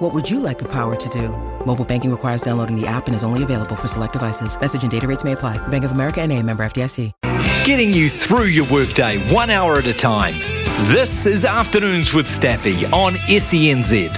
[0.00, 1.28] What would you like the power to do?
[1.66, 4.58] Mobile banking requires downloading the app and is only available for select devices.
[4.58, 5.58] Message and data rates may apply.
[5.68, 7.12] Bank of America and a member FDIC.
[7.64, 10.32] Getting you through your workday one hour at a time.
[10.88, 14.08] This is Afternoons with Staffy on SENZ.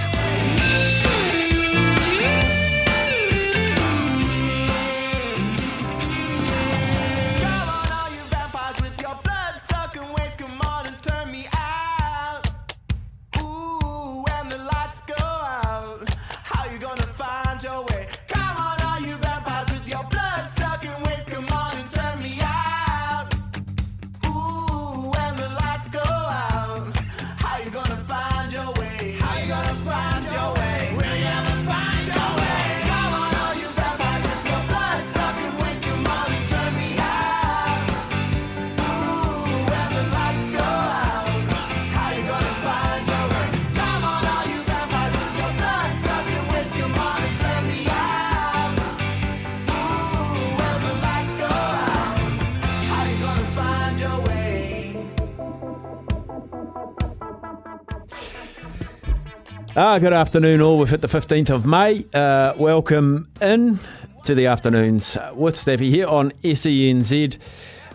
[59.75, 60.77] Ah, good afternoon, all.
[60.77, 62.05] We've hit the 15th of May.
[62.13, 63.79] Uh, welcome in
[64.23, 67.39] to the afternoons with Staffy here on SENZ.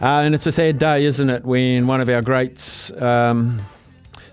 [0.03, 3.63] Uh, and it's a sad day, isn't it, when one of our greats um,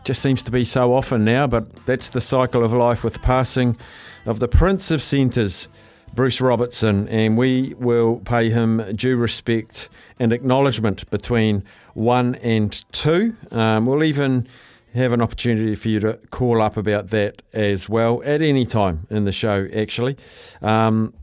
[0.03, 3.19] just seems to be so often now, but that's the cycle of life with the
[3.19, 3.77] passing
[4.25, 5.67] of the Prince of Centres,
[6.15, 9.87] Bruce Robertson, and we will pay him due respect
[10.17, 13.37] and acknowledgement between one and two.
[13.52, 14.47] Um, we'll even
[14.95, 19.05] have an opportunity for you to call up about that as well at any time
[19.09, 20.15] in the show, actually.
[20.61, 21.14] Um,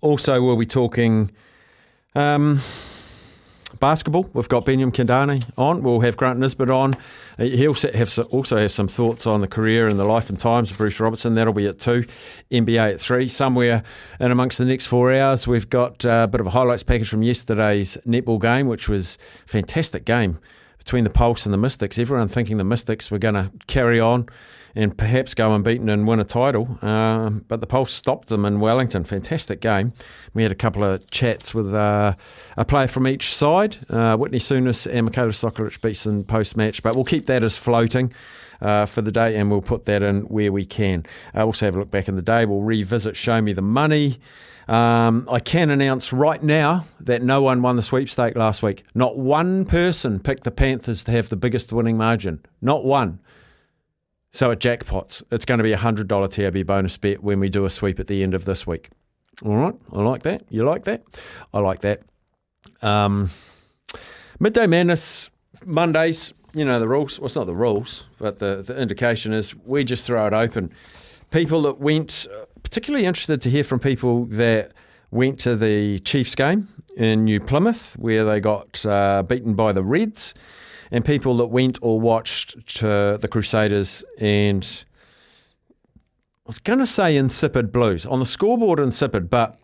[0.00, 1.30] also, we'll be talking
[2.16, 2.60] um,
[3.78, 4.28] basketball.
[4.32, 5.82] We've got Benjamin Kandani on.
[5.82, 6.94] We'll have Grant Nisbet on.
[7.38, 10.72] Uh, He'll have also have some thoughts on the career and the life and times
[10.72, 11.36] of Bruce Robertson.
[11.36, 12.04] That'll be at two.
[12.50, 13.28] NBA at three.
[13.28, 13.84] Somewhere
[14.18, 17.08] in amongst the next four hours, we've got uh, a bit of a highlights package
[17.08, 20.40] from yesterday's netball game, which was a fantastic game
[20.88, 21.98] between the Pulse and the Mystics.
[21.98, 24.24] Everyone thinking the Mystics were going to carry on
[24.74, 26.78] and perhaps go unbeaten and win a title.
[26.80, 29.04] Um, but the Pulse stopped them in Wellington.
[29.04, 29.92] Fantastic game.
[30.32, 32.14] We had a couple of chats with uh,
[32.56, 33.76] a player from each side.
[33.90, 38.10] Uh, Whitney Souness and Michaela Sokolich-Beatson post match, but we'll keep that as floating.
[38.60, 41.06] Uh, for the day, and we'll put that in where we can.
[41.32, 42.44] Uh, also, have a look back in the day.
[42.44, 44.18] We'll revisit Show Me the Money.
[44.68, 48.84] Um, I can announce right now that no one won the sweepstake last week.
[48.94, 52.40] Not one person picked the Panthers to have the biggest winning margin.
[52.60, 53.20] Not one.
[54.30, 57.48] So at jackpots, it's going to be a hundred dollar TAB bonus bet when we
[57.48, 58.90] do a sweep at the end of this week.
[59.44, 60.42] All right, I like that.
[60.50, 61.02] You like that?
[61.54, 62.02] I like that.
[62.82, 63.30] Um,
[64.38, 65.30] midday madness
[65.64, 66.34] Mondays.
[66.54, 67.18] You know the rules.
[67.18, 70.72] Well, it's not the rules, but the the indication is we just throw it open.
[71.30, 72.26] People that went,
[72.62, 74.72] particularly interested to hear from people that
[75.10, 79.82] went to the Chiefs game in New Plymouth, where they got uh, beaten by the
[79.82, 80.34] Reds,
[80.90, 84.84] and people that went or watched uh, the Crusaders and
[86.44, 89.58] I was going to say insipid blues on the scoreboard insipid, but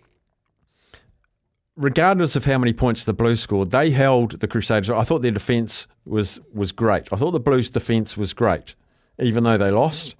[1.77, 4.91] regardless of how many points the Blues scored, they held the Crusaders.
[4.91, 7.09] I thought their defence was was great.
[7.10, 8.75] I thought the Blues' defence was great,
[9.19, 10.15] even though they lost,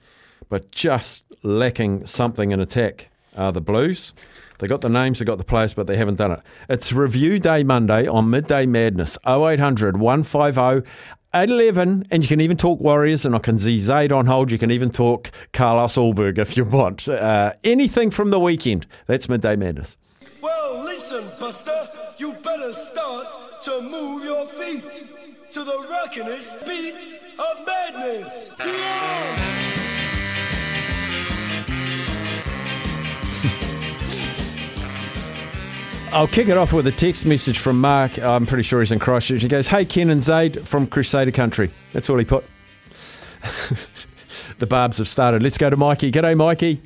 [0.49, 3.11] but just lacking something in attack.
[3.37, 4.15] Are the Blues?
[4.59, 6.41] They got the names, they got the players, but they haven't done it.
[6.69, 10.89] It's review day Monday on Midday Madness 0800 150
[11.35, 14.53] 811, and you can even talk Warriors, and I can see Zaid on hold.
[14.53, 17.09] You can even talk Carlos Ulberg if you want.
[17.09, 18.87] Uh, anything from the weekend.
[19.07, 19.97] That's Midday Madness.
[20.41, 21.89] Well, listen, Buster,
[22.19, 23.27] you better start
[23.65, 24.85] to move your feet
[25.53, 26.95] to the rockin'est beat
[27.41, 28.55] of madness.
[28.61, 29.74] Yeah!
[36.15, 38.21] I'll kick it off with a text message from Mark.
[38.21, 39.43] I'm pretty sure he's in Christchurch.
[39.43, 41.73] He goes, Hey, Ken and Zaid from Crusader Country.
[41.93, 42.45] That's all he put.
[44.61, 45.43] the Barbs have started.
[45.43, 46.13] Let's go to Mikey.
[46.13, 46.81] G'day, Mikey.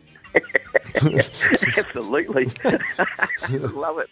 [1.77, 2.47] Absolutely.
[3.51, 4.09] Love it.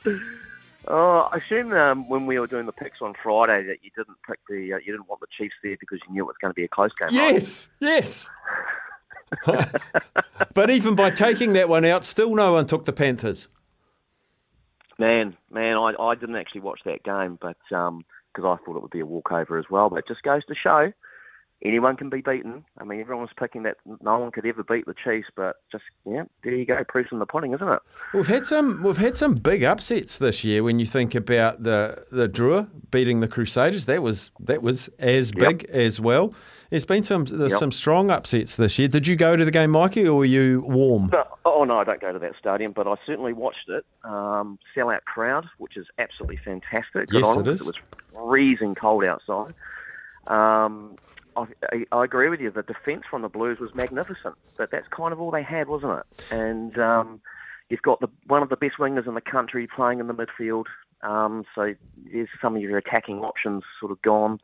[0.86, 4.18] Oh, I assume um, when we were doing the picks on Friday that you didn't
[4.28, 6.50] pick the uh, you didn't want the Chiefs there because you knew it was going
[6.50, 7.18] to be a close game.
[7.18, 7.32] right?
[7.32, 8.28] Yes, yes.
[10.54, 13.48] but even by taking that one out, still no one took the Panthers.
[14.98, 18.04] Man, man, I, I didn't actually watch that game, but um,
[18.34, 19.90] because I thought it would be a walkover as well.
[19.90, 20.92] But it just goes to show
[21.62, 22.64] anyone can be beaten.
[22.78, 25.84] I mean, everyone was picking that no one could ever beat the Chiefs, but just
[26.04, 27.80] yeah, there you go, proof's in the pudding, isn't it?
[28.14, 30.62] We've had some we've had some big upsets this year.
[30.62, 35.32] When you think about the the Drua beating the Crusaders, that was that was as
[35.32, 36.34] big as well.
[36.70, 37.58] There's been some there's Yep.
[37.60, 38.88] some strong upsets this year.
[38.88, 41.08] Did you go to the game, Mikey, or were you warm?
[41.08, 43.86] But, oh no, I don't go to that stadium, but I certainly watched it.
[44.04, 47.08] Um, sellout crowd, which is absolutely fantastic.
[47.08, 47.60] Good Yes, on it is.
[47.60, 47.76] It was
[48.12, 49.54] freezing cold outside.
[50.26, 50.96] Um,
[51.36, 52.50] I, I, agree with you.
[52.50, 55.98] The defence from the Blues was magnificent, but that's kind of all they had, wasn't
[55.98, 56.32] it?
[56.32, 57.20] And um,
[57.68, 60.64] you've got the one of the best wingers in the country playing in the midfield.
[61.02, 61.74] Um, so
[62.10, 64.40] there's some of your attacking options sort of gone.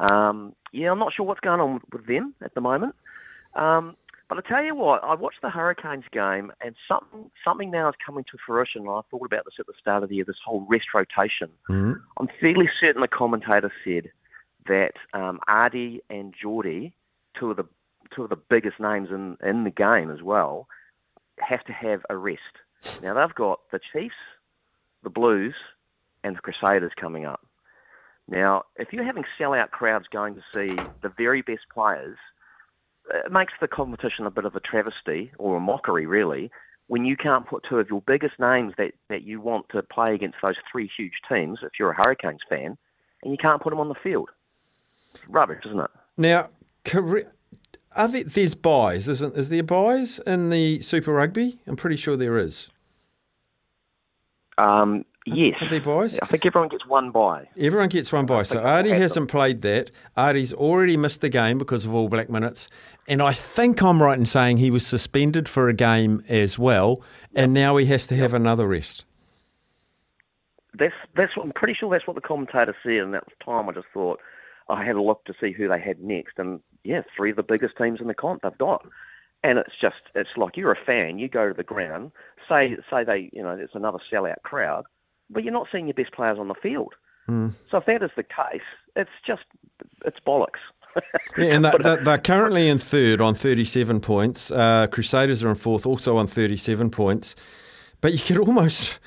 [0.00, 2.94] Um, yeah, I'm not sure what's going on with them at the moment.
[3.54, 3.96] Um,
[4.28, 7.94] but I tell you what, I watched the Hurricanes game, and something something now is
[8.04, 8.82] coming to fruition.
[8.82, 10.24] And I thought about this at the start of the year.
[10.24, 11.50] This whole rest rotation.
[11.68, 12.00] Mhm.
[12.16, 14.10] I'm fairly certain the commentator said
[14.66, 16.92] that um, and Jordie,
[17.38, 17.66] two of the
[18.14, 20.68] two of the biggest names in in the game as well,
[21.38, 22.40] have to have a rest.
[23.02, 24.14] Now they've got the Chiefs,
[25.02, 25.54] the Blues,
[26.22, 27.44] and the Crusaders coming up.
[28.28, 32.16] Now, if you're having sellout crowds going to see the very best players,
[33.12, 36.50] it makes the competition a bit of a travesty or a mockery, really,
[36.86, 40.14] when you can't put two of your biggest names that, that you want to play
[40.14, 42.78] against those three huge teams, if you're a Hurricanes fan,
[43.22, 44.30] and you can't put them on the field.
[45.28, 45.90] Rubbish, isn't it?
[46.16, 46.48] Now,
[47.96, 49.36] are there, there's buys, isn't?
[49.36, 51.58] Is there buys in the Super Rugby?
[51.66, 52.70] I'm pretty sure there is.
[54.58, 55.60] Um, yes.
[55.60, 56.18] Are there buys?
[56.20, 57.48] I think everyone gets one buy.
[57.58, 58.44] Everyone gets one buy.
[58.44, 59.90] So Ardie hasn't played that.
[60.16, 62.68] Ardie's already missed the game because of all black minutes.
[63.08, 67.02] And I think I'm right in saying he was suspended for a game as well.
[67.34, 69.04] And now he has to have another rest.
[70.76, 73.68] That's that's what I'm pretty sure that's what the commentator said, and at the time
[73.68, 74.18] I just thought
[74.68, 77.42] I had a look to see who they had next, and yeah, three of the
[77.42, 78.86] biggest teams in the comp they've got,
[79.42, 82.12] and it's just it's like you're a fan, you go to the ground,
[82.48, 84.84] say say they you know it's another sellout crowd,
[85.30, 86.94] but you're not seeing your best players on the field.
[87.70, 88.62] So if that is the case,
[88.96, 89.44] it's just
[90.04, 90.60] it's bollocks.
[91.36, 94.52] Yeah, and they're, they're, they're currently in third on 37 points.
[94.52, 97.34] Uh, Crusaders are in fourth, also on 37 points.
[98.00, 99.00] But you could almost,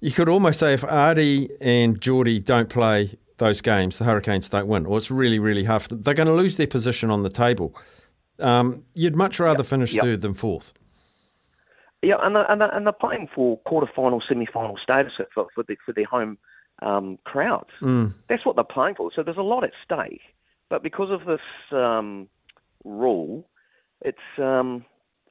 [0.00, 4.66] you could almost say if Ardie and Jordie don't play those games, the Hurricanes don't
[4.68, 5.82] win, or it's really, really hard.
[5.82, 6.02] For them.
[6.02, 7.74] They're going to lose their position on the table.
[8.38, 10.04] Um, you'd much rather finish Yep.
[10.04, 10.72] third than fourth.
[12.02, 15.76] Yeah, and they're, and they're, and they're playing for quarter-final, semi-final status for for, the,
[15.86, 16.36] for their home
[16.82, 17.70] um, crowds.
[18.28, 19.10] That's what they're playing for.
[19.14, 20.20] So there's a lot at stake,
[20.68, 21.40] but because of this
[21.70, 22.28] um,
[22.84, 23.46] rule,
[24.00, 24.84] it's um,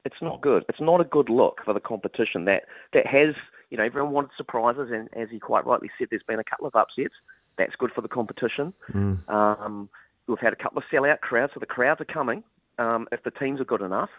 [0.06, 0.64] it's not good.
[0.70, 2.64] It's not a good look for the competition that
[2.94, 3.34] that has
[3.68, 6.66] you know everyone wanted surprises, and as he quite rightly said, there's been a couple
[6.66, 7.14] of upsets.
[7.58, 8.72] That's good for the competition.
[9.28, 9.88] Um,
[10.26, 12.42] we've had a couple of sellout crowds, so the crowds are coming
[12.78, 14.10] um, if the teams are good enough.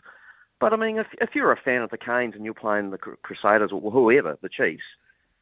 [0.60, 2.98] But I mean, if, if you're a fan of the Canes and you're playing the
[2.98, 4.84] Crusaders or whoever, the Chiefs,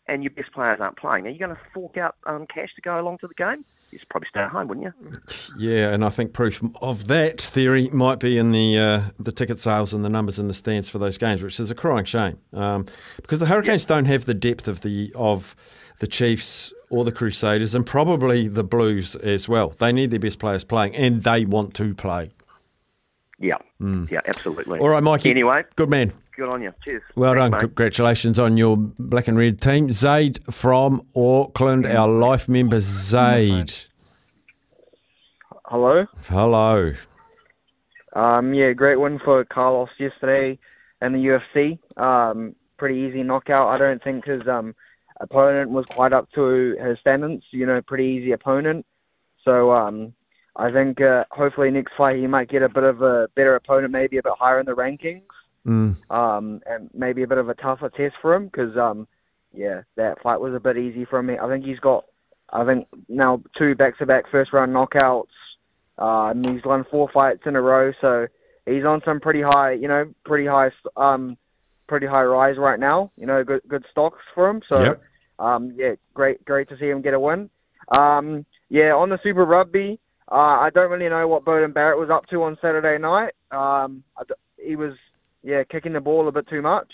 [0.07, 2.81] and your best players aren't playing, are you going to fork out um, cash to
[2.81, 3.63] go along to the game?
[3.91, 5.19] You'd probably stay at home, wouldn't you?
[5.59, 9.59] Yeah, and I think proof of that theory might be in the uh, the ticket
[9.59, 12.39] sales and the numbers in the stands for those games, which is a crying shame
[12.53, 12.85] um,
[13.17, 15.55] because the Hurricanes don't have the depth of the of
[15.99, 19.69] the Chiefs or the Crusaders, and probably the Blues as well.
[19.69, 22.29] They need their best players playing, and they want to play.
[23.39, 24.79] Yeah, yeah, absolutely.
[24.79, 25.31] All right, Mikey.
[25.31, 26.13] Anyway, good man.
[26.35, 26.71] good on you.
[26.85, 27.01] Cheers.
[27.15, 27.51] Well Thanks, done.
[27.51, 27.59] mate.
[27.61, 29.91] Congratulations on your black and red team.
[29.91, 33.73] Zaid from Auckland, our life member Zaid.
[35.65, 36.05] Hello.
[36.27, 36.93] Hello.
[38.13, 40.59] Um, yeah, great win for Carlos yesterday
[41.01, 41.79] in the UFC.
[41.97, 43.69] Um, pretty easy knockout.
[43.69, 44.75] I don't think his um,
[45.21, 47.43] opponent was quite up to his standards.
[47.51, 48.85] You know, pretty easy opponent.
[49.45, 50.13] So um,
[50.55, 53.91] I think uh, hopefully next fight he might get a bit of a better opponent,
[53.91, 55.23] maybe a bit higher in the rankings,
[55.65, 55.95] Mm.
[56.09, 59.07] um, and maybe a bit of a tougher test for him because um,
[59.53, 61.29] yeah, that fight was a bit easy for him.
[61.29, 62.05] I think he's got,
[62.51, 65.27] I think now two back-to-back first-round knockouts.
[65.99, 68.25] Uh, and he's won four fights in a row, so
[68.65, 71.37] he's on some pretty high, you know, pretty high, um,
[71.85, 73.11] pretty high rise right now.
[73.17, 74.63] You know, good good stocks for him.
[74.67, 75.01] So, Yep.
[75.41, 77.49] Um, yeah, great great to see him get a win.
[77.97, 79.99] Um, yeah, on the Super Rugby,
[80.31, 83.33] uh, I don't really know what Beauden Barrett was up to on Saturday night.
[83.51, 84.33] Um, I d-
[84.63, 84.93] he was,
[85.43, 86.87] yeah, kicking the ball a bit too much.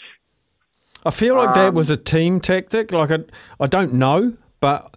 [1.06, 2.92] I feel like that Um, was a team tactic.
[2.92, 3.20] Like I,
[3.60, 4.96] I don't know, but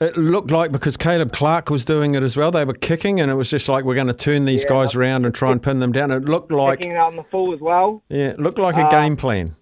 [0.00, 2.50] it looked like because Caleb Clarke was doing it as well.
[2.50, 4.70] They were kicking, and it was just like we're going to turn these Yeah.
[4.70, 6.10] guys around and try and pin them down.
[6.12, 8.02] It looked like kicking out on the full as well.
[8.08, 9.56] yeah, it looked like a Uh, game plan.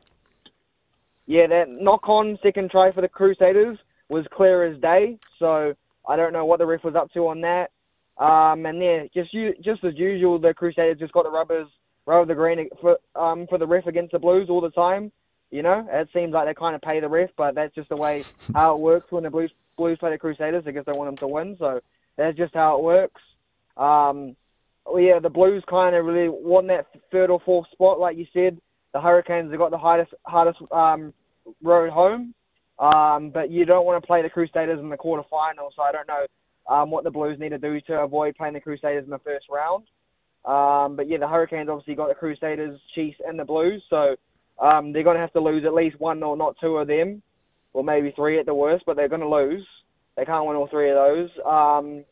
[1.26, 3.78] Yeah, that knock-on second try for the Crusaders
[4.08, 5.18] was clear as day.
[5.38, 5.74] So
[6.06, 7.70] I don't know what the ref was up to on that.
[8.18, 11.68] Um, and yeah, just you, just as usual, the Crusaders just got the rubbers,
[12.06, 15.10] rubber the green for um for the ref against the Blues all the time.
[15.50, 17.96] You know, it seems like they kind of pay the ref, but that's just the
[17.96, 20.64] way how it works when the Blues Blues play the Crusaders.
[20.66, 21.80] I guess they want them to win, so
[22.16, 23.22] that's just how it works.
[23.76, 24.36] Um,
[24.96, 28.60] yeah, the Blues kind of really won that third or fourth spot, like you said.
[28.94, 31.12] The Hurricanes have got the hardest hardest um,
[31.62, 32.32] road home,
[32.78, 35.74] um, but you don't want to play the Crusaders in the quarterfinals.
[35.76, 36.26] So I don't know
[36.72, 39.46] um, what the Blues need to do to avoid playing the Crusaders in the first
[39.50, 39.84] round.
[40.44, 44.14] Um, but yeah, the Hurricanes obviously got the Crusaders, Chiefs, and the Blues, so
[44.60, 47.20] um, they're going to have to lose at least one or not two of them,
[47.72, 48.84] or maybe three at the worst.
[48.86, 49.66] But they're going to lose.
[50.16, 51.30] They can't win all three of those.
[51.44, 52.04] Um,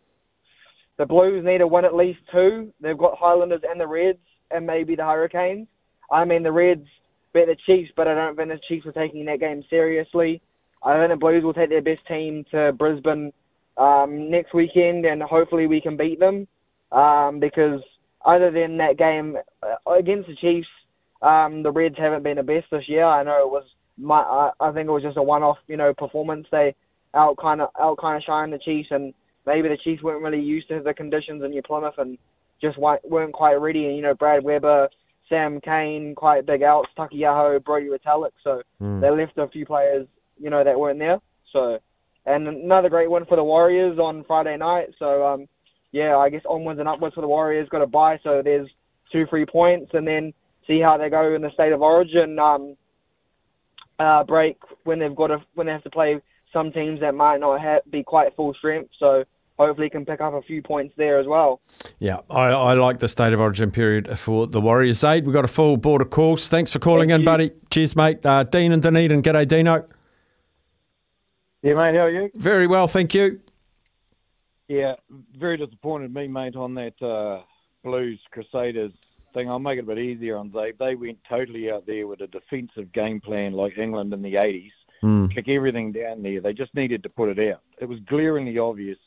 [0.98, 2.72] the Blues need to win at least two.
[2.80, 4.18] They've got Highlanders and the Reds,
[4.50, 5.68] and maybe the Hurricanes.
[6.12, 6.87] I mean, the Reds
[7.33, 10.42] beat the Chiefs, but I don't think the Chiefs are taking that game seriously.
[10.85, 13.33] I think the Blues will take their best team to Brisbane
[13.78, 16.47] um, next weekend, and hopefully we can beat them.
[16.92, 17.81] Um, because
[18.25, 20.69] other than that game uh, against the Chiefs,
[21.23, 23.04] um, the Reds haven't been the best this year.
[23.04, 23.64] I know it was
[23.97, 26.47] my, I, I think it was just a one-off, you know, performance.
[26.50, 26.75] They
[27.14, 29.14] out kind of out kind of shine the Chiefs, and
[29.47, 32.19] maybe the Chiefs weren't really used to the conditions in New Plymouth and
[32.61, 33.87] just weren't quite ready.
[33.87, 34.88] And you know, Brad Weber,
[35.29, 38.33] Sam Cane, quite big outs, Taukei'aho, Brodie Retallick.
[38.43, 38.62] So
[39.00, 40.07] they left a few players,
[40.38, 41.21] you know, that weren't there.
[41.52, 41.79] So
[42.26, 44.91] and another great win for the Warriors on Friday night.
[44.99, 45.49] So um,
[45.93, 47.69] yeah, I guess onwards and upwards for the Warriors.
[47.69, 48.69] Got a buy, so there's
[49.11, 50.33] two free points, and then
[50.67, 52.76] see how they go in the state of origin um,
[53.99, 56.21] uh, break when they've got to when they have to play
[56.52, 58.91] some teams that might not ha be quite full strength.
[58.99, 59.25] So
[59.59, 61.61] hopefully can pick up a few points there as well.
[61.99, 64.99] Yeah, I, I like the state of origin period for the Warriors.
[64.99, 66.49] Zaid, we've got a full board of calls.
[66.49, 67.26] Thanks for calling Thank in, you.
[67.26, 67.52] buddy.
[67.71, 68.25] Cheers, mate.
[68.25, 69.23] Uh, Dean and Dunedin.
[69.23, 69.85] G'day, Dino.
[71.62, 72.30] Yeah, mate, how are you?
[72.35, 73.40] Very well, thank you.
[74.68, 74.94] Yeah,
[75.38, 77.42] very disappointed me, mate, on that uh,
[77.85, 78.92] Blues Crusaders
[79.35, 79.49] thing.
[79.49, 80.78] I'll make it a bit easier on Zabe.
[80.78, 84.71] They went totally out there with a defensive game plan like England in the 80s.
[85.35, 86.40] Kick everything down there.
[86.40, 87.61] They just needed to put it out.
[87.80, 88.99] It was glaringly obvious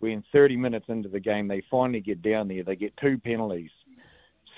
[0.00, 2.62] when 30 minutes into the game they finally get down there.
[2.62, 3.70] They get two penalties,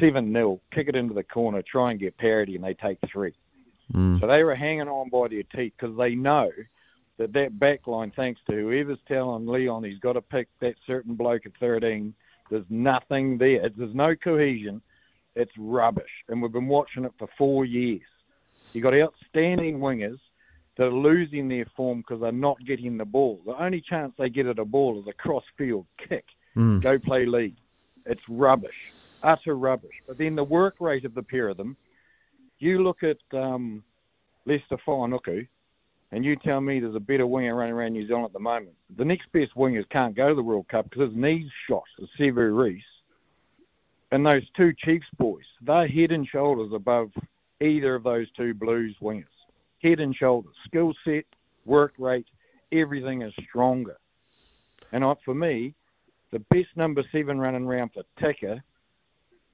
[0.01, 3.35] 7 0, kick it into the corner, try and get parity, and they take three.
[3.93, 4.21] Mm.
[4.21, 6.51] So they were hanging on by their teeth because they know
[7.19, 11.15] that that back line, thanks to whoever's telling Leon he's got to pick that certain
[11.15, 12.15] bloke at 13,
[12.51, 13.69] there's nothing there.
[13.69, 14.81] There's no cohesion.
[15.35, 16.11] It's rubbish.
[16.29, 18.03] And we've been watching it for four years.
[18.73, 20.19] You've got outstanding wingers
[20.77, 23.41] that are losing their form because they're not getting the ball.
[23.45, 26.25] The only chance they get at a ball is a cross-field kick.
[26.81, 27.57] Go play league.
[28.07, 28.93] It's rubbish.
[29.23, 30.03] Utter rubbish.
[30.07, 31.77] But then the work rate of the pair of them,
[32.59, 33.83] you look at um,
[34.47, 35.47] Leicester Fainga'anuku,
[36.11, 38.75] and you tell me there's a better winger running around New Zealand at the moment.
[38.97, 42.09] The next best wingers can't go to the World Cup because his knee's shot, is
[42.19, 42.83] Sevu Reece.
[44.11, 47.11] And those two Chiefs boys, they're head and shoulders above
[47.61, 49.25] either of those two Blues wingers.
[49.83, 50.55] Head and shoulders.
[50.67, 51.25] Skill set,
[51.65, 52.27] work rate,
[52.73, 53.99] everything is stronger.
[54.93, 55.75] And uh, for me,
[56.31, 58.63] the best number seven running around for Ticker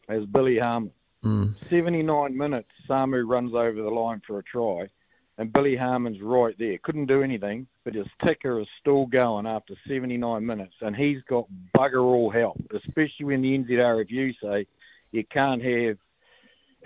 [0.08, 0.92] is Billy Harmon.
[1.24, 1.54] Mm.
[1.68, 4.88] 79 minutes, Samu runs over the line for a try,
[5.36, 6.78] and Billy Harmon's right there.
[6.78, 11.46] Couldn't do anything, but his ticker is still going after 79 minutes, and he's got
[11.76, 14.66] bugger all help, especially when the NZRFU say
[15.10, 15.96] you can't have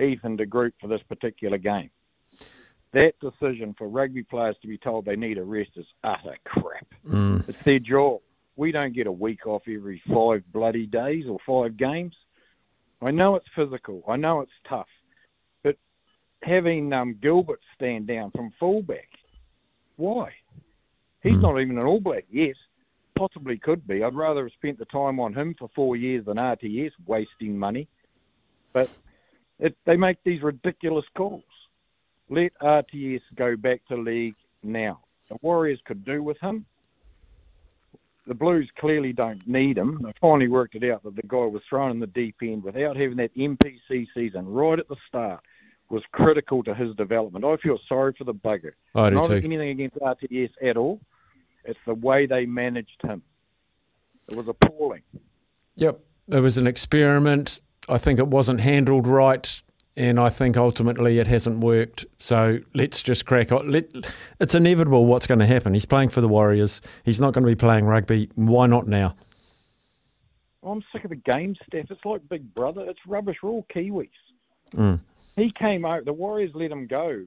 [0.01, 1.91] Ethan de Groot for this particular game.
[2.93, 6.87] That decision for rugby players to be told they need a rest is utter crap.
[7.49, 8.21] It's their job.
[8.57, 12.15] We don't get a week off every five bloody days or five games.
[13.01, 14.05] I know it's physical.
[14.07, 14.89] I know it's tough.
[15.63, 15.77] But
[16.43, 19.09] having um, Gilbert stand down from fullback,
[19.97, 20.33] why?
[21.23, 22.57] He's not even an All Black yet.
[23.17, 24.03] Possibly could be.
[24.03, 27.89] I'd rather have spent the time on him for four years than RTS, wasting money.
[28.73, 28.91] But
[29.59, 31.45] it, they make these ridiculous calls.
[32.33, 35.01] Let RTS go back to league now.
[35.29, 36.65] The Warriors could do with him.
[38.27, 40.01] The Blues clearly don't need him.
[40.03, 42.97] They finally worked it out that the guy was thrown in the deep end without
[42.97, 45.41] having that NPC season right at the start
[45.91, 47.45] was critical to his development.
[47.45, 48.73] I feel sorry for the bugger.
[48.95, 49.35] I do Not too.
[49.45, 51.01] anything against RTS at all.
[51.67, 53.21] It's the way they managed him.
[54.29, 55.03] It was appalling.
[55.75, 57.61] Yep, it was an experiment.
[57.91, 59.63] I think it wasn't handled right,
[59.97, 62.07] and I think ultimately it hasn't worked.
[62.19, 63.71] So let's just crack on.
[63.71, 63.93] Let,
[64.41, 65.75] it's inevitable what's going to happen.
[65.75, 66.81] He's playing for the Warriors.
[67.05, 68.31] He's not going to be playing rugby.
[68.35, 69.15] Why not now?
[70.63, 71.87] I'm sick of the game stuff.
[71.91, 72.85] It's like Big Brother.
[72.89, 73.37] It's rubbish.
[73.43, 74.09] We're all Kiwis.
[74.75, 75.01] Mm.
[75.37, 76.05] He came out.
[76.05, 77.25] The Warriors let him go.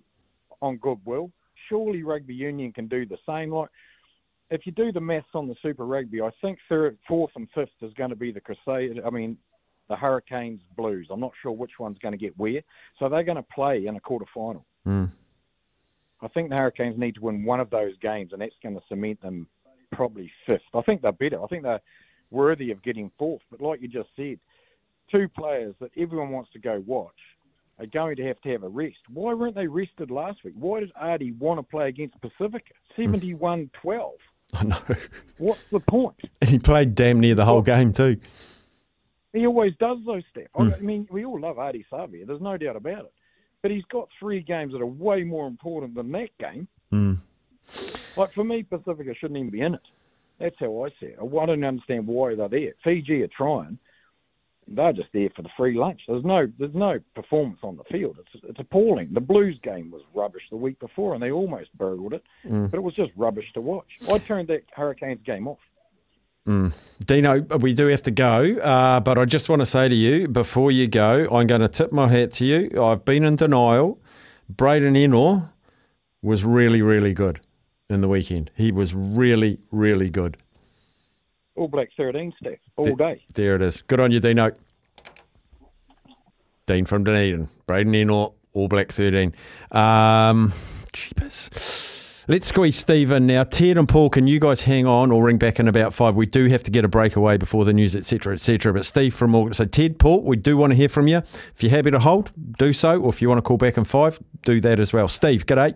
[0.61, 1.31] on goodwill.
[1.69, 3.51] Surely rugby union can do the same.
[3.51, 3.69] Like
[4.49, 7.69] if you do the maths on the Super Rugby, I think third, fourth, and fifth
[7.81, 8.99] is going to be the Crusaders.
[9.05, 9.37] I mean,
[9.89, 11.07] the Hurricanes Blues.
[11.11, 12.61] I'm not sure which one's going to get where.
[12.99, 14.65] So they're going to play in a quarter final.
[14.87, 15.11] Mm.
[16.21, 18.81] I think the Hurricanes need to win one of those games, and that's going to
[18.87, 19.47] cement them
[19.91, 20.61] probably fifth.
[20.73, 21.43] I think they're better.
[21.43, 21.81] I think they're
[22.31, 23.41] worthy of getting fourth.
[23.51, 24.39] But like you just said,
[25.11, 27.13] two players that everyone wants to go watch
[27.79, 28.97] are going to have to have a rest.
[29.13, 30.53] Why weren't they rested last week?
[30.57, 32.73] Why did Ardie want to play against Pacifica?
[32.95, 34.13] 71 12.
[34.53, 34.81] I know.
[35.37, 36.15] What's the point?
[36.39, 38.17] And he played damn near the whole game too.
[39.35, 40.49] He always does those steps.
[40.57, 42.25] I mean, we all love Ardie Savea.
[42.25, 43.13] There's no doubt about it.
[43.61, 46.67] But he's got three games that are way more important than that game.
[46.93, 47.19] Mm.
[48.15, 49.81] Like for me, Pacifica shouldn't even be in it.
[50.39, 51.19] That's how I see it.
[51.21, 52.73] I don't understand why they're there.
[52.83, 53.77] Fiji are trying.
[54.67, 56.01] They're just there for the free lunch.
[56.07, 58.17] There's no there's no performance on the field.
[58.19, 59.09] It's it's appalling.
[59.13, 62.23] The Blues game was rubbish the week before, and they almost burgled it.
[62.71, 63.99] But it was just rubbish to watch.
[64.11, 65.59] I turned that Hurricanes game off.
[66.45, 70.27] Dino, we do have to go, uh, but I just want to say to you
[70.27, 72.83] before you go, I'm going to tip my hat to you.
[72.83, 73.99] I've been in denial.
[74.47, 75.49] Braydon Ennor
[76.21, 77.39] was really, really good
[77.89, 78.51] in the weekend.
[78.55, 80.37] He was really, really good.
[81.55, 83.23] All Black 13 staff all day.
[83.33, 83.81] There it is.
[83.81, 84.51] Good on you, Dino.
[86.67, 87.49] Dean from Dunedin.
[87.65, 89.33] Braydon Ennor, All Black 13.
[89.71, 90.53] Um,
[90.93, 91.94] jeepers.
[92.27, 93.43] Let's squeeze Steve in now.
[93.43, 96.15] Ted and Paul, can you guys hang on or ring back in about five?
[96.15, 98.73] We do have to get a breakaway before the news, etc., etc.
[98.73, 99.55] But Steve from Auckland.
[99.55, 101.17] So Ted, Paul, we do want to hear from you.
[101.17, 102.99] If you're happy to hold, do so.
[102.99, 105.07] Or if you want to call back in five, do that as well.
[105.07, 105.75] Steve, g'day.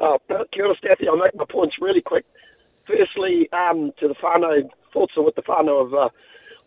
[0.00, 1.08] Oh, ora, Staffy.
[1.08, 2.26] I'll make my points really quick.
[2.86, 6.08] Firstly, um, to the whānau, thoughts with the whānau of, uh,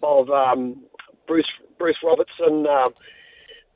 [0.02, 0.82] of um,
[1.28, 2.66] Bruce Bruce Robertson.
[2.66, 2.96] Um,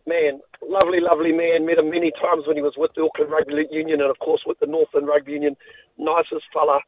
[0.09, 1.65] man, lovely, lovely man.
[1.65, 4.41] Met him many times when he was with the Auckland Rugby Union and, of course,
[4.45, 5.55] with the Northern Rugby Union.
[5.97, 6.79] Nicest fella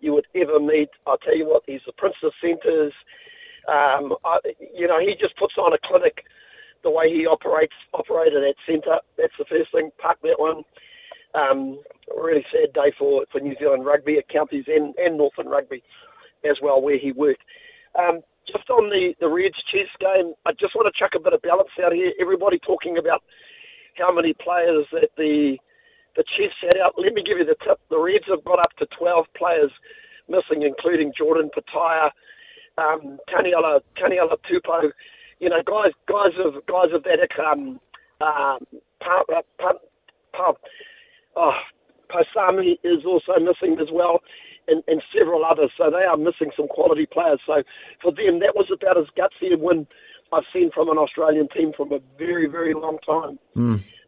[0.00, 0.88] you would ever meet.
[1.06, 2.94] I'll tell you what, he's the Prince of Centres.
[3.68, 4.38] Um, I,
[4.74, 6.24] you know, he just puts on a clinic
[6.82, 8.98] the way he operates operated at centre.
[9.18, 9.90] That's the first thing.
[9.98, 10.64] Park that one.
[11.34, 11.78] Um,
[12.16, 15.82] really sad day for, for New Zealand rugby at counties and, and Northern rugby
[16.48, 17.42] as well, where he worked.
[17.98, 21.32] Um, just on the, the Reds chess game, I just want to chuck a bit
[21.32, 22.12] of balance out here.
[22.20, 23.22] Everybody talking about
[23.96, 25.58] how many players that the
[26.16, 26.94] the Chiefs had out.
[26.98, 27.78] Let me give you the tip.
[27.88, 29.70] The Reds have got up to 12 players
[30.28, 32.10] missing, including Jordan Petaia,
[32.78, 34.90] um, Taniela, Taniela Tupou.
[35.38, 37.80] You know, guys, guys of guys of that um,
[38.20, 38.58] um,
[39.00, 40.52] uh, pa,
[41.36, 41.52] oh,
[42.10, 44.20] Posami is also missing as well,
[44.70, 45.70] and, and several others.
[45.76, 47.40] So they are missing some quality players.
[47.46, 47.62] So
[48.00, 49.86] for them, that was about as gutsy a win
[50.32, 53.38] I've seen from an Australian team from a very, very long time.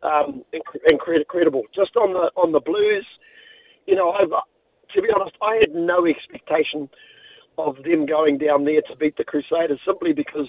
[0.03, 1.65] Um, inc- incredible.
[1.75, 3.07] Just on the on the Blues,
[3.87, 4.31] you know, I've,
[4.95, 6.89] to be honest, I had no expectation
[7.59, 10.49] of them going down there to beat the Crusaders simply because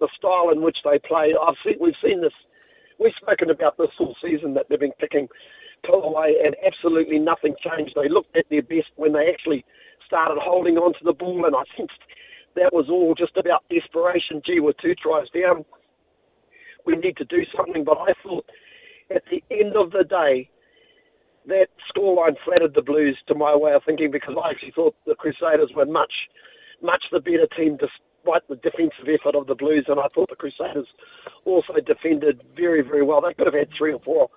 [0.00, 1.34] the style in which they play.
[1.40, 2.32] I've seen, we've seen this.
[2.98, 5.28] We've spoken about this all season that they've been picking
[5.84, 7.94] pull and absolutely nothing changed.
[7.94, 9.64] They looked at their best when they actually
[10.06, 12.00] started holding on to the ball, and I sensed
[12.56, 14.42] that was all just about desperation.
[14.44, 15.64] Gee, we're two tries down.
[16.84, 17.84] We need to do something.
[17.84, 18.46] But I thought
[19.14, 20.50] at the end of the day,
[21.46, 25.14] that scoreline flattered the Blues to my way of thinking because I actually thought the
[25.14, 26.12] Crusaders were much,
[26.82, 30.36] much the better team despite the defensive effort of the Blues, and I thought the
[30.36, 30.86] Crusaders
[31.44, 33.22] also defended very, very well.
[33.22, 34.28] They could have had three or four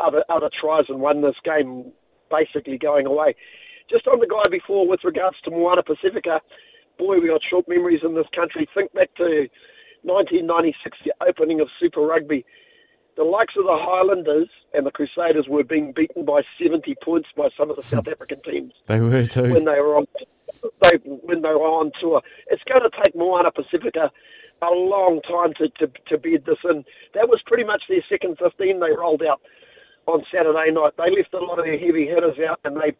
[0.00, 1.92] other other tries and won this game,
[2.30, 3.34] basically going away.
[3.90, 6.40] Just on the guy before, with regards to Moana Pacifica,
[6.98, 8.68] boy, we got short memories in this country.
[8.74, 9.48] Think back to
[10.02, 12.44] 1996, the opening of Super Rugby.
[13.16, 17.50] The likes of the Highlanders and the Crusaders were being beaten by 70 points by
[17.58, 19.52] some of the South African teams They were too.
[19.52, 20.06] when they were on
[20.82, 22.22] they when they were on tour.
[22.48, 24.10] It's going to take Moana Pacifica
[24.62, 26.84] a long time to, to, to bed this in.
[27.14, 29.40] That was pretty much their second 15 they rolled out
[30.06, 30.92] on Saturday night.
[30.96, 32.92] They left a lot of their heavy hitters out and they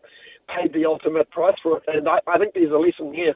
[0.49, 1.85] paid the ultimate price for it.
[1.87, 3.35] And I, I think there's a lesson here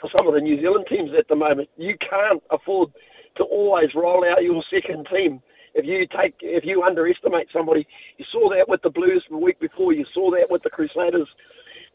[0.00, 1.68] for some of the New Zealand teams at the moment.
[1.76, 2.90] You can't afford
[3.36, 5.40] to always roll out your second team.
[5.74, 9.60] If you take, if you underestimate somebody, you saw that with the Blues the week
[9.60, 9.92] before.
[9.92, 11.28] You saw that with the Crusaders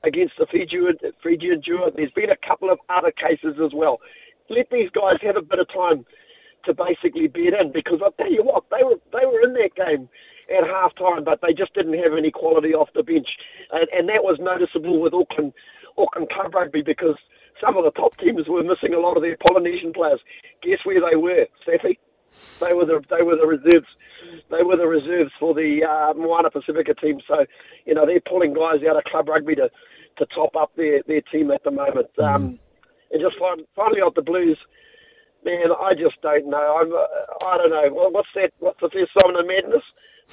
[0.03, 1.93] against the Fijian, Fijian Drua.
[1.95, 3.99] There's been a couple of other cases as well.
[4.49, 6.05] Let these guys have a bit of time
[6.65, 9.75] to basically bed in because I'll tell you what, they were they were in that
[9.75, 10.07] game
[10.53, 13.37] at half time, but they just didn't have any quality off the bench.
[13.71, 15.53] And, and that was noticeable with Auckland
[15.97, 17.15] Auckland Club Rugby because
[17.61, 20.19] some of the top teams were missing a lot of their Polynesian players.
[20.61, 21.99] Guess where they were, Staffy?
[22.59, 23.87] They were the they were the reserves.
[24.49, 27.19] They were the reserves for the uh, Moana Pacifica team.
[27.27, 27.45] So,
[27.85, 29.69] you know, they're pulling guys out of club rugby to,
[30.17, 32.07] to top up their, their team at the moment.
[32.17, 32.57] Um,
[33.11, 34.57] and just fin- finally off the Blues,
[35.45, 36.77] man, I just don't know.
[36.79, 37.93] I'm uh, I don't know.
[37.93, 38.51] Well, what's that?
[38.59, 39.83] What's the first sign of madness?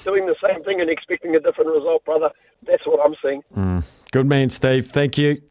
[0.03, 2.29] Doing the same thing and expecting a different result, brother.
[2.65, 3.83] That's what I'm seeing.
[4.11, 4.87] Good man, Steve.
[4.89, 5.41] Thank you.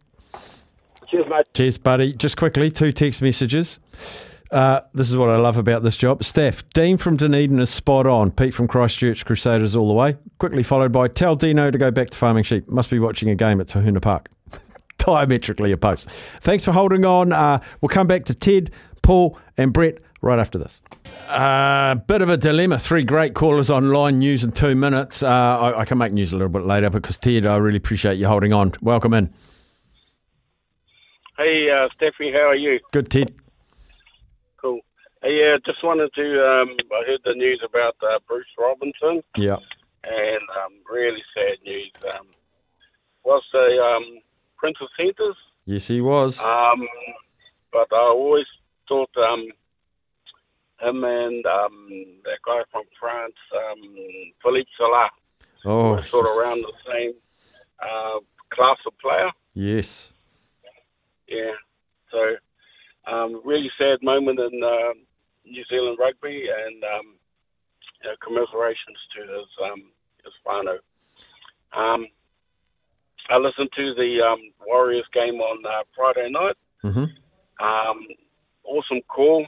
[1.09, 1.47] Cheers, mate.
[1.55, 2.13] Cheers, buddy.
[2.15, 3.81] Just quickly, two text messages.
[4.51, 6.25] Uh, this is what I love about this job.
[6.25, 8.31] Steph, Dean from Dunedin is spot on.
[8.31, 10.17] Pete from Christchurch, Crusaders all the way.
[10.39, 12.69] Quickly followed by tell Dino to go back to farming sheep.
[12.69, 14.29] Must be watching a game at Tahuna Park.
[15.15, 16.09] Diametrically opposed.
[16.11, 17.33] Thanks for holding on.
[17.33, 18.71] Uh, we'll come back to Ted,
[19.03, 20.83] Paul, and Brett right after this.
[21.29, 22.79] Uh, bit of a dilemma.
[22.79, 24.19] Three great callers online.
[24.21, 25.23] News in two minutes.
[25.23, 28.19] Uh, I, I can make news a little bit later because Ted, I really appreciate
[28.19, 28.73] you holding on.
[28.81, 29.33] Welcome in.
[31.37, 32.79] Hey, uh, Steffi, how are you?
[32.93, 33.35] Good, Ted.
[34.59, 34.81] Cool.
[35.23, 36.63] Hey, uh, just wanted to.
[36.63, 39.57] Um, I heard the news about uh, Bruce Robinson, Yeah.
[40.05, 41.91] and um, really sad news.
[42.15, 42.27] Um,
[43.25, 44.21] was the um,
[44.61, 46.39] Prince of Centres, Yes, he was.
[46.43, 46.87] um,
[47.73, 48.47] but I always
[48.89, 49.47] thought um,
[50.81, 51.89] him and um,
[52.25, 53.81] that guy from France, um,
[54.43, 55.09] Philippe Sella,
[55.65, 57.13] Oh, were sort of around the same
[57.83, 58.19] uh,
[58.51, 59.31] class of player.
[59.55, 60.13] yes.
[61.29, 61.53] Yeah.
[62.11, 62.35] So,
[63.07, 64.95] um, really sad moment in um
[65.45, 67.15] New Zealand rugby, and um,
[68.03, 69.83] you know, commiserations to his um,
[70.25, 70.79] his whānau.
[71.73, 72.07] Um,
[73.31, 76.57] I listened to the um, Warriors game on uh, Friday night.
[76.83, 77.05] hmm
[77.61, 78.07] Um,
[78.65, 79.47] awesome call,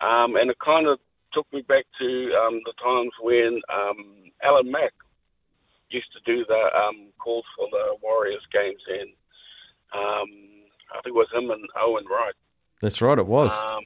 [0.00, 0.98] um, and it kind of
[1.32, 4.92] took me back to um, the times when um, Alan Mack
[5.90, 9.10] used to do the um, calls for the Warriors games, and
[9.92, 10.28] um,
[10.92, 12.34] I think it was him and Owen Wright.
[12.82, 13.52] That's right, it was.
[13.52, 13.84] Um,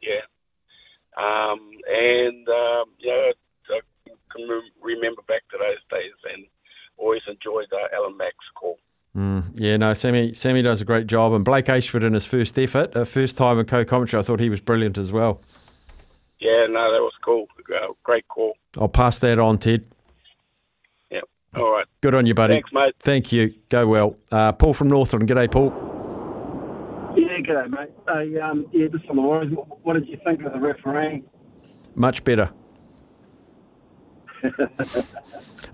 [0.00, 0.24] yeah.
[1.16, 3.32] Um, and, um, yeah,
[3.70, 3.80] I
[4.34, 6.46] can remember back to those days and
[6.98, 8.78] always enjoyed uh, Alan Max call.
[9.16, 11.32] Mm, yeah, no, Sammy Sammy does a great job.
[11.32, 14.40] And Blake Ayshford in his first effort, uh, first time in co commentary, I thought
[14.40, 15.40] he was brilliant as well.
[16.38, 17.48] Yeah, no, that was cool.
[17.74, 18.56] Uh, great call.
[18.78, 19.84] I'll pass that on, Ted.
[21.10, 21.20] Yeah.
[21.56, 21.86] All right.
[22.00, 22.54] Good on you, buddy.
[22.54, 22.94] Thanks, mate.
[23.00, 23.54] Thank you.
[23.68, 24.16] Go well.
[24.30, 25.28] Uh, Paul from Northland.
[25.28, 25.72] G'day, Paul.
[27.16, 27.90] Yeah, g'day, mate.
[28.06, 31.24] Hey, um, yeah, just on the Warriors, what, what did you think of the refereeing?
[31.96, 32.50] Much better.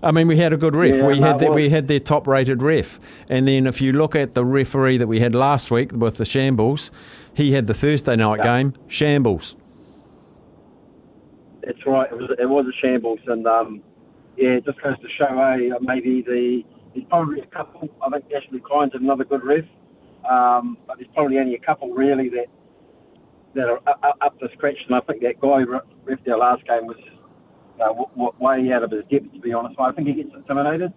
[0.03, 0.95] I mean, we had a good ref.
[0.95, 2.99] Yeah, we had the, we had their top rated ref,
[3.29, 6.25] and then if you look at the referee that we had last week with the
[6.25, 6.91] shambles,
[7.33, 8.61] he had the Thursday night Yeah.
[8.61, 9.55] game shambles.
[11.63, 12.11] That's right.
[12.11, 13.81] It was it was a shambles, and um,
[14.37, 17.89] yeah, it just goes to show, eh, maybe the there's probably a couple.
[18.05, 19.65] I think Ashley Klein's another good ref,
[20.29, 22.45] um, but there's probably only a couple really that
[23.55, 24.77] that are up, up- to scratch.
[24.87, 26.97] And I think that guy who ref their last game was
[27.79, 29.79] uh, w- w- way out of his depth, to be honest.
[29.79, 30.93] I think he gets intimidated,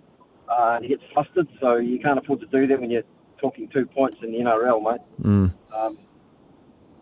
[0.48, 3.02] uh, and he gets flustered, so you can't afford to do that when you're
[3.40, 5.00] talking two points in the NRL, mate.
[5.22, 5.54] Mm.
[5.74, 5.98] Um,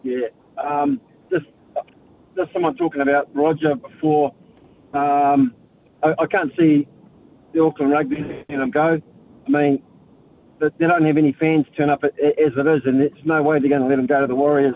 [0.02, 0.26] yeah.
[0.62, 1.46] Um, just,
[2.36, 4.34] just someone talking about Roger before.
[4.94, 5.54] Um,
[6.02, 6.86] I, I can't see
[7.52, 9.00] the Auckland Rugby letting them go.
[9.46, 9.82] I mean,
[10.60, 13.58] they they don't have any fans turn up as it is, and there's no way
[13.58, 14.74] they're going to let them go to the Warriors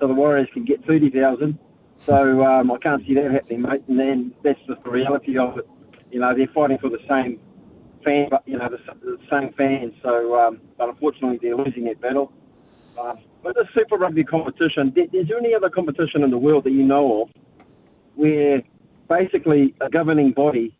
[0.00, 1.58] so the Warriors can get 30,000.
[2.00, 3.82] So um, I can't see that happening, mate.
[3.86, 5.68] And then that's just the reality of it.
[6.10, 7.38] You know, they're fighting for the same
[8.04, 9.94] fan, but you know, the, the same fans.
[10.02, 12.32] So, um, but unfortunately, they're losing that battle.
[12.98, 16.72] Um, but the Super Rugby competition, is there any other competition in the world that
[16.72, 17.30] you know of
[18.14, 18.62] where
[19.08, 20.76] basically a governing body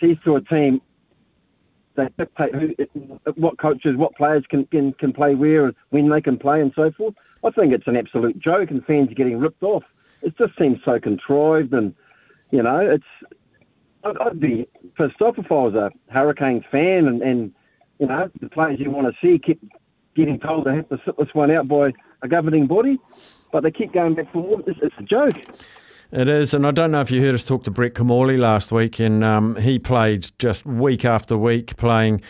[0.00, 0.80] sees to a team
[1.96, 6.20] they dictate who, what coaches, what players can, can, can play where, and when they
[6.20, 7.14] can play, and so forth.
[7.44, 9.84] I think it's an absolute joke, and fans are getting ripped off.
[10.24, 11.94] It just seems so contrived, and
[12.50, 13.04] you know, it's.
[14.04, 17.52] I'd, I'd be pissed off if I was a Hurricanes fan, and, and
[17.98, 19.60] you know, the players you want to see keep
[20.16, 22.98] getting told they have to sit this one out by a governing body,
[23.52, 24.60] but they keep going back for.
[24.66, 25.34] It's, it's a joke.
[26.14, 28.70] It is, and I don't know if you heard us talk to Brett Kimmorley last
[28.70, 32.20] week, and um, he played just week after week playing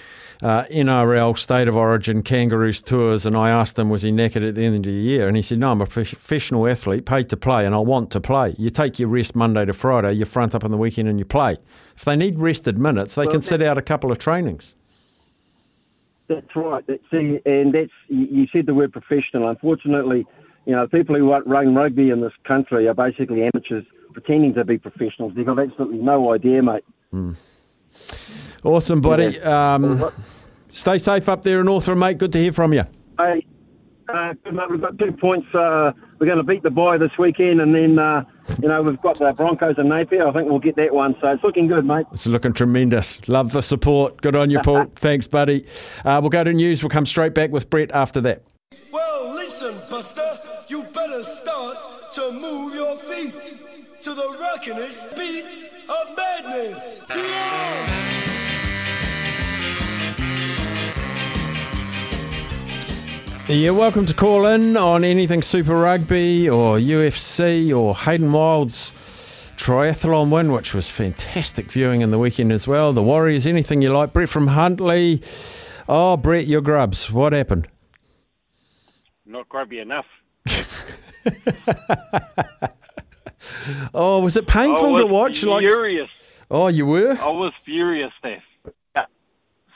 [0.43, 4.55] uh, NRL, State of Origin, Kangaroos tours, and I asked him, was he knackered at
[4.55, 5.29] the end of the year?
[5.29, 8.23] And he said, no, I'm a professional athlete, paid to play, and I want to
[8.23, 8.55] play.
[8.57, 11.27] You take your rest Monday to Friday, you front up on the weekend and you
[11.27, 11.59] play.
[11.95, 14.75] If they need rested minutes, they Well, can sit out a couple of trainings.
[16.29, 16.83] That's right.
[16.87, 19.47] That's, see, and that's you said the word professional.
[19.51, 20.27] Unfortunately,
[20.67, 24.79] you know, people who run rugby in this country are basically amateurs pretending to be
[24.79, 25.33] professionals.
[25.35, 26.85] They've got absolutely no idea, mate.
[28.63, 29.41] Awesome, buddy.
[29.41, 30.05] Um,
[30.69, 32.19] stay safe up there in Northland, mate.
[32.19, 32.85] Good to hear from you.
[33.19, 33.45] Hey,
[34.09, 34.71] Uh, good, mate.
[34.71, 35.53] We've got two points.
[35.55, 38.25] Uh, we're going to beat the boy this weekend, and then uh,
[38.61, 40.27] you know we've got the Broncos and Napier.
[40.29, 41.17] I think we'll get that one.
[41.21, 42.07] So it's looking good, mate.
[42.13, 43.27] It's looking tremendous.
[43.29, 44.21] Love the support.
[44.23, 44.85] Good on you, Paul.
[44.95, 45.67] Thanks, buddy.
[46.05, 46.83] Uh, we'll go to news.
[46.83, 48.43] We'll come straight back with Brett after that.
[48.93, 50.34] Well, listen, Buster,
[51.15, 51.77] you better start
[52.13, 53.33] to move your feet
[54.03, 55.45] to the rockinest beat
[55.89, 57.05] of madness.
[57.09, 58.01] Yeah!
[63.47, 68.93] Yeah, welcome to call in on anything Super Rugby or UFC or Hayden Wilde's
[69.57, 72.93] triathlon win, which was fantastic viewing in the weekend as well.
[72.93, 74.13] The Warriors, anything you like.
[74.13, 75.23] Brett from Huntly.
[75.89, 77.11] Oh, Brett, your grubs.
[77.11, 77.69] What happened?
[79.27, 80.07] Not grubby enough.
[83.93, 85.43] Oh, was it painful to watch?
[85.43, 86.09] Like, Furious.
[86.51, 87.17] oh, you were.
[87.21, 88.43] I was furious, Steph.
[88.97, 89.07] Yeah.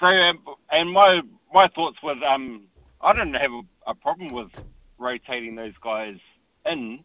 [0.00, 0.38] So, um,
[0.70, 2.62] and my my thoughts was, um,
[3.00, 4.48] I didn't have a, a problem with
[4.98, 6.16] rotating those guys
[6.66, 7.04] in,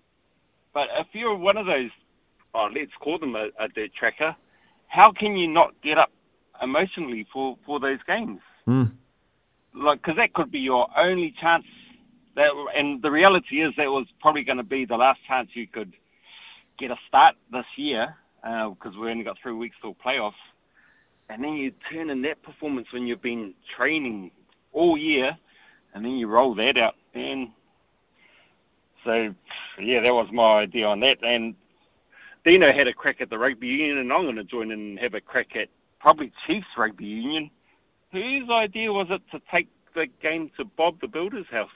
[0.74, 1.92] but if you're one of those,
[2.54, 4.36] oh, let's call them a, a dirt tracker,
[4.88, 6.12] how can you not get up
[6.62, 8.40] emotionally for for those games?
[8.66, 8.86] Hmm.
[9.74, 11.66] Like, because that could be your only chance.
[12.36, 15.68] That, and the reality is that was probably going to be the last chance you
[15.68, 15.94] could
[16.80, 20.34] get a start this year uh, because we only got three weeks till playoffs.
[21.30, 24.32] And then you turn in that performance when you've been training
[24.72, 25.38] all year,
[25.94, 26.96] and then you roll that out.
[27.14, 27.50] And
[29.04, 29.34] so,
[29.80, 31.24] yeah, that was my idea on that.
[31.24, 31.56] And
[32.44, 35.00] Dino had a crack at the rugby union, and I'm going to join in and
[35.00, 35.70] have a crack at
[36.00, 37.50] probably Chiefs rugby union.
[38.12, 41.70] Whose idea was it to take the game to Bob the Builder's house?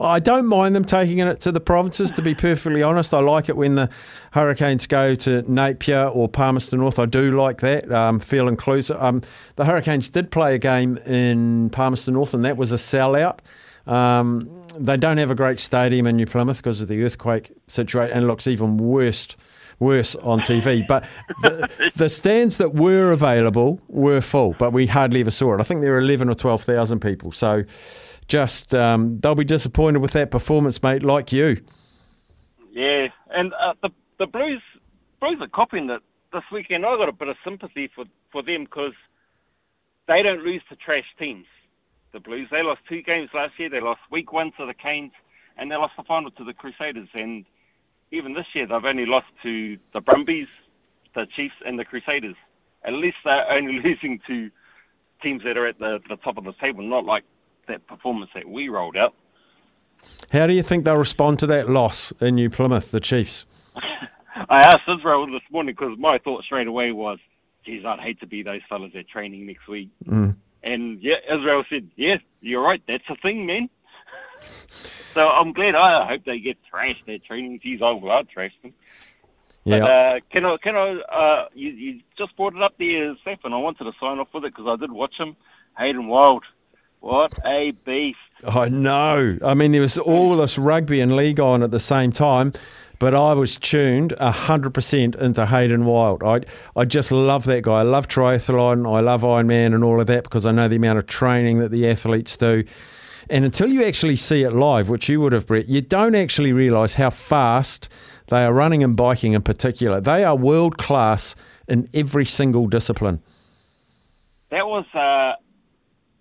[0.00, 3.12] I don't mind them taking it to the provinces, to be perfectly honest.
[3.14, 3.90] I like it when the
[4.32, 6.98] Hurricanes go to Napier or Palmerston North.
[6.98, 9.00] I do like that, um, feel inclusive.
[9.00, 9.22] Um,
[9.56, 13.38] the Hurricanes did play a game in Palmerston North, and that was a sellout.
[13.86, 18.16] Um, they don't have a great stadium in New Plymouth because of the earthquake situation,
[18.16, 19.36] and it looks even worse
[19.80, 20.86] worse on TV.
[20.86, 21.08] But
[21.42, 25.60] the, the stands that were available were full, but we hardly ever saw it.
[25.60, 27.32] I think there were 11 or 12,000 people.
[27.32, 27.64] So
[28.28, 31.62] just um, they'll be disappointed with that performance, mate, like you.
[32.70, 34.62] Yeah, and uh, the the Blues
[35.20, 36.86] Blues are copying it this weekend.
[36.86, 38.92] I got a bit of sympathy for for them because
[40.06, 41.46] they don't lose to trash teams.
[42.12, 43.70] The Blues they lost two games last year.
[43.70, 45.12] They lost week one to the Canes,
[45.56, 47.08] and they lost the final to the Crusaders.
[47.14, 47.46] And
[48.10, 50.48] even this year, they've only lost to the Brumbies,
[51.14, 52.36] the Chiefs, and the Crusaders.
[52.84, 54.50] At least they're only losing to
[55.22, 57.24] teams that are at the, the top of the table, not like
[57.68, 59.14] that performance that we rolled out.
[60.32, 63.46] How do you think they'll respond to that loss in New Plymouth, the Chiefs?
[64.48, 67.18] I asked Israel this morning because my thought straight away was,
[67.64, 69.90] geez, I'd hate to be those fellas at training next week.
[70.04, 70.36] Mm.
[70.62, 72.82] And yeah, Israel said, yeah, you're right.
[72.86, 73.68] That's a thing, man.
[75.14, 75.74] so I'm glad.
[75.74, 77.60] I hope they get trashed at training.
[77.62, 78.72] Geez, I will trash them.
[79.64, 79.80] Yeah.
[79.80, 83.40] But uh, can I, can I, uh, you, you just brought it up there, Seth,
[83.44, 85.36] and I wanted to sign off with it because I did watch him.
[85.76, 86.44] Hayden Wilde.
[87.00, 88.18] What a beast.
[88.44, 89.38] I know.
[89.44, 92.52] I mean, there was all this rugby and league on at the same time,
[92.98, 96.22] but I was tuned 100% into Hayden Wilde.
[96.22, 96.40] I,
[96.76, 97.80] I just love that guy.
[97.80, 98.92] I love triathlon.
[98.92, 101.70] I love Ironman and all of that because I know the amount of training that
[101.70, 102.64] the athletes do.
[103.30, 106.52] And until you actually see it live, which you would have, Brett, you don't actually
[106.52, 107.88] realise how fast
[108.28, 110.00] they are running and biking in particular.
[110.00, 113.20] They are world class in every single discipline.
[114.50, 115.34] That was uh,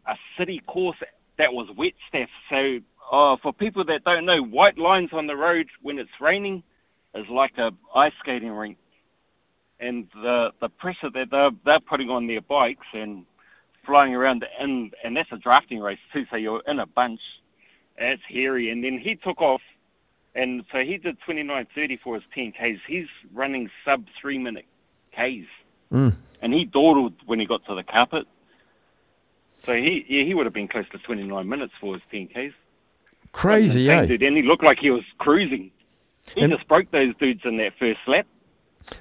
[0.08, 0.98] a city course
[1.38, 2.30] that was wet, Steph.
[2.50, 2.80] So
[3.12, 6.64] uh, for people that don't know, white lines on the road when it's raining
[7.16, 8.78] is like a ice skating rink.
[9.80, 13.26] And the the pressure that they're, they're putting on their bikes and
[13.86, 17.22] flying around, and, and that's a drafting race too, so you're in a bunch.
[17.98, 18.70] It's hairy.
[18.70, 19.62] And then he took off,
[20.36, 22.82] and so he did 29.30 for his 10 Ks.
[22.86, 24.66] He's running sub three minute
[25.14, 25.48] Ks.
[25.92, 26.16] Mm.
[26.42, 28.28] And he dawdled when he got to the carpet.
[29.68, 32.56] So he yeah, he would have been close to 29 minutes for his 10 Ks.
[33.34, 34.06] Crazy, eh?
[34.06, 35.70] Dude, and he looked like he was cruising.
[36.34, 38.26] He And- just broke those dudes in that first lap.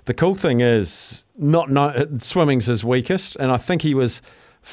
[0.04, 4.20] The cool thing is, not no, swimming's his weakest, and I think he was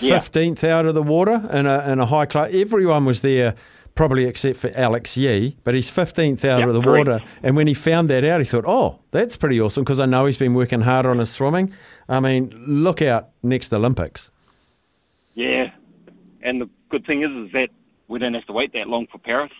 [0.01, 0.19] Yeah.
[0.19, 2.49] fifteenth out of the water in a in a high class.
[2.51, 3.53] Everyone was there,
[3.93, 7.07] probably except for Alex Yee, but he's fifteenth out Yeah, of the correct.
[7.07, 7.23] water.
[7.43, 10.25] And when he found that out, he thought, "Oh, that's pretty awesome," because I know
[10.25, 11.69] he's been working hard on his swimming.
[12.09, 14.31] I mean, look out next Olympics.
[15.35, 15.71] Yeah.
[16.43, 17.69] And the good thing is, is that
[18.07, 19.51] we don't have to wait that long for Paris.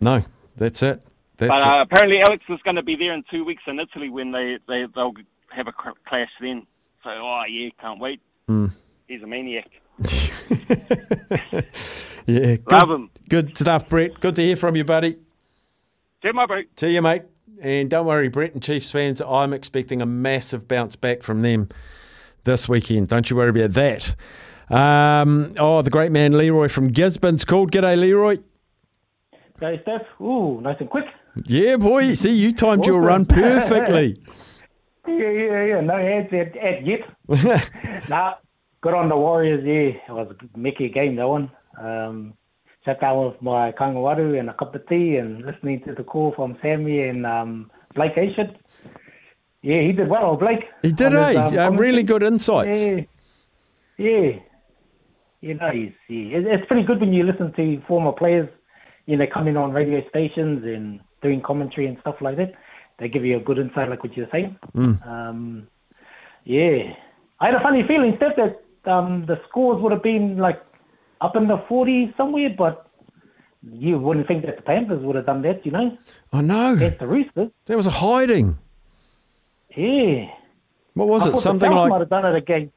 [0.00, 0.22] No,
[0.56, 1.02] that's it.
[1.38, 1.66] That's but it.
[1.66, 4.58] uh, apparently Alex is going to be there in two weeks in Italy when they,
[4.68, 5.14] they, they'll
[5.48, 6.66] have a clash then.
[7.02, 8.20] So, oh, yeah, can't wait.
[8.46, 8.66] Hmm.
[9.08, 9.70] He's a maniac.
[12.26, 13.10] Yeah, good, Love 'em.
[13.28, 14.18] Good stuff, Brett.
[14.20, 15.16] Good to hear from you, buddy.
[16.22, 16.64] See my boat.
[16.76, 17.22] See you, mate.
[17.60, 21.68] And don't worry, Brett and Chiefs fans, I'm expecting a massive bounce back from them
[22.44, 23.08] this weekend.
[23.08, 24.16] Don't you worry about that.
[24.70, 27.70] Um, oh, the great man Leroy from Gisborne's called.
[27.70, 28.38] G'day, Leroy.
[29.60, 30.02] Go, Steph.
[30.20, 31.06] Ooh, nice and quick.
[31.44, 32.14] Yeah, boy.
[32.14, 34.20] See, you timed your run perfectly.
[35.06, 35.80] Yeah, yeah, yeah.
[35.80, 37.00] No ads at, at yet.
[38.08, 38.34] nah,
[38.80, 39.64] good on the Warriors.
[39.64, 41.50] Yeah, it was a Mickey game that one.
[41.80, 42.34] Um,
[42.84, 46.32] sat down with my kangawaru and a cup of tea and listening to the call
[46.34, 48.56] from Sammy and um, Blake Ayshford.
[49.62, 50.64] Yeah, he did well, Blake.
[50.82, 51.66] He did, on his, eh?
[51.66, 52.80] um, Uh, really good insights.
[52.80, 53.00] Yeah,
[53.98, 54.38] yeah.
[55.46, 55.94] You know, he,
[56.34, 58.48] it- it's pretty good when you listen to former players,
[59.06, 62.52] you know, coming on radio stations and doing commentary and stuff like that.
[62.98, 64.56] They give you a good insight, like what you're saying.
[64.74, 65.06] Mm.
[65.06, 65.68] Um,
[66.44, 66.94] yeah,
[67.40, 70.60] I had a funny feeling, Steph, that um, the scores would have been like
[71.20, 72.88] up in the 40s somewhere, but
[73.72, 75.96] you wouldn't think that the Panthers would have done that, you know?
[76.32, 76.74] I know.
[76.74, 77.50] Against the Roosters.
[77.66, 78.56] There was a hiding.
[79.76, 80.30] Yeah.
[80.94, 81.36] What was I it?
[81.38, 82.72] Something like might have done it again.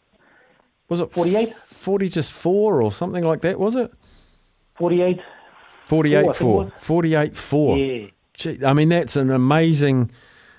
[0.89, 1.49] was it 48?
[1.79, 3.91] 40 just 4 or something like that, was it?
[4.75, 5.19] 48.
[5.85, 6.71] 48 Four, I think it 4.
[6.77, 7.77] 48 4.
[7.77, 8.07] Yeah.
[8.33, 10.11] Gee, I mean, that's an amazing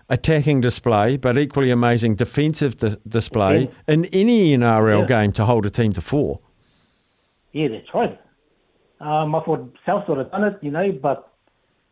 [0.09, 5.07] attacking display, but equally amazing defensive di- display in any NRL Yeah.
[5.07, 6.41] game to hold a team to four.
[7.53, 8.21] Yeah, that's right.
[9.01, 11.33] Um, I thought South would have done it, you know, but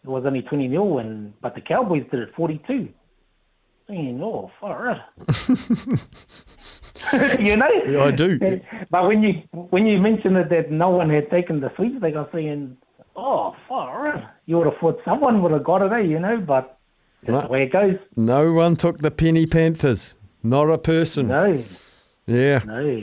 [0.04, 2.88] it was only 20 nil, and but the Cowboys did it 42.
[3.86, 5.00] Thinking, oh, far out.
[7.40, 7.68] you know?
[7.86, 8.38] Yeah, I do.
[8.90, 12.20] But when you when you mentioned it that no one had taken the sweepstake, I
[12.20, 12.76] was saying,
[13.16, 14.32] oh, far.
[14.46, 16.78] You would have thought someone would have got it, eh, you know, but
[17.22, 17.40] that's No.
[17.42, 17.96] the way it goes.
[18.16, 20.16] No one took the Penny Panthers.
[20.42, 21.28] Not a person.
[21.28, 21.64] No,
[22.26, 22.60] Yeah.
[22.66, 23.02] no.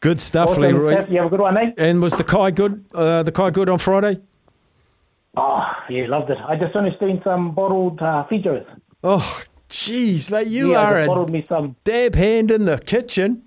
[0.00, 1.06] Good stuff, Awesome, Leroy.
[1.08, 1.72] You have a good one, eh?
[1.78, 2.84] And was the Kai good?
[2.94, 4.18] Uh, the Kai good on Friday?
[5.36, 6.38] Oh, yeah, loved it.
[6.46, 8.64] I just finished doing some bottled uh, features.
[9.02, 9.24] Oh,
[9.70, 11.76] jeez, mate, you yeah, are a me some.
[11.84, 13.42] dab hand in the kitchen.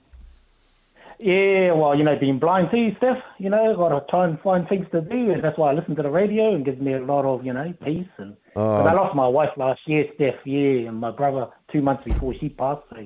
[1.21, 4.67] Yeah, well, you know, being blind too, Steph, you know, got to try and find
[4.69, 6.99] things to do, and that's why I listen to the radio and gives me a
[7.01, 8.07] lot of, you know, peace.
[8.17, 8.77] And Oh.
[8.83, 12.47] I lost my wife last year, Steph, yeah, and my brother two months before she
[12.49, 12.83] passed.
[12.89, 13.05] So,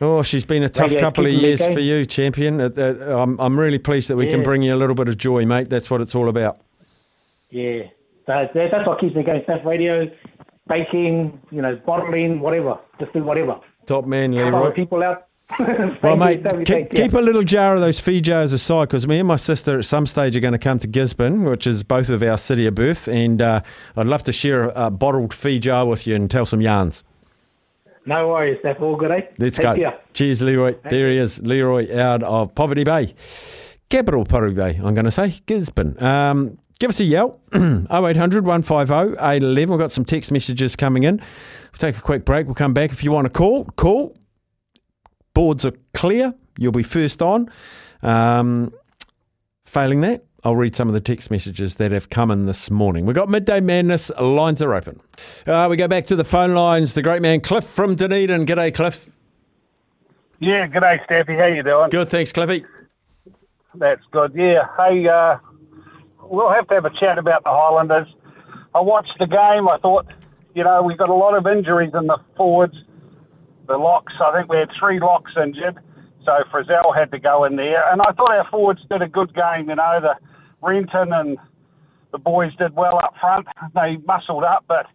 [0.00, 2.60] Oh, she's been a tough Radio couple of years for you, champion.
[2.60, 5.16] Uh, uh, I'm, I'm really pleased that we can bring you a little bit of
[5.16, 5.70] joy, mate.
[5.70, 6.58] That's what it's all about.
[7.50, 7.84] yeah,
[8.26, 9.42] so that's what keeps me going.
[9.44, 10.10] Steph, radio,
[10.68, 13.60] baking, you know, bottling, whatever, just do whatever.
[13.86, 14.72] Top man, Leroy.
[14.72, 15.26] people out.
[16.02, 17.02] Well, mate, keep, thank you.
[17.04, 20.06] keep a little jar of those feijoas aside because me and my sister at some
[20.06, 23.08] stage are going to come to Gisborne, which is both of our city of birth,
[23.08, 23.60] and uh,
[23.94, 27.04] I'd love to share a, a bottled feijoa with you and tell some yarns.
[28.06, 29.20] No worries, that's all good, eh?
[29.38, 29.74] Let's Take go.
[29.76, 29.98] care.
[30.14, 30.76] Cheers, Leroy.
[30.82, 33.14] There he is, Leroy out of Poverty Bay.
[33.90, 35.34] Capital Poverty Bay, I'm going to say.
[35.46, 36.02] Gisborne.
[36.02, 37.40] Um, give us a yell.
[37.54, 39.70] 0800 150 811.
[39.70, 41.16] We've got some text messages coming in.
[41.18, 42.46] We'll take a quick break.
[42.46, 42.92] We'll come back.
[42.92, 44.16] If you want to call, call.
[45.34, 46.34] Boards are clear.
[46.58, 47.50] You'll be first on.
[48.02, 48.72] Um,
[49.64, 53.06] failing that, I'll read some of the text messages that have come in this morning.
[53.06, 54.10] We've got Midday Madness.
[54.20, 55.00] Lines are open.
[55.46, 56.94] Uh, we go back to the phone lines.
[56.94, 58.46] The great man Cliff from Dunedin.
[58.46, 59.10] G'day, Cliff.
[60.38, 61.34] Yeah, g'day, Staffy.
[61.34, 61.90] How are you doing?
[61.90, 62.64] Good, thanks, Cliffy.
[63.74, 64.32] That's good.
[64.34, 64.68] Yeah.
[64.76, 65.38] Hey, uh,
[66.28, 68.08] we'll have to have a chat about the Highlanders.
[68.74, 69.68] I watched the game.
[69.68, 70.06] I thought,
[70.54, 72.76] you know, we've got a lot of injuries in the forwards.
[73.66, 75.78] The locks, I think we had three locks injured.
[76.24, 77.90] So Frizell had to go in there.
[77.90, 79.68] And I thought our forwards did a good game.
[79.70, 80.16] You know, the
[80.62, 81.38] Renton and
[82.12, 83.46] the boys did well up front.
[83.74, 84.86] They muscled up, but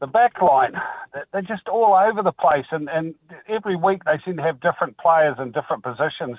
[0.00, 0.72] the back line,
[1.14, 2.66] they- they're just all over the place.
[2.70, 3.14] And, and
[3.48, 6.38] every week they seem to have different players in different positions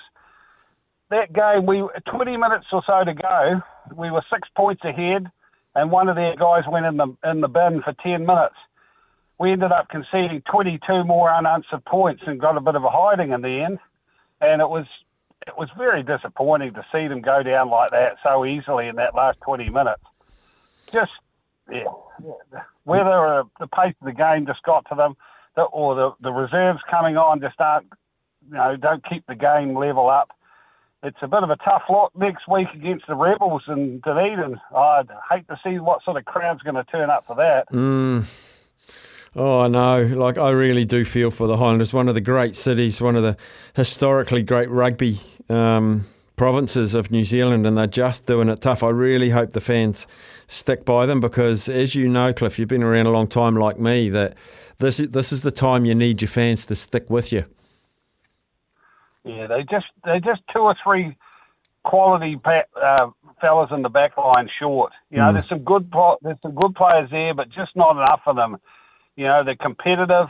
[1.09, 3.61] that game, we 20 minutes or so to go,
[3.95, 5.29] we were six points ahead,
[5.75, 8.55] and one of their guys went in the in the bin for 10 minutes.
[9.37, 13.31] We ended up conceding 22 more unanswered points and got a bit of a hiding
[13.31, 13.79] in the end,
[14.41, 14.85] and it was
[15.47, 19.15] it was very disappointing to see them go down like that so easily in that
[19.15, 20.03] last 20 minutes.
[20.91, 21.13] Just
[21.71, 21.85] yeah.
[22.83, 25.15] whether uh, the pace of the game just got to them,
[25.71, 27.87] or the the reserves coming on just aren't
[28.49, 30.31] you know don't keep the game level up
[31.03, 34.59] it's a bit of a tough lot next week against the Rebels in Dunedin.
[34.75, 37.71] I'd hate to see what sort of crowd's going to turn up for that.
[37.71, 38.25] Mm.
[39.35, 40.03] Oh, know.
[40.03, 41.93] Like, I really do feel for the Highlanders.
[41.93, 43.37] One of the great cities, one of the
[43.75, 45.19] historically great rugby
[45.49, 48.83] um, provinces of New Zealand, and they're just doing it tough.
[48.83, 50.07] I really hope the fans
[50.47, 53.79] stick by them because, as you know, Cliff, you've been around a long time like
[53.79, 54.35] me, that
[54.79, 57.45] this, this is the time you need your fans to stick with you.
[59.37, 61.15] Yeah, they just they just two or three
[61.83, 62.39] quality
[62.81, 63.09] uh,
[63.41, 64.93] fellas in the back line short.
[65.09, 65.33] You know, Mm.
[65.33, 68.59] there's some good there's some good players there, but just not enough of them.
[69.15, 70.27] You know, they're competitive.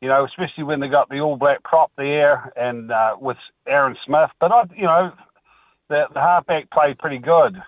[0.00, 3.96] You know, especially when they got the All Black prop there and uh, with Aaron
[4.06, 4.30] Smith.
[4.40, 5.12] But I, you know,
[5.88, 7.60] the the halfback played pretty good.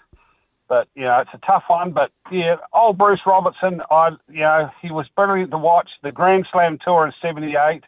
[0.69, 1.91] But you know, it's a tough one.
[1.93, 5.91] But yeah, old Bruce Robertson, I you know, he was brilliant to watch.
[6.03, 7.83] The Grand Slam tour in '78,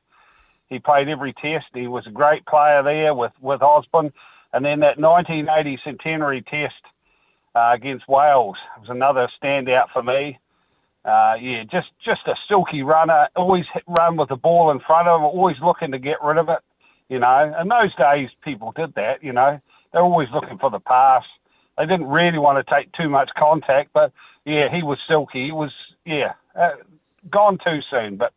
[0.73, 1.66] he played every test.
[1.75, 4.12] He was a great player there with with Osborne,
[4.53, 6.83] and then that 1980 centenary test
[7.55, 10.39] uh, against Wales was another standout for me.
[11.05, 13.29] Uh, yeah, just just a silky runner.
[13.37, 15.25] Always run with the ball in front of him.
[15.25, 16.61] Always looking to get rid of it.
[17.09, 19.23] You know, in those days, people did that.
[19.23, 19.61] You know,
[19.93, 21.25] they're always looking for the pass.
[21.77, 24.12] They didn't really want to take too much contact, but
[24.45, 25.47] yeah, he was silky.
[25.47, 25.73] He was
[26.05, 26.73] yeah, uh,
[27.29, 28.16] gone too soon.
[28.16, 28.33] But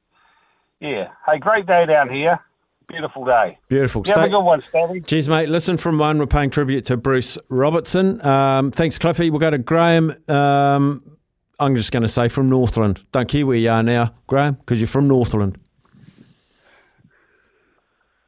[0.80, 2.40] yeah, hey, great day down here.
[2.88, 3.58] Beautiful day.
[3.68, 4.04] Beautiful.
[4.06, 5.02] You have a good one, Staffy.
[5.02, 5.50] Cheers, mate.
[5.50, 8.24] Listen, from one, we're paying tribute to Bruce Robertson.
[8.26, 9.32] Um, thanks, Cliffy.
[9.32, 10.14] We'll go to Graham.
[10.28, 11.18] Um,
[11.60, 13.02] I'm just going to say from Northland.
[13.12, 15.58] Don't care where you are now, Graham, because you're from Northland.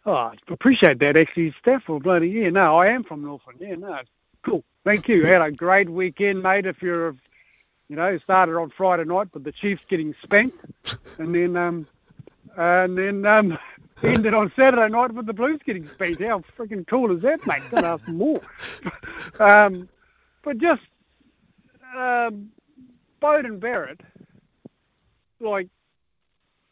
[0.05, 1.89] Oh, I appreciate that actually, Steph.
[1.89, 2.49] Well, bloody yeah.
[2.49, 3.59] No, I am from Northland.
[3.61, 3.99] Yeah, no,
[4.41, 4.63] cool.
[4.85, 5.25] Thank you.
[5.25, 6.65] Had a great weekend, mate.
[6.65, 7.13] If you're,
[7.89, 11.87] you know, started on Friday night with the Chiefs getting spanked, and then um,
[12.57, 13.57] and then um,
[14.03, 16.21] ended on Saturday night with the Blues getting spanked.
[16.21, 17.61] How freaking cool is that, mate?
[17.71, 18.41] Don't ask more.
[19.39, 19.87] um,
[20.43, 20.81] but just
[21.95, 22.49] um,
[23.21, 24.01] Beauden Barrett,
[25.39, 25.67] like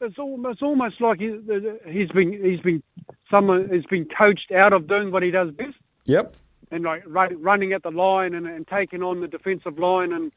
[0.01, 1.39] it's almost almost like he,
[1.87, 2.83] he's been he's been
[3.29, 5.75] someone has been coached out of doing what he does best
[6.05, 6.35] Yep.
[6.71, 10.31] and like run, running at the line and, and taking on the defensive line and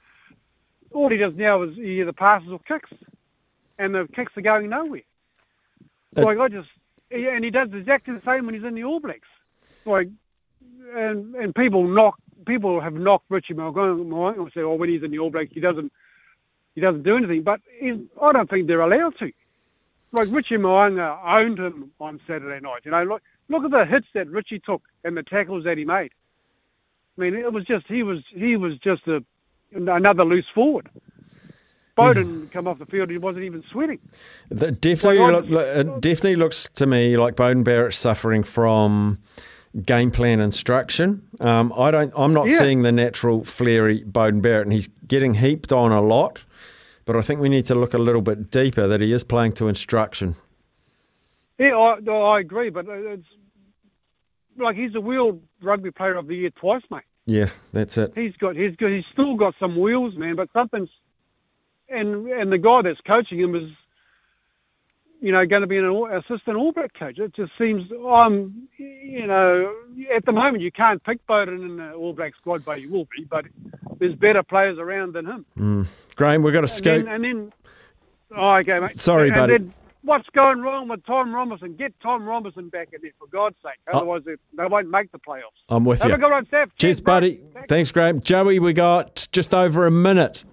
[0.92, 2.90] all he does now is either passes or kicks
[3.78, 5.02] and the kicks are going nowhere.
[6.16, 6.68] Uh, like I just
[7.10, 9.28] and he does exactly the same when he's in the All Blacks.
[9.84, 10.08] Like
[10.94, 15.10] and and people knock people have knocked Richie Mo'unga and say, oh, when he's in
[15.10, 15.92] the All Blacks, he doesn't
[16.74, 17.42] he doesn't do anything.
[17.42, 19.32] But I don't think they're allowed to.
[20.12, 22.82] Like Richie Mo'unga owned him on Saturday night.
[22.84, 25.84] You know, look look at the hits that Richie took and the tackles that he
[25.84, 26.12] made.
[27.16, 29.22] I mean, it was just he was he was just a
[29.74, 30.88] another loose forward.
[31.98, 33.98] Beauden come off the field, he wasn't even sweating.
[34.50, 39.18] That definitely, I- look, look, definitely looks to me like Beauden Barrett's suffering from
[39.84, 41.22] game plan instruction.
[41.40, 42.12] Um, I don't.
[42.16, 42.58] I'm not Yeah.
[42.58, 46.44] seeing the natural flary Beauden Barrett, and he's getting heaped on a lot.
[47.04, 49.52] But I think we need to look a little bit deeper that he is playing
[49.54, 50.34] to instruction.
[51.58, 53.26] Yeah, I, I agree, but it's
[54.58, 57.02] like he's a World Rugby Player of the Year twice, mate.
[57.26, 58.12] Yeah, that's it.
[58.14, 60.36] He's got he's got he's still got some wheels, man.
[60.36, 60.88] But something's
[61.88, 63.70] and and the guy that's coaching him is,
[65.20, 67.18] you know, going to be an assistant All Black coach.
[67.18, 69.74] It just seems um, you know,
[70.14, 73.08] at the moment you can't pick Beauden in the All Black squad, but you will
[73.16, 73.24] be.
[73.24, 73.46] But
[73.98, 75.46] there's better players around than him.
[75.58, 75.86] Mm.
[76.14, 77.52] Graham, we've got to And then, and then
[78.36, 78.90] oh, okay, mate.
[78.90, 79.58] Sorry, and buddy.
[79.58, 81.74] Then, what's going wrong with Tom Robinson?
[81.74, 83.78] Get Tom Robinson back in there, for God's sake.
[83.92, 83.98] Oh.
[83.98, 85.58] Otherwise, they, they won't make the playoffs.
[85.68, 86.14] I'm with Have you.
[86.14, 86.74] a good one, Steph.
[86.76, 87.40] Cheers, buddy.
[87.68, 88.20] Thanks, Graham.
[88.20, 90.44] Joey, we got just over a minute.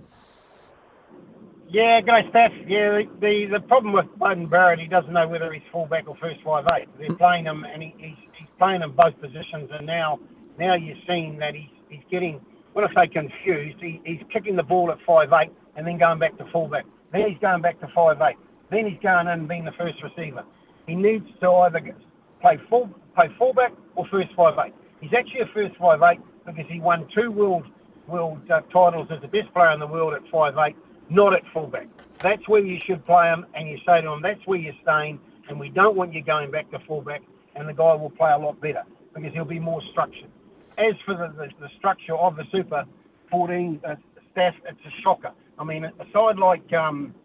[1.75, 2.53] Yeah, go Steph.
[2.65, 6.15] Yeah, the, the, the problem with Beauden Barrett, he doesn't know whether he's fullback or
[6.21, 6.87] first five eight.
[6.97, 9.69] They're playing him, and he, he's, he's playing in both positions.
[9.73, 10.17] And now,
[10.57, 12.39] now you're seeing that he's he's getting.
[12.71, 16.17] When I say confused, he, he's kicking the ball at five eight and then going
[16.17, 16.85] back to fullback.
[17.11, 18.37] Then he's going back to five eight.
[18.71, 20.45] Then he's going in and being the first receiver.
[20.87, 21.93] He needs to either
[22.39, 24.73] play full play fullback or first five eight.
[25.01, 27.65] He's actually a first five eight because he won two world
[28.07, 30.77] world uh, titles as the best player in the world at five eight,
[31.09, 31.87] not at fullback.
[32.19, 35.19] That's where you should play him, and you say to him, "That's where you're staying,"
[35.47, 37.21] and we don't want you going back to fullback.
[37.55, 38.83] And the guy will play a lot better
[39.13, 40.29] because he'll be more structured.
[40.77, 42.85] As for the, the, the structure of the Super
[43.31, 43.95] 14 uh,
[44.31, 45.31] staff, it's a shocker.
[45.57, 47.15] I mean, a side like um,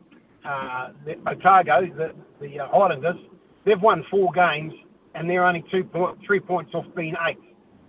[0.44, 3.16] uh, the Otago, the, the uh, Highlanders,
[3.64, 4.72] they've won four games
[5.14, 7.38] and they're only two point, three points off being eight.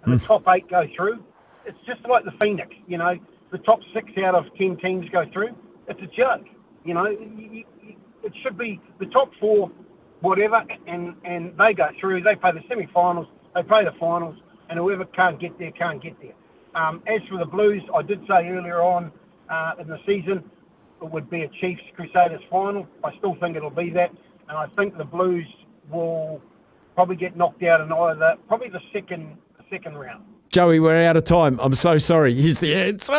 [0.03, 1.23] And the top eight go through.
[1.65, 3.19] It's just like the Phoenix, you know.
[3.51, 5.55] The top six out of ten teams go through.
[5.91, 6.45] It's a joke,
[6.85, 7.07] you know.
[7.09, 9.69] You, you, it should be the top four,
[10.21, 12.21] whatever, and and they go through.
[12.23, 14.37] They play the semi-finals, they play the finals,
[14.69, 16.31] and whoever can't get there can't get there.
[16.75, 19.11] Um, as for the Blues, I did say earlier on
[19.49, 20.49] uh, in the season
[21.01, 22.87] it would be a Chiefs Crusaders final.
[23.03, 24.11] I still think it'll be that,
[24.47, 25.47] and I think the Blues
[25.89, 26.41] will
[26.95, 29.37] probably get knocked out in either probably the second
[29.69, 30.23] second round.
[30.51, 31.57] Joey, we're out of time.
[31.61, 32.33] I'm so sorry.
[32.33, 33.13] Here's the answer.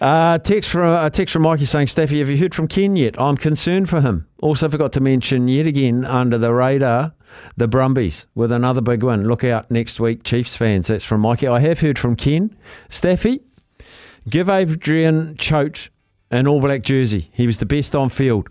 [0.00, 3.20] Uh, text from uh, text from Mikey saying, "Steffi, have you heard from Ken yet?
[3.20, 4.28] I'm concerned for him.
[4.40, 7.14] Also forgot to mention yet again under the radar
[7.56, 9.26] the Brumbies with another big win.
[9.26, 10.86] Look out next week, Chiefs fans.
[10.86, 11.48] That's from Mikey.
[11.48, 12.56] I have heard from Ken.
[12.88, 13.40] Staffy,
[14.28, 15.88] give Adrian Choat
[16.30, 17.28] an All Black jersey.
[17.32, 18.48] He was the best on field.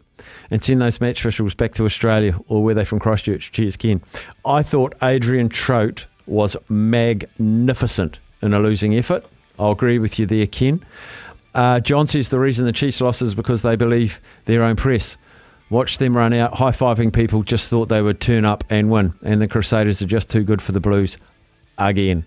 [0.51, 3.51] And send those match officials back to Australia or were they from Christchurch?
[3.53, 4.01] Cheers, Ken.
[4.45, 9.25] I thought Adrian Choat was magnificent in a losing effort.
[9.57, 10.84] I'll agree with you there, Ken.
[11.55, 15.17] Uh, John says the reason the Chiefs lost is because they believe their own press.
[15.69, 19.13] Watch them run out, high fiving people, just thought they would turn up and win.
[19.23, 21.17] And the Crusaders are just too good for the Blues
[21.78, 22.25] again.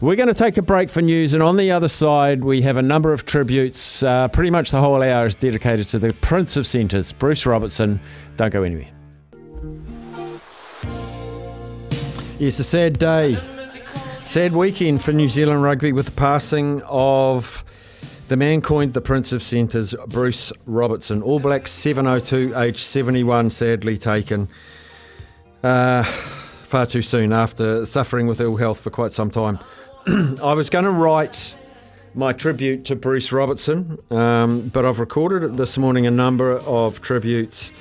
[0.00, 2.76] We're going to take a break for news, and on the other side, we have
[2.76, 4.02] a number of tributes.
[4.02, 8.00] Uh, pretty much the whole hour is dedicated to the Prince of Centres, Bruce Robertson.
[8.36, 8.97] Don't go anywhere.
[12.38, 13.36] Yes, a sad day.
[14.22, 17.64] Sad weekend for New Zealand rugby with the passing of
[18.28, 21.20] the man coined the Prince of Centres, Bruce Robertson.
[21.20, 24.48] All Blacks 702, age 71, sadly taken.
[25.64, 29.58] Uh, far too soon after suffering with ill health for quite some time.
[30.06, 31.56] I was going to write
[32.14, 37.72] my tribute to Bruce Robertson, um, but I've recorded this morning a number of tributes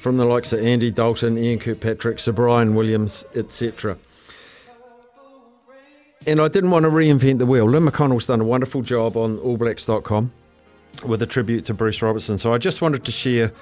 [0.00, 3.98] from the likes of Andy Dalton, Ian Kirkpatrick, Sir Bryan Williams, etc.
[6.26, 7.66] And I didn't want to reinvent the wheel.
[7.66, 10.32] Lynn McConnell's done a wonderful job on allblacks.com
[11.06, 12.38] with a tribute to Bruce Robertson.
[12.38, 13.52] So I just wanted to share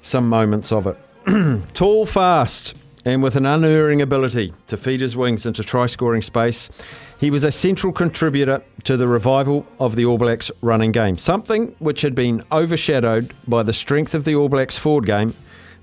[0.00, 0.96] some moments of it.
[1.74, 6.70] Tall, fast, and with an unerring ability to feed his wings into try scoring space,
[7.18, 11.74] he was a central contributor to the revival of the All Blacks running game, something
[11.78, 15.34] which had been overshadowed by the strength of the All Blacks forward game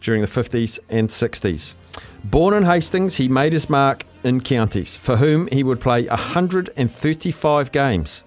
[0.01, 1.75] during the 50s and 60s.
[2.23, 7.71] Born in Hastings, he made his mark in counties, for whom he would play 135
[7.71, 8.24] games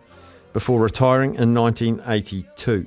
[0.53, 2.87] before retiring in 1982.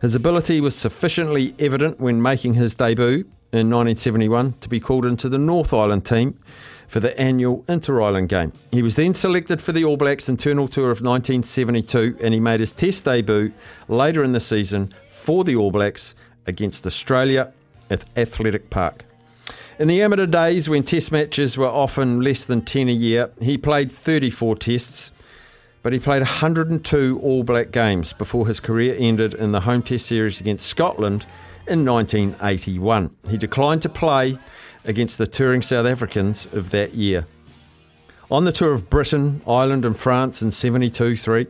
[0.00, 5.28] His ability was sufficiently evident when making his debut in 1971 to be called into
[5.28, 6.38] the North Island team
[6.88, 8.52] for the annual Inter Island game.
[8.70, 12.60] He was then selected for the All Blacks internal tour of 1972 and he made
[12.60, 13.52] his Test debut
[13.88, 16.14] later in the season for the All Blacks
[16.46, 17.52] against Australia
[17.90, 19.04] at Athletic Park.
[19.78, 23.56] In the amateur days, when test matches were often less than 10 a year, he
[23.56, 25.10] played 34 tests,
[25.82, 30.06] but he played 102 All Black games before his career ended in the home test
[30.06, 31.24] series against Scotland
[31.66, 33.16] in 1981.
[33.30, 34.38] He declined to play
[34.84, 37.26] against the touring South Africans of that year.
[38.30, 41.46] On the tour of Britain, Ireland, and France in 72 3,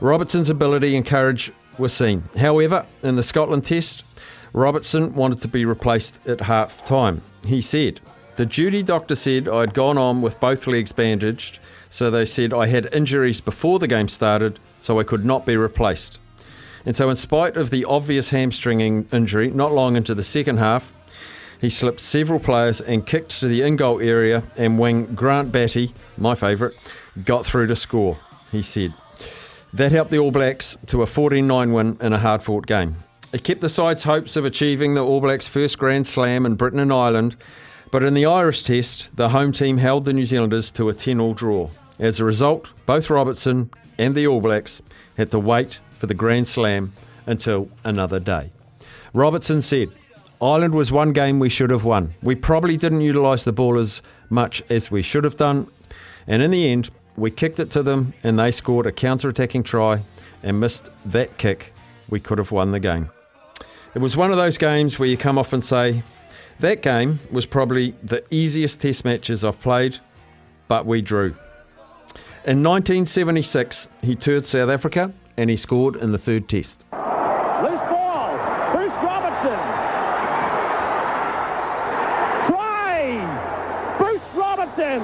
[0.00, 2.22] Robertson's ability and courage were seen.
[2.38, 4.04] However, in the Scotland test,
[4.52, 7.22] Robertson wanted to be replaced at half time.
[7.46, 8.00] He said,
[8.36, 12.66] The duty doctor said I'd gone on with both legs bandaged, so they said I
[12.66, 16.18] had injuries before the game started, so I could not be replaced.
[16.84, 20.92] And so, in spite of the obvious hamstringing injury, not long into the second half,
[21.60, 24.44] he slipped several players and kicked to the in goal area.
[24.56, 26.74] And when Grant Batty, my favourite,
[27.24, 28.18] got through to score,
[28.52, 28.94] he said.
[29.72, 32.96] That helped the All Blacks to a 14 9 win in a hard fought game.
[33.32, 36.78] It kept the side's hopes of achieving the All Blacks' first Grand Slam in Britain
[36.78, 37.36] and Ireland,
[37.90, 41.20] but in the Irish Test, the home team held the New Zealanders to a 10
[41.20, 41.68] all draw.
[41.98, 44.80] As a result, both Robertson and the All Blacks
[45.16, 46.92] had to wait for the Grand Slam
[47.26, 48.50] until another day.
[49.12, 49.90] Robertson said,
[50.40, 52.14] Ireland was one game we should have won.
[52.22, 55.66] We probably didn't utilise the ball as much as we should have done,
[56.26, 59.62] and in the end, we kicked it to them and they scored a counter attacking
[59.62, 60.02] try
[60.42, 61.72] and missed that kick.
[62.08, 63.10] We could have won the game.
[63.96, 66.02] It was one of those games where you come off and say,
[66.60, 69.96] that game was probably the easiest test matches I've played,
[70.68, 71.34] but we drew.
[72.44, 76.84] In 1976, he toured South Africa and he scored in the third test.
[76.92, 78.36] Loose ball.
[78.74, 79.58] Bruce Robertson.
[82.52, 83.96] Try.
[83.98, 85.00] Bruce Robertson.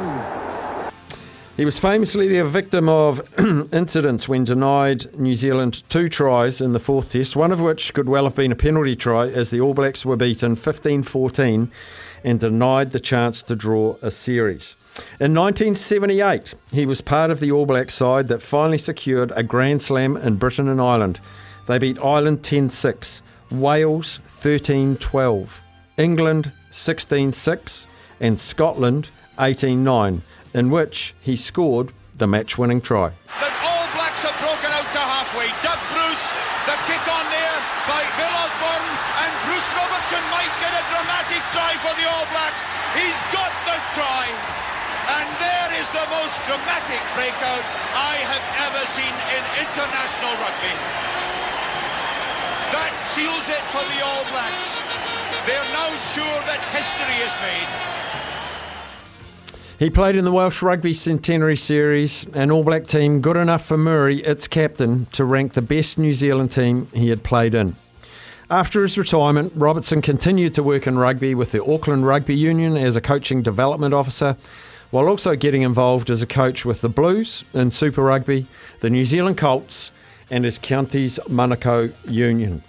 [1.63, 3.23] He was famously the victim of
[3.73, 8.09] incidents when denied New Zealand two tries in the fourth test, one of which could
[8.09, 11.71] well have been a penalty try as the All Blacks were beaten 15 14
[12.25, 14.75] and denied the chance to draw a series.
[15.21, 19.83] In 1978, he was part of the All Black side that finally secured a Grand
[19.83, 21.21] Slam in Britain and Ireland.
[21.67, 25.63] They beat Ireland 10 6, Wales 13 12,
[25.97, 27.87] England 16 6,
[28.19, 30.23] and Scotland 18 9
[30.55, 33.11] in which he scored the match winning try.
[33.41, 35.49] The All Blacks have broken out to halfway.
[35.65, 36.27] Doug Bruce,
[36.69, 38.89] the kick on there by Bill Osborne,
[39.25, 42.63] and Bruce Robertson might get a dramatic try for the All Blacks.
[42.95, 44.29] He's got the try.
[45.03, 47.65] And there is the most dramatic breakout
[47.99, 50.75] I have ever seen in international rugby.
[52.71, 54.79] That seals it for the All Blacks.
[55.43, 58.02] They're now sure that history is made.
[59.83, 63.77] He played in the Welsh Rugby Centenary Series, an All Black team good enough for
[63.77, 67.75] Mourie, its captain, to rank the best New Zealand team he had played in.
[68.49, 72.95] After his retirement, Robertson continued to work in rugby with the Auckland Rugby Union as
[72.95, 74.37] a coaching development officer,
[74.93, 78.47] while also getting involved as a coach with the Blues in Super Rugby,
[78.79, 79.91] the New Zealand Colts,
[80.31, 82.63] and his county's Manukau Union.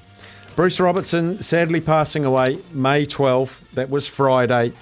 [0.55, 4.74] Bruce Robertson sadly passing away May 12, that was Friday.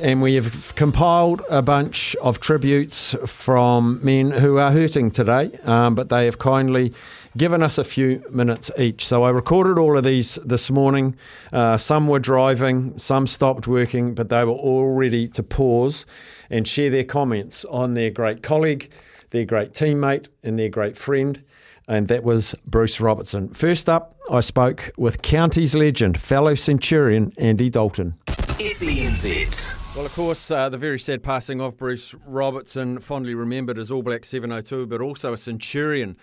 [0.00, 5.96] And we have compiled a bunch of tributes from men who are hurting today, um,
[5.96, 6.92] but they have kindly
[7.36, 9.06] given us a few minutes each.
[9.06, 11.16] So I recorded all of these this morning.
[11.52, 16.06] Uh, some were driving, some stopped working, but they were all ready to pause
[16.48, 18.90] and share their comments on their great colleague,
[19.30, 21.42] their great teammate, and their great friend.
[21.88, 23.48] And that was Bruce Robertson.
[23.48, 28.14] First up, I spoke with Counties legend, fellow Centurion Andy Dalton.
[28.58, 29.94] SENZ.
[29.94, 34.02] Well, of course, uh, the very sad passing of Bruce Robertson, fondly remembered as All
[34.02, 36.16] Black 702, but also a Centurion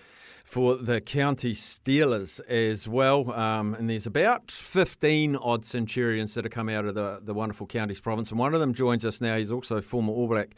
[0.44, 3.32] for the county Steelers as well.
[3.32, 7.66] Um, and there's about 15 odd Centurions that have come out of the, the wonderful
[7.66, 8.30] counties province.
[8.30, 9.38] And one of them joins us now.
[9.38, 10.54] He's also former All Black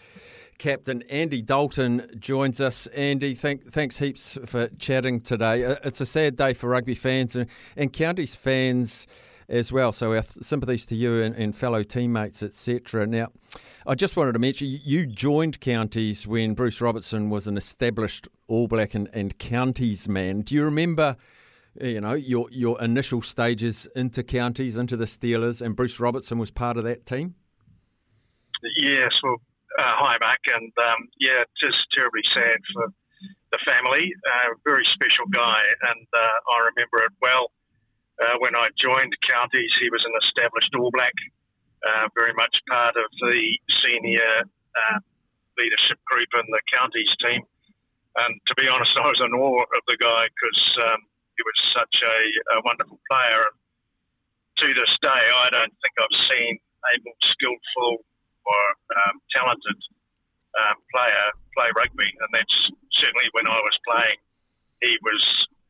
[0.59, 1.03] captain.
[1.03, 2.89] Andy Dalton joins us.
[2.89, 5.65] Andy, thank, thanks heaps for chatting today.
[5.65, 9.07] Uh, It's a sad day for rugby fans and, and counties fans
[9.49, 9.93] as well.
[9.93, 13.07] So our sympathies to you and, and fellow teammates, etc.
[13.07, 13.29] Now,
[13.87, 18.69] I just wanted to mention you- joined counties when Bruce Robertson was an established All
[18.69, 20.43] Black and, and counties man.
[20.43, 21.17] Do you remember?
[21.81, 26.51] You know your your initial stages into counties, into the Steelers, and Bruce Robertson was
[26.51, 27.37] part of that team.
[28.77, 29.37] Yes, well,
[29.79, 32.89] uh, hi, Mark, and um, yeah, just terribly sad for
[33.53, 34.11] the family.
[34.35, 37.53] Uh, very special guy, and uh, I remember it well.
[38.19, 41.15] Uh, when I joined counties, he was an established All Black,
[41.87, 43.39] uh, very much part of the
[43.85, 44.99] senior uh,
[45.59, 47.43] leadership group in the counties team.
[48.19, 51.01] And to be honest, I was in awe of the guy because um,
[51.39, 52.17] he was such a,
[52.59, 53.39] a wonderful player.
[53.47, 53.57] And
[54.59, 58.63] to this day, I don't think I've seen a more skillful or
[59.07, 59.79] um, talented
[60.59, 62.59] um, player play rugby, and that's
[62.99, 64.19] certainly when I was playing.
[64.83, 65.23] He was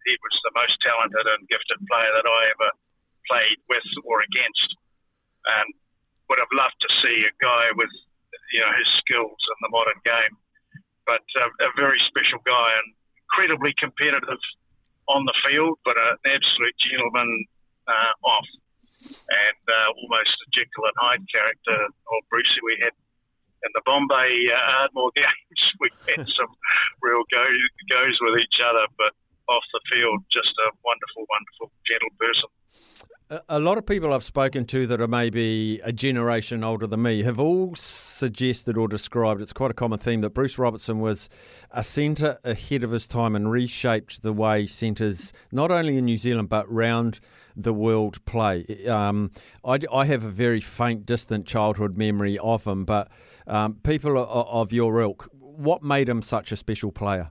[0.08, 2.70] he was the most talented and gifted player that I ever
[3.28, 4.68] played with or against,
[5.60, 5.68] and
[6.28, 7.92] would have loved to see a guy with
[8.52, 10.34] you know his skills in the modern game.
[11.04, 12.88] But uh, a very special guy and
[13.28, 14.40] incredibly competitive
[15.08, 17.28] on the field, but an absolute gentleman
[17.88, 18.48] uh, off
[19.04, 22.92] and uh, almost a Jekyll and Hyde character of Brucey we had
[23.64, 25.60] in the Bombay uh, Ardmore games.
[25.80, 26.52] We had some
[27.00, 27.44] real go,
[27.90, 29.14] goes with each other, but
[29.48, 32.48] off the field, just a wonderful, wonderful, gentle person.
[33.50, 37.24] A lot of people I've spoken to that are maybe a generation older than me
[37.24, 41.28] have all suggested or described, it's quite a common theme, that Bruce Robertson was
[41.70, 46.16] a centre ahead of his time and reshaped the way centres, not only in New
[46.16, 47.20] Zealand but round
[47.54, 48.64] the world, play.
[48.88, 49.30] Um,
[49.62, 53.10] I, I have a very faint, distant childhood memory of him, but
[53.46, 57.30] um, people of your ilk, what made him such a special player?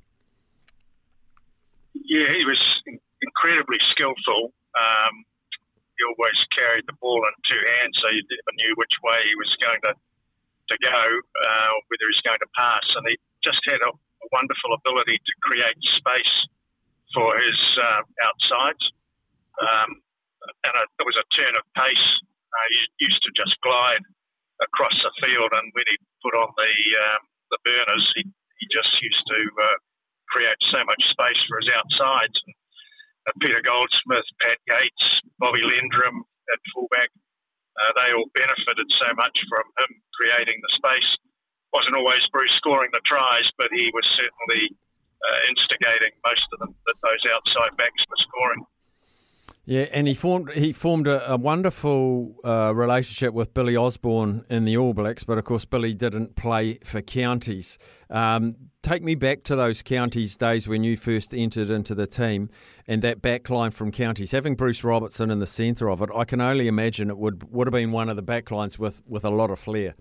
[2.05, 2.61] Yeah, he was
[3.21, 4.53] incredibly skillful.
[4.77, 5.25] Um,
[5.97, 9.33] he always carried the ball in two hands, so you never knew which way he
[9.33, 12.85] was going to, to go, uh, whether he was going to pass.
[12.93, 16.35] And he just had a, a wonderful ability to create space
[17.17, 18.83] for his uh, outsides.
[19.57, 19.89] Um,
[20.69, 22.07] and a, there was a turn of pace.
[22.53, 24.05] Uh, he used to just glide
[24.61, 26.73] across the field, and when he put on the
[27.09, 27.21] um,
[27.51, 28.23] the burners, he,
[28.59, 29.77] he just used to uh,
[30.27, 32.37] create so much space for his outsides.
[32.45, 32.55] And,
[33.27, 35.05] uh, Peter Goldsmith, Pat Gates,
[35.39, 36.23] Bobby Lendrum
[36.53, 37.09] at fullback,
[37.77, 41.09] uh, they all benefited so much from him creating the space.
[41.73, 44.71] Wasn't always Bruce scoring the tries, but he was certainly
[45.21, 48.65] uh, instigating most of them that those outside backs were scoring.
[49.65, 54.63] Yeah, and he formed he formed a, a wonderful uh, relationship with Billy Osborne in
[54.63, 57.77] the All Blacks, but of course Billy didn't play for counties.
[58.09, 58.55] Um,
[58.87, 62.49] take me back to those counties days when you first entered into the team,
[62.87, 64.31] and that backline from counties.
[64.31, 67.67] Having Bruce Robertson in the centre of it, I can only imagine it would would
[67.67, 69.95] have been one of the backlines with with a lot of flair.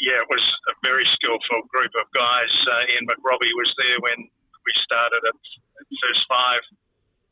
[0.00, 2.52] yeah, it was a very skillful group of guys.
[2.68, 4.28] Uh, Ian McRobbie was there when
[4.64, 5.40] we started at,
[5.80, 6.62] at first five.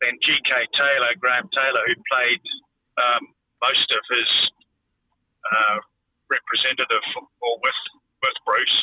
[0.01, 0.53] Then G.K.
[0.77, 2.43] Taylor, Graham Taylor, who played
[3.01, 3.23] um,
[3.63, 4.31] most of his
[5.53, 5.79] uh,
[6.29, 7.81] representative football with
[8.23, 8.79] with Bruce,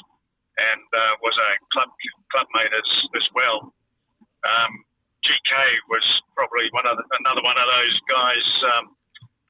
[0.74, 1.90] and uh, was a club
[2.34, 3.74] clubmate as as well.
[4.46, 4.72] Um,
[5.26, 5.54] G.K.
[5.92, 8.96] was probably one of the, another one of those guys um,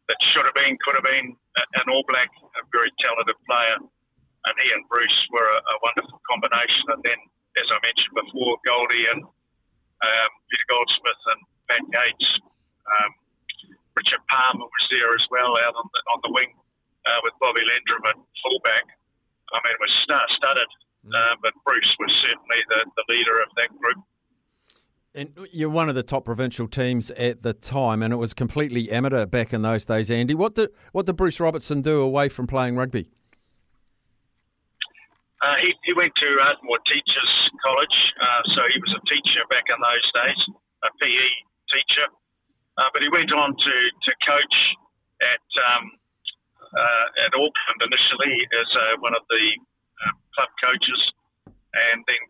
[0.09, 1.37] that should have been, could have been
[1.77, 2.25] an All Black,
[2.57, 3.77] a very talented player
[4.47, 6.85] and he and Bruce were a, a wonderful combination.
[6.95, 7.19] And then,
[7.59, 12.27] as I mentioned before, Goldie and um, Peter Goldsmith and Pat Gates,
[12.87, 13.11] um,
[13.99, 16.51] Richard Palmer was there as well out on the on the wing
[17.03, 18.85] uh, with Bobby Lendrum at fullback.
[19.51, 20.69] I mean, it was star-studded,
[21.13, 23.97] uh, but Bruce was certainly the, the leader of that group.
[25.15, 28.91] And you're one of the top provincial teams at the time, and it was completely
[28.91, 30.11] amateur back in those days.
[30.11, 33.09] Andy, what did what did Bruce Robertson do away from playing rugby?
[35.41, 39.63] Uh, he, he went to Ardmore Teachers College, uh, so he was a teacher back
[39.71, 40.39] in those days,
[40.83, 41.27] a PE
[41.73, 42.07] teacher.
[42.77, 44.57] Uh, but he went on to, to coach
[45.23, 45.91] at um,
[46.75, 49.43] uh, at Auckland initially as uh, one of the
[50.05, 51.01] um, club coaches,
[51.47, 52.23] and then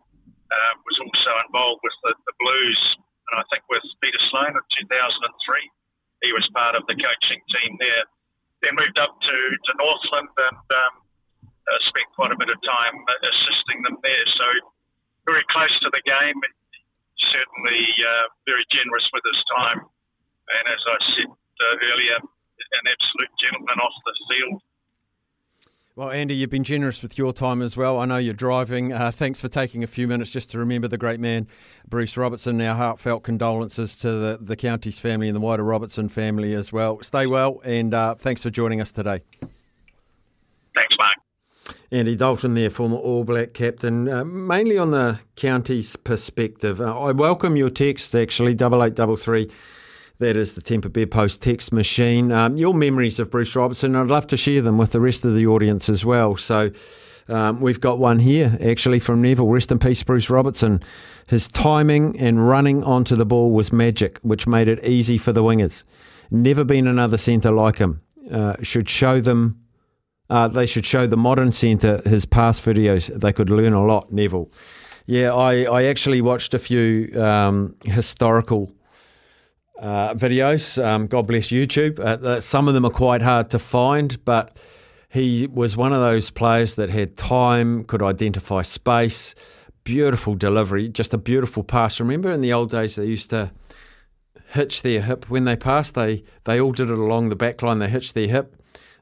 [0.49, 2.81] uh, was also involved with the, the Blues.
[3.29, 7.77] And I think with Peter Sloane in 2003, he was part of the coaching team
[7.79, 8.03] there.
[8.65, 10.93] Then moved up to, to Northland and um,
[11.39, 14.25] uh, spent quite a bit of time assisting them there.
[14.35, 14.47] So
[15.29, 16.39] very close to the game,
[17.31, 19.79] certainly uh, very generous with his time.
[19.79, 24.59] And as I said uh, earlier, an absolute gentleman off the field.
[25.99, 27.99] Well, Andy, you've been generous with your time as well.
[27.99, 28.93] I know you're driving.
[28.93, 31.45] Uh, thanks for taking a few minutes just to remember the great man,
[31.89, 32.61] Bruce Robertson.
[32.61, 37.03] Our heartfelt condolences to the, the county's family and the wider Robertson family as well.
[37.03, 39.19] Stay well, and uh, thanks for joining us today.
[40.73, 41.15] Thanks, Mark.
[41.91, 46.79] Andy Dalton there, former All Black captain, uh, mainly on the county's perspective.
[46.79, 49.51] Uh, I welcome your text, actually, double eight double three.
[50.19, 52.33] That is the Temper Bedpost text machine.
[52.33, 55.33] Um, your memories of Bruce Robertson, I'd love to share them with the rest of
[55.33, 56.35] the audience as well.
[56.35, 56.71] So
[57.29, 59.47] um, we've got one here, actually, from Neville.
[59.47, 60.83] Rest in peace, Bruce Robertson.
[61.27, 65.41] His timing and running onto the ball was magic, which made it easy for the
[65.41, 65.85] wingers.
[66.29, 68.01] Never been another centre like him.
[68.29, 69.63] Uh, should show them
[70.29, 73.07] uh, they should show the modern centre his past videos.
[73.19, 74.51] They could learn a lot, Neville.
[75.05, 78.71] Yeah, I, I actually watched a few um, historical
[79.79, 80.83] uh, videos.
[80.83, 81.99] Um, God bless YouTube.
[81.99, 84.63] Uh, some of them are quite hard to find, but
[85.09, 89.33] he was one of those players that had time, could identify space,
[89.83, 91.99] beautiful delivery, just a beautiful pass.
[91.99, 93.51] Remember in the old days they used to
[94.51, 95.95] hitch their hip when they passed.
[95.95, 97.79] They they all did it along the back line.
[97.79, 98.55] They hitched their hip.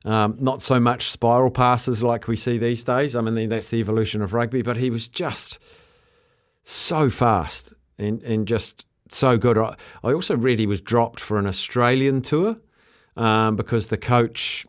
[0.06, 3.16] Um, not so much spiral passes like we see these days.
[3.16, 5.60] I mean, that's the evolution of rugby, but he was just
[6.64, 8.86] so fast and, and just
[9.16, 9.58] so good.
[9.58, 12.58] I, also read he was dropped for an Australian tour
[13.16, 14.66] um, because the coach,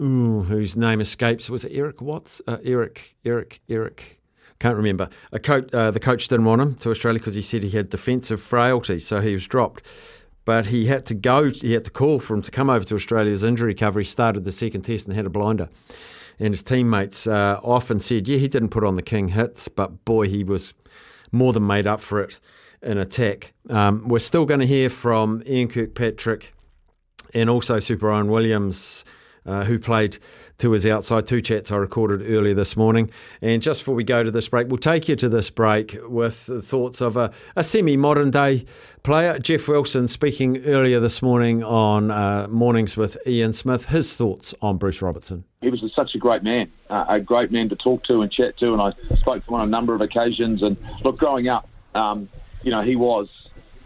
[0.00, 2.40] ooh, whose name escapes, was it Eric Watts?
[2.46, 4.18] Uh, Eric, Eric, Eric.
[4.58, 5.08] Can't remember.
[5.32, 7.88] A coach, uh, the coach didn't want him to Australia because he said he had
[7.88, 9.84] defensive frailty, so he was dropped.
[10.44, 11.50] But he had to go.
[11.50, 14.04] He had to call for him to come over to Australia's injury recovery.
[14.04, 15.68] Started the second test and had a blinder.
[16.38, 20.04] And his teammates uh, often said, "Yeah, he didn't put on the king hits, but
[20.04, 20.74] boy, he was
[21.30, 22.40] more than made up for it."
[22.82, 23.54] In attack.
[23.70, 26.52] Um, we're still going to hear from Ian Kirkpatrick
[27.32, 29.04] and also Sir Bryan Williams,
[29.46, 30.18] uh, who played
[30.58, 31.24] to his outside.
[31.28, 33.08] Two chats I recorded earlier this morning.
[33.40, 36.50] And just before we go to this break, we'll take you to this break with
[36.64, 38.64] thoughts of a, a semi modern day
[39.04, 39.38] player.
[39.38, 43.86] Jeff Wilson speaking earlier this morning on uh, Mornings with Ian Smith.
[43.86, 45.44] His thoughts on Bruce Robertson.
[45.60, 48.58] He was such a great man, uh, a great man to talk to and chat
[48.58, 48.72] to.
[48.72, 50.64] And I spoke to him on a number of occasions.
[50.64, 52.28] And look, growing up, um,
[52.62, 53.28] you know, he was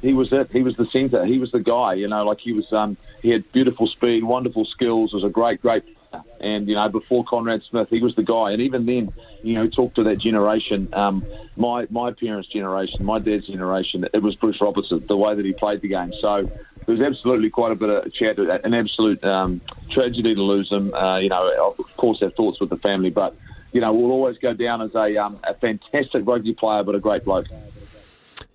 [0.03, 0.51] he was it.
[0.53, 1.25] He was the centre.
[1.25, 1.95] He was the guy.
[1.95, 2.73] You know, like he was.
[2.73, 5.13] Um, he had beautiful speed, wonderful skills.
[5.13, 5.85] Was a great, great.
[6.11, 6.23] player.
[6.41, 8.53] And you know, before Conrad Smith, he was the guy.
[8.53, 9.13] And even then,
[9.43, 10.89] you know, talk to that generation.
[10.93, 11.25] Um,
[11.57, 14.07] my my parents' generation, my dad's generation.
[14.13, 15.05] It was Bruce Robertson.
[15.07, 16.13] The way that he played the game.
[16.21, 16.49] So
[16.87, 18.39] there was absolutely quite a bit of chat.
[18.39, 19.61] An absolute um,
[19.91, 20.93] tragedy to lose him.
[20.95, 23.37] Uh, you know, of course, our thoughts with the family, but
[23.73, 27.01] you know, we'll always go down as a um, a fantastic rugby player, but a
[27.01, 27.47] great bloke.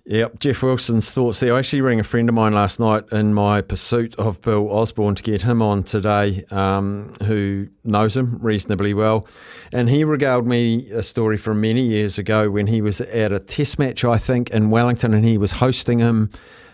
[0.04, 1.54] Yep, Jeff Wilson's thoughts there.
[1.54, 5.14] I actually rang a friend of mine last night in my pursuit of Bill Osborne
[5.14, 9.28] to get him on today, um, who knows him reasonably well.
[9.72, 13.38] And he regaled me a story from many years ago when he was at a
[13.38, 16.30] test match, I think, in Wellington, and he was hosting him,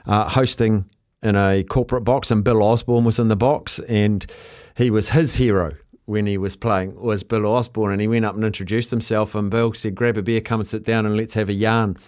[0.06, 0.86] uh, hosting
[1.22, 4.24] in a corporate box, and Bill Osborne was in the box, and
[4.74, 5.74] he was his hero
[6.08, 9.34] when he was playing was Bill Osborne, and he went up and introduced himself.
[9.34, 11.98] And Bill said, "Grab a beer, come and sit down, and let's have a yarn."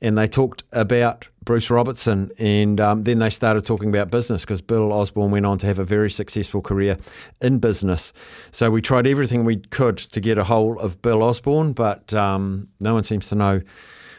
[0.00, 4.60] And they talked about Bruce Robertson, and um, then they started talking about business because
[4.60, 6.98] Bill Osborne went on to have a very successful career
[7.40, 8.12] in business.
[8.50, 12.68] So we tried everything we could to get a hold of Bill Osborne, but um,
[12.80, 13.62] no one seems to know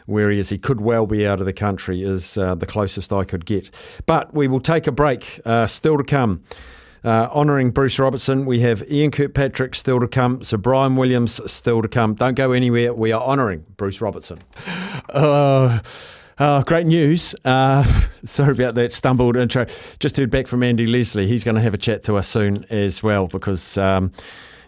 [0.07, 0.49] where he is.
[0.49, 3.69] He could well be out of the country, is uh, the closest I could get.
[4.05, 5.41] But we will take a break.
[5.45, 6.43] Uh, still to come.
[7.07, 11.81] Uh, honouring Bruce Robertson, we have Ian Kirkpatrick still to come, Sir Bryan Williams still
[11.81, 12.15] to come.
[12.15, 12.93] Don't go anywhere.
[12.93, 14.39] We are honouring Bruce Robertson.
[15.13, 15.79] Uh,
[16.37, 17.33] uh, great news.
[17.45, 17.81] Uh,
[18.25, 19.65] sorry about that stumbled intro.
[19.99, 21.27] Just heard back from Andy Leslie.
[21.27, 24.11] He's going to have a chat to us soon as well because um,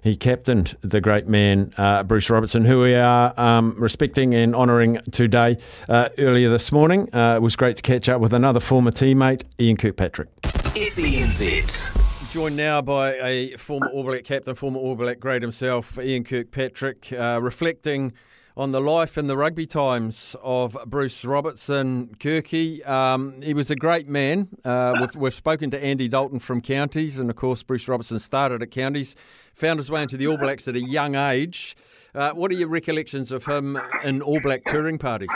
[0.01, 4.99] he captained the great man, uh, Bruce Robertson, who we are um, respecting and honouring
[5.11, 5.57] today.
[5.89, 9.43] Uh, earlier this morning, uh, it was great to catch up with another former teammate,
[9.59, 10.29] Ian Kirkpatrick.
[10.41, 12.08] SENZ.
[12.31, 17.11] Joined now by a former All Black captain, former All Black great himself, Ian Kirkpatrick,
[17.11, 18.13] uh, reflecting
[18.55, 22.15] on the life and the rugby times of Bruce Robertson.
[22.19, 24.47] Kirky, um, he was a great man.
[24.63, 28.61] Uh, we've, we've spoken to Andy Dalton from Counties, and of course, Bruce Robertson started
[28.61, 29.15] at Counties,
[29.55, 31.75] found his way into the All Blacks at a young age.
[32.13, 35.33] Uh, what are your recollections of him in All Black touring parties?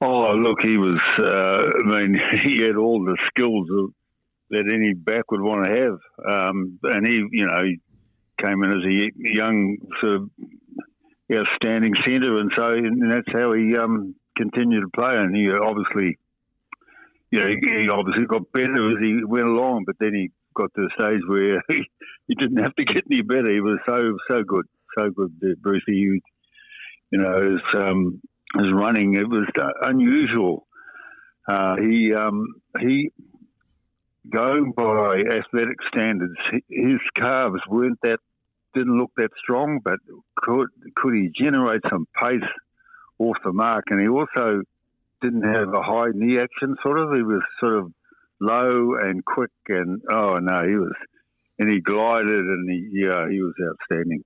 [0.00, 3.92] Oh, look, he was, uh, I mean, he had all the skills of,
[4.52, 5.98] that any back would want to have.
[6.30, 7.80] Um, and he, you know, he
[8.44, 10.30] came in as a young, sort of
[11.34, 15.16] outstanding centre, and so and that's how he um, continued to play.
[15.16, 16.18] And he obviously,
[17.30, 20.82] you know, he obviously got better as he went along, but then he got to
[20.82, 21.84] the stage where he,
[22.28, 23.50] he didn't have to get any better.
[23.50, 23.98] He was so
[24.30, 24.66] so good,
[24.98, 25.32] so good,
[25.62, 25.96] Brucey.
[25.96, 26.20] You,
[27.10, 28.20] you know, his um,
[28.54, 29.48] his running it was
[29.82, 30.66] unusual.
[31.48, 32.46] Uh, he um,
[32.78, 33.10] he
[34.30, 36.36] going by athletic standards,
[36.68, 38.18] his calves weren't that
[38.74, 39.98] didn't look that strong, but
[40.36, 42.40] could could he generate some pace
[43.18, 43.84] off the mark?
[43.90, 44.62] And he also
[45.20, 46.76] didn't have a high knee action.
[46.82, 47.92] Sort of, he was sort of
[48.40, 50.94] low and quick, and oh no, he was,
[51.58, 54.24] and he glided, and he yeah, he was outstanding.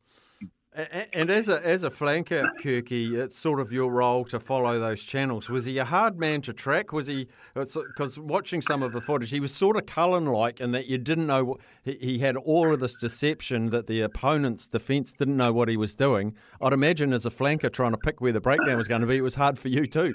[1.14, 5.02] And as a as a flanker, Kirky, it's sort of your role to follow those
[5.02, 5.48] channels.
[5.48, 6.92] Was he a hard man to track?
[6.92, 10.72] Was he because watching some of the footage, he was sort of Cullen like in
[10.72, 15.14] that you didn't know he, he had all of this deception that the opponent's defence
[15.14, 16.34] didn't know what he was doing.
[16.60, 19.16] I'd imagine as a flanker trying to pick where the breakdown was going to be,
[19.16, 20.14] it was hard for you too.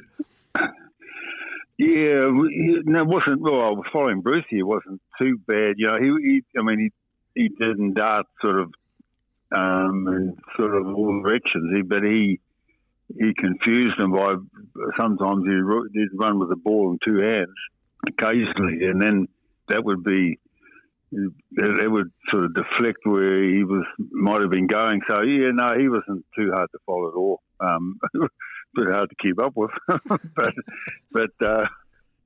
[1.80, 3.42] Yeah, no, it wasn't.
[3.42, 5.76] Well, following Bruce, it wasn't too bad.
[5.78, 6.92] You know, he, he I mean, he
[7.34, 8.74] he didn't dart sort of
[9.56, 11.74] um, sort of all directions.
[11.76, 12.40] He, but he
[13.20, 14.36] he confused them by
[14.98, 17.50] sometimes he'd, he'd run with the ball in two hands
[18.08, 19.28] occasionally, and then
[19.68, 20.40] that would be
[21.12, 25.02] that would sort of deflect where he was might have been going.
[25.10, 27.42] So yeah, no, he wasn't too hard to follow at all.
[27.60, 28.00] Um,
[28.76, 30.54] bit hard to keep up with, but
[31.12, 31.66] but uh,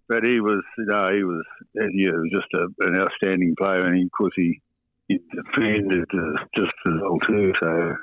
[0.07, 3.97] but he was no, he was yeah, he was just a, an outstanding player, and
[3.97, 4.61] he, of course he
[5.07, 7.53] he defended uh, just as well too.
[7.61, 7.95] So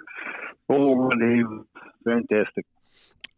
[0.68, 1.64] all was
[2.04, 2.66] fantastic.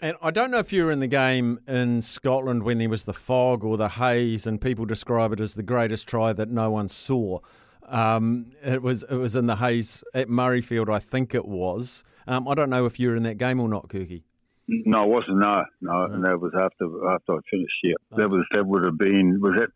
[0.01, 3.05] And I don't know if you were in the game in Scotland when there was
[3.05, 6.71] the fog or the haze, and people describe it as the greatest try that no
[6.71, 7.39] one saw.
[7.87, 12.03] Um, it was it was in the haze at Murrayfield, I think it was.
[12.27, 14.25] Um, I don't know if you were in that game or not, Kirky.
[14.67, 15.39] No, I wasn't.
[15.39, 17.79] No, no, and that was after after I finished.
[17.83, 19.71] Yeah, that was that would have been was that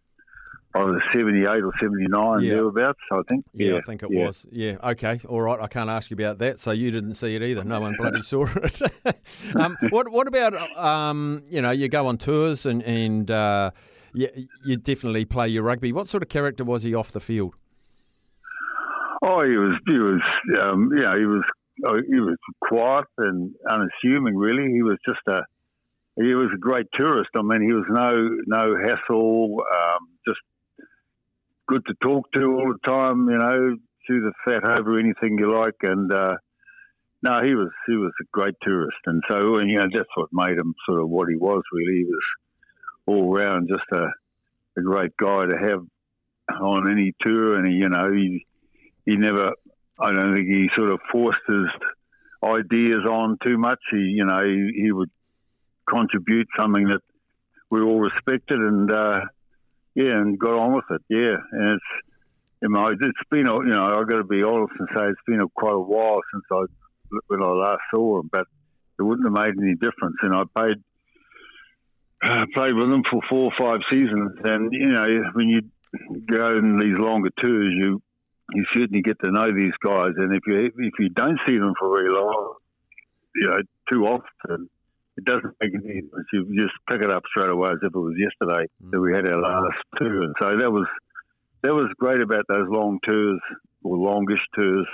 [0.75, 2.55] I was 78 or 79 Yeah.
[2.55, 3.45] thereabouts, I think.
[3.55, 4.27] Yeah, I think it yeah.
[4.27, 4.47] was.
[4.51, 5.59] Yeah, okay, all right.
[5.61, 6.61] I can't ask you about that.
[6.61, 7.65] So you didn't see it either.
[7.65, 8.83] No one bloody saw it.
[9.57, 13.71] um, what What about um, you know you go on tours and and uh,
[14.13, 14.29] you,
[14.65, 15.93] you definitely play your rugby.
[15.93, 17.55] What sort of character was he off the field?
[19.23, 20.21] Oh, he was, he was,
[20.63, 21.43] um, you know, he was,
[21.87, 24.37] oh, he was quiet and unassuming.
[24.37, 25.41] Really, he was just a,
[26.17, 27.31] he was a great tourist.
[27.35, 28.11] I mean, he was no,
[28.47, 30.39] no hassle, um, just
[31.69, 33.29] good to talk to all the time.
[33.29, 36.37] You know, chew the fat over anything you like, and uh,
[37.23, 40.29] no, he was, he was a great tourist, and so, and you know, that's what
[40.33, 41.63] made him sort of what he was.
[41.73, 42.23] Really, he was
[43.07, 44.07] all round just a,
[44.79, 45.85] a great guy to have
[46.61, 48.47] on any tour, and he, you know, he
[49.05, 49.53] he never,
[50.01, 51.67] I don't think he sort of forced his
[52.45, 53.81] ideas on too much.
[53.91, 55.11] He, you know, he, he would
[55.89, 57.01] contribute something that
[57.71, 59.21] we all respected and, uh,
[59.95, 61.03] yeah, and got on with it.
[61.09, 61.37] Yeah.
[61.53, 61.85] And it's,
[62.63, 65.41] you know, it's been, you know, I've got to be honest and say it's been
[65.41, 66.65] a, quite a while since I,
[67.29, 68.47] when I last saw him, but
[68.99, 70.17] it wouldn't have made any difference.
[70.23, 70.83] And I played,
[72.25, 74.33] uh, played with him for four or five seasons.
[74.45, 75.63] And, you know, when you
[76.31, 78.03] go in these longer tours, you,
[78.55, 80.13] you certainly get to know these guys.
[80.17, 82.55] And if you if you don't see them for very long,
[83.35, 83.59] you know,
[83.93, 84.71] too often,
[85.19, 86.29] it doesn't make any difference.
[86.33, 89.29] You just pick it up straight away as if it was yesterday that we had
[89.29, 90.23] our last tour.
[90.23, 90.87] And so that was
[91.63, 93.41] that was great about those long tours
[93.83, 94.87] or longish tours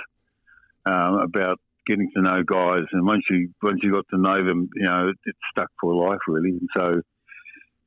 [0.87, 2.85] um, about getting to know guys.
[2.91, 5.93] And once you once you got to know them, you know, it, it stuck for
[5.93, 6.49] life really.
[6.49, 7.01] And so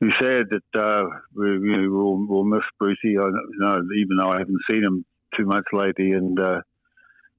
[0.01, 3.19] it's sad that uh, we, we will we'll miss Brucey.
[3.19, 5.05] I know, even though I haven't seen him
[5.37, 6.61] too much lately, and uh,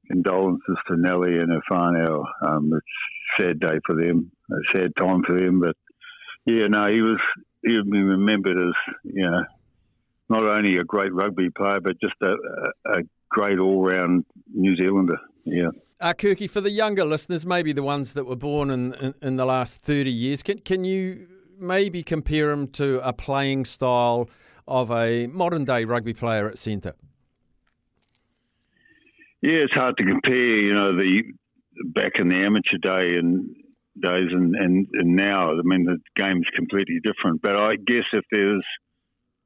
[0.09, 2.23] condolences to Nellie and her whānau.
[2.45, 2.85] Um, it's
[3.39, 5.59] a sad day for them, a sad time for them.
[5.59, 5.75] But
[6.45, 7.19] yeah, no, he was
[7.63, 9.43] he would be remembered as you know
[10.29, 14.75] not only a great rugby player, but just a, a, a great all round New
[14.75, 15.17] Zealander.
[15.43, 15.69] Yeah.
[16.01, 19.35] Uh, Kirky, for the younger listeners, maybe the ones that were born in, in, in
[19.35, 21.27] the last 30 years, can, can you
[21.59, 24.29] maybe compare him to a playing style
[24.67, 26.93] of a modern day rugby player at centre?
[29.41, 30.59] Yeah, it's hard to compare.
[30.59, 31.23] You know, the
[31.85, 33.55] back in the amateur day and
[34.01, 35.51] days and, and, and now.
[35.51, 37.41] I mean, the game's completely different.
[37.41, 38.65] But I guess if there's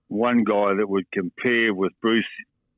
[0.08, 2.26] one guy that would compare with Bruce,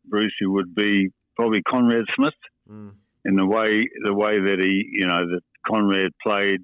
[0.06, 2.34] Brucey would be probably Conrad Smith.
[2.70, 2.92] Mm.
[3.28, 6.62] In the way the way that he, you know, that Conrad played,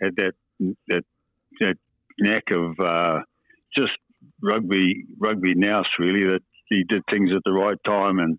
[0.00, 0.34] had that
[0.88, 1.04] that
[1.60, 1.76] that
[2.18, 3.20] knack of uh,
[3.76, 3.92] just
[4.42, 8.38] rugby rugby nous really that he did things at the right time and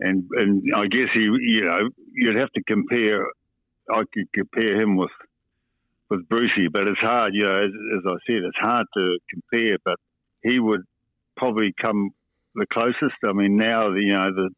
[0.00, 3.26] and and I guess he you know you'd have to compare
[3.90, 5.10] I could compare him with
[6.10, 9.78] with Brucey but it's hard you know as, as I said it's hard to compare
[9.84, 9.96] but
[10.42, 10.82] he would
[11.36, 12.10] probably come
[12.54, 14.50] the closest I mean now the you know the,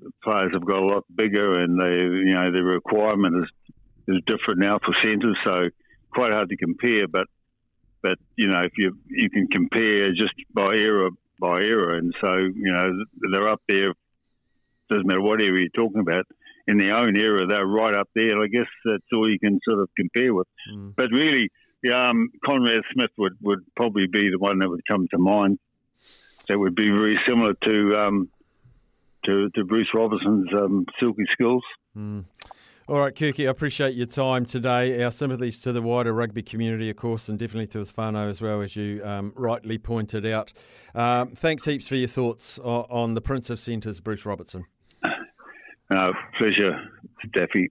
[0.00, 3.74] the players have got a lot bigger and they you know the requirement is
[4.08, 5.62] is different now for centres so
[6.10, 7.26] quite hard to compare but
[8.02, 12.36] but you know, if you you can compare just by era by era, and so
[12.36, 13.92] you know they're up there.
[14.88, 16.26] Doesn't matter what era you're talking about.
[16.66, 18.42] In their own era, they're right up there.
[18.42, 20.46] I guess that's all you can sort of compare with.
[20.72, 20.94] Mm.
[20.96, 21.50] But really,
[21.92, 25.58] um, Conrad Smith would, would probably be the one that would come to mind.
[26.48, 28.28] That would be very similar to um,
[29.24, 31.62] to, to Bruce Robertson's um, silky skills.
[31.96, 32.24] Mm.
[32.88, 35.02] All right, Kirky, I appreciate your time today.
[35.02, 38.40] Our sympathies to the wider rugby community, of course, and definitely to his whānau as
[38.40, 40.54] well, as you um, rightly pointed out.
[40.94, 44.64] Um, thanks heaps for your thoughts on, on the Prince of Centres, Bruce Robertson.
[45.90, 46.90] Uh, pleasure,
[47.28, 47.70] Staffy.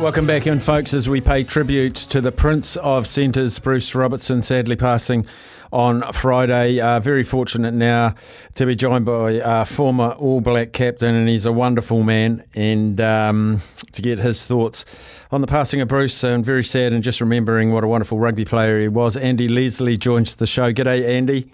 [0.00, 4.42] Welcome back in, folks, as we pay tribute to the Prince of Centres, Bruce Robertson,
[4.42, 5.24] sadly passing
[5.72, 6.80] on Friday.
[6.80, 8.14] Uh, very fortunate now
[8.54, 13.00] to be joined by uh, former All Black captain, and he's a wonderful man, and
[13.00, 13.62] um,
[13.92, 14.84] to get his thoughts
[15.32, 18.44] on the passing of Bruce, and very sad, and just remembering what a wonderful rugby
[18.44, 19.16] player he was.
[19.16, 20.72] Andy Leslie joins the show.
[20.72, 21.50] G'day, Andy.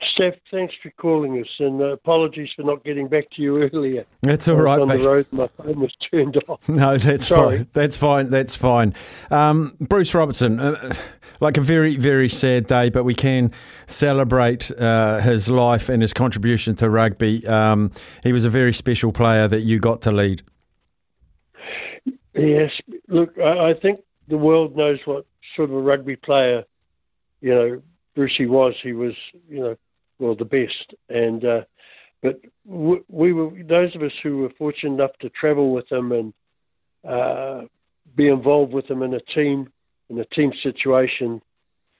[0.00, 4.04] Steph, thanks for calling us, and uh, apologies for not getting back to you earlier.
[4.22, 4.96] That's all I was right, On mate.
[4.98, 6.60] the road, my phone was turned off.
[6.68, 7.56] No, that's Sorry.
[7.58, 7.66] fine.
[7.72, 8.30] That's fine.
[8.30, 8.94] That's fine.
[9.32, 10.94] Um, Bruce Robertson, uh,
[11.40, 13.52] like a very, very sad day, but we can
[13.86, 17.46] celebrate uh, his life and his contribution to rugby.
[17.46, 20.42] Um, he was a very special player that you got to lead.
[22.34, 22.72] Yes,
[23.08, 25.26] look, I, I think the world knows what
[25.56, 26.64] sort of a rugby player,
[27.40, 27.82] you know,
[28.14, 28.74] Brucey was.
[28.82, 29.14] He was,
[29.48, 29.76] you know,
[30.18, 30.94] well, the best.
[31.08, 31.64] And uh,
[32.22, 36.34] but we were those of us who were fortunate enough to travel with him and
[37.06, 37.62] uh,
[38.14, 39.72] be involved with him in a team
[40.10, 41.40] in a team situation.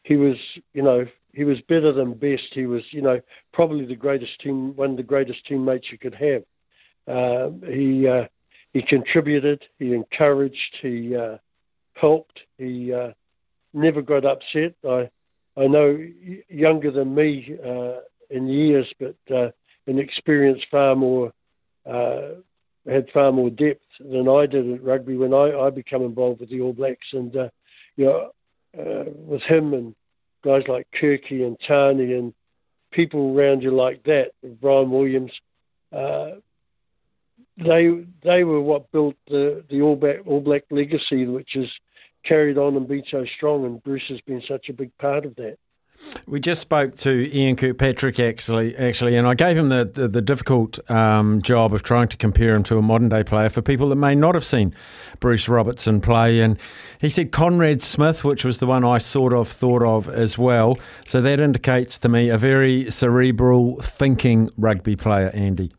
[0.03, 0.37] He was,
[0.73, 2.49] you know, he was better than best.
[2.53, 3.21] He was, you know,
[3.53, 6.43] probably the greatest team, one of the greatest teammates you could have.
[7.07, 8.27] Uh, he uh,
[8.73, 11.39] he contributed, he encouraged, he uh,
[11.95, 13.13] helped, he uh,
[13.73, 14.75] never got upset.
[14.89, 15.11] I
[15.57, 15.99] I know
[16.49, 18.01] younger than me uh,
[18.31, 19.51] in years, but uh,
[19.87, 21.33] in experience far more
[21.87, 22.35] uh,
[22.87, 26.51] had far more depth than I did at rugby when I, I became involved with
[26.51, 27.51] the All Blacks, and
[27.99, 28.31] you know
[28.79, 29.95] uh, with him and
[30.43, 32.33] guys like Kirky and Tani and
[32.91, 34.31] people around you like that,
[34.61, 35.33] Bryan Williams.
[35.93, 36.37] Uh,
[37.59, 41.71] they they were what built the the All Black All Black legacy, which is
[42.25, 43.65] carried on and been so strong.
[43.65, 45.59] And Bruce has been such a big part of that.
[46.27, 50.23] We just spoke to Ian Kirkpatrick actually, actually, and I gave him the the, the
[50.23, 53.89] difficult um, job of trying to compare him to a modern day player for people
[53.89, 54.75] that may not have seen
[55.21, 56.41] Bruce Robertson play.
[56.41, 56.59] And
[57.01, 60.79] he said Conrad Smith, which was the one I sort of thought of as well.
[61.05, 65.73] So that indicates to me a very cerebral, thinking rugby player, Andy.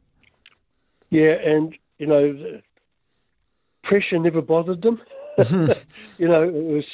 [1.09, 2.61] Yeah, and you know,
[3.83, 5.01] pressure never bothered them.
[6.17, 6.85] you know, it was,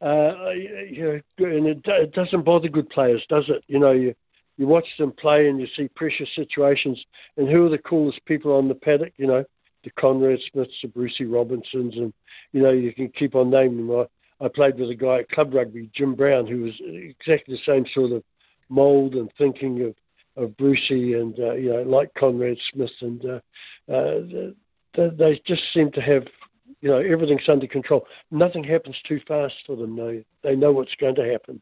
[0.00, 1.02] uh, you
[1.38, 3.62] know, and it, it doesn't bother good players, does it?
[3.66, 4.14] You know, you
[4.56, 7.04] you watch them play and you see pressure situations,
[7.36, 9.12] and who are the coolest people on the paddock?
[9.16, 9.44] You know,
[9.84, 12.12] the Conrad Smiths, the Brucey Robinsons, and
[12.52, 14.06] you know, you can keep on naming them.
[14.40, 17.62] I, I played with a guy at club rugby, Jim Brown, who was exactly the
[17.64, 18.22] same sort of
[18.68, 19.94] mould and thinking of
[20.36, 24.52] of Brucey and uh, you know like Conrad Smith and uh, uh,
[24.94, 26.26] they, they just seem to have,
[26.80, 28.06] you know, everything's under control.
[28.30, 29.96] Nothing happens too fast for them.
[29.96, 31.60] They they know what's going to happen.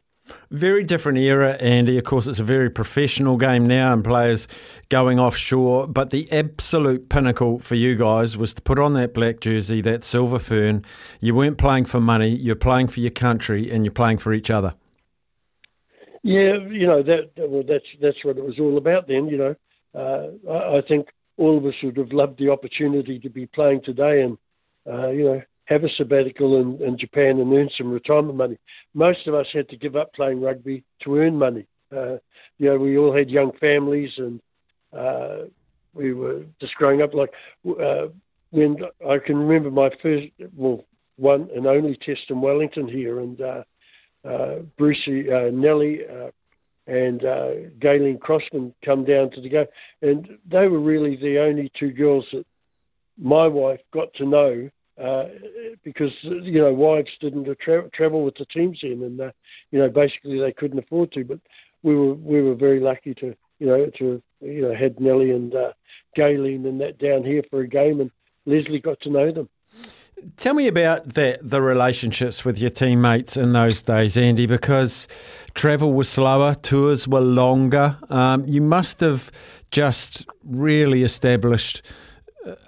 [0.50, 1.98] Very different era, Andy.
[1.98, 4.46] Of course, it's a very professional game now and players
[4.88, 5.86] going offshore.
[5.86, 10.04] But the absolute pinnacle for you guys was to put on that black jersey, that
[10.04, 10.84] silver fern.
[11.20, 14.50] You weren't playing for money, you're playing for your country and you're playing for each
[14.50, 14.74] other.
[16.22, 17.30] Yeah, you know that.
[17.36, 19.28] Well, that's that's what it was all about then.
[19.28, 19.54] You know,
[19.94, 23.82] uh, I, I think all of us would have loved the opportunity to be playing
[23.82, 24.36] today and
[24.90, 28.58] uh, you know have a sabbatical in, in Japan and earn some retirement money.
[28.94, 31.66] Most of us had to give up playing rugby to earn money.
[31.94, 32.16] Uh,
[32.56, 34.40] you know, we all had young families and
[34.96, 35.40] uh,
[35.92, 37.12] we were just growing up.
[37.12, 37.32] Like
[37.80, 38.06] uh,
[38.50, 40.84] when I can remember my first, well,
[41.16, 43.62] one and only test in Wellington here, and uh,
[44.26, 46.30] uh, Brucey, uh, Nellie, uh,
[46.86, 49.66] and uh, Gayleen Crossman come down to the game,
[50.00, 52.46] and they were really the only two girls that
[53.20, 54.70] my wife got to know
[55.00, 55.26] uh,
[55.84, 59.30] because you know wives didn't tra- travel with the teams in, and uh,
[59.70, 61.24] you know basically they couldn't afford to.
[61.24, 61.40] But
[61.82, 65.54] we were we were very lucky to you know to you know had Nellie and
[65.54, 65.72] uh,
[66.16, 68.10] and that down here for a game, and
[68.46, 69.48] Leslie got to know them.
[70.36, 75.06] Tell me about the the relationships with your teammates in those days, Andy, because
[75.54, 77.96] travel was slower, tours were longer.
[78.10, 79.30] Um, you must have
[79.70, 81.82] just really established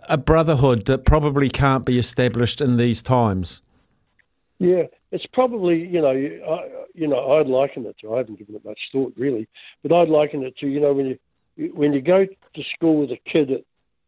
[0.09, 3.63] a brotherhood that probably can't be established in these times.
[4.59, 8.55] Yeah, it's probably you know I, you know I'd liken it to I haven't given
[8.55, 9.49] it much thought really,
[9.83, 13.11] but I'd liken it to you know when you when you go to school with
[13.11, 13.63] a kid at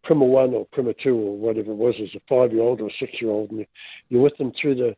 [0.05, 2.89] Prima one or Prima two or whatever it was as a five year old or
[2.89, 3.67] a six year old, and
[4.11, 4.95] you're with them through the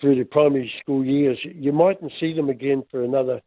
[0.00, 3.42] through the primary school years, you mightn't see them again for another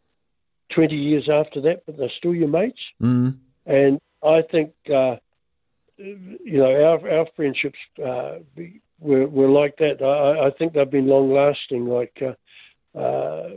[0.69, 2.81] twenty years after that, but they're still your mates.
[3.01, 3.37] Mm.
[3.65, 4.73] And I think.
[4.93, 5.17] Uh,
[5.97, 8.39] you know, our our friendships uh,
[8.99, 10.01] were were like that.
[10.01, 11.85] I, I think they've been long lasting.
[11.85, 13.49] Like uh, uh,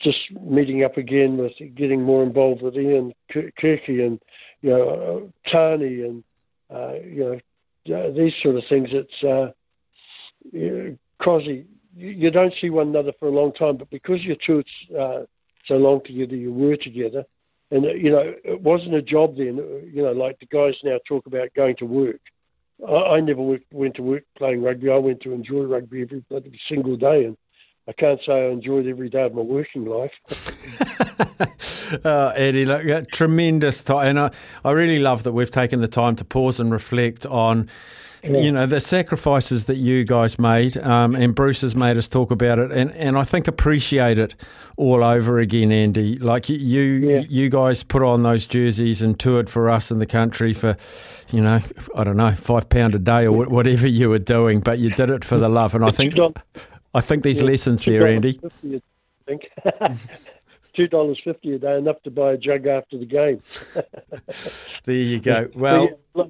[0.00, 4.20] just meeting up again with getting more involved with Ian Kirky and
[4.60, 6.24] you know uh, Tani and
[6.72, 7.40] uh, you
[7.86, 8.88] know uh, these sort of things.
[8.92, 9.52] It's uh,
[10.52, 11.66] you Crosby.
[11.94, 14.64] You don't see one another for a long time, but because you're two
[14.98, 15.24] uh,
[15.66, 17.26] so long together, you were together
[17.72, 19.56] and you know it wasn't a job then.
[19.92, 22.20] You know, like the guys now talk about going to work.
[22.86, 24.90] I, I never worked, went to work playing rugby.
[24.90, 26.22] I went to enjoy rugby every,
[26.68, 27.36] single day, and
[27.88, 30.12] I can't say I enjoyed every day of my working life.
[32.04, 34.30] oh, Eddie, look, tremendous time, and I,
[34.64, 37.70] I really love that we've taken the time to pause and reflect on
[38.22, 38.38] yeah.
[38.38, 42.30] you know, the sacrifices that you guys made, um, and Bruce has made us talk
[42.30, 44.34] about it, and, and I think appreciate it
[44.76, 46.18] all over again, Andy.
[46.18, 47.22] Like you, yeah.
[47.28, 50.76] you guys put on those jerseys and toured for us in the country for,
[51.32, 51.60] you know,
[51.96, 55.10] I don't know, five pound a day or whatever you were doing, but you did
[55.10, 56.16] it for the love, and I think,
[56.94, 58.40] I think these yeah, lessons there, Andy.
[58.44, 58.78] I
[59.26, 59.50] think.
[60.74, 63.42] two dollars fifty a day, enough to buy a jug after the game.
[64.84, 65.48] there you go.
[65.54, 66.24] Well, yeah,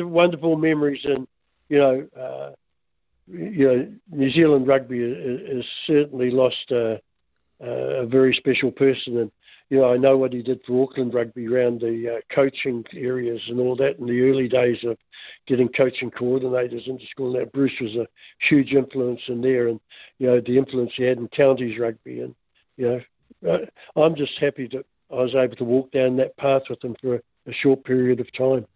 [0.00, 1.26] wonderful memories, and
[1.68, 2.50] you know, uh,
[3.26, 5.00] you know, New Zealand rugby
[5.54, 7.00] has certainly lost a,
[7.60, 9.30] a, very special person, and
[9.68, 13.40] you know, I know what he did for Auckland rugby around the uh, coaching areas
[13.48, 14.98] and all that in the early days of
[15.46, 17.36] getting coaching coordinators into school.
[17.36, 18.08] And that Bruce was a
[18.40, 19.80] huge influence in there, and
[20.18, 22.34] you know, the influence he had in counties rugby, and
[22.76, 23.00] you know,
[23.96, 27.16] I'm just happy that I was able to walk down that path with them for
[27.16, 28.66] a, a short period of time.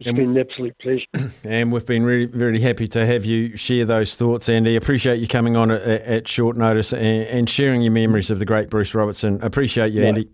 [0.00, 1.06] It's and, been an absolute pleasure.
[1.44, 4.76] And we've been really, really happy to have you share those thoughts, Andy.
[4.76, 8.46] Appreciate you coming on at, at short notice and, and, sharing your memories of the
[8.46, 9.42] great Bruce Robertson.
[9.42, 10.28] Appreciate you, Andy.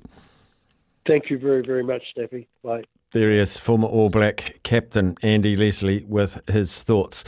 [1.04, 2.46] Thank you very, very much, Steffi.
[2.62, 2.84] Bye.
[3.12, 7.24] There he is, former All Black captain Andy Leslie with his thoughts.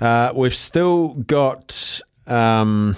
[0.00, 2.00] Uh, we've still got.
[2.26, 2.96] Um,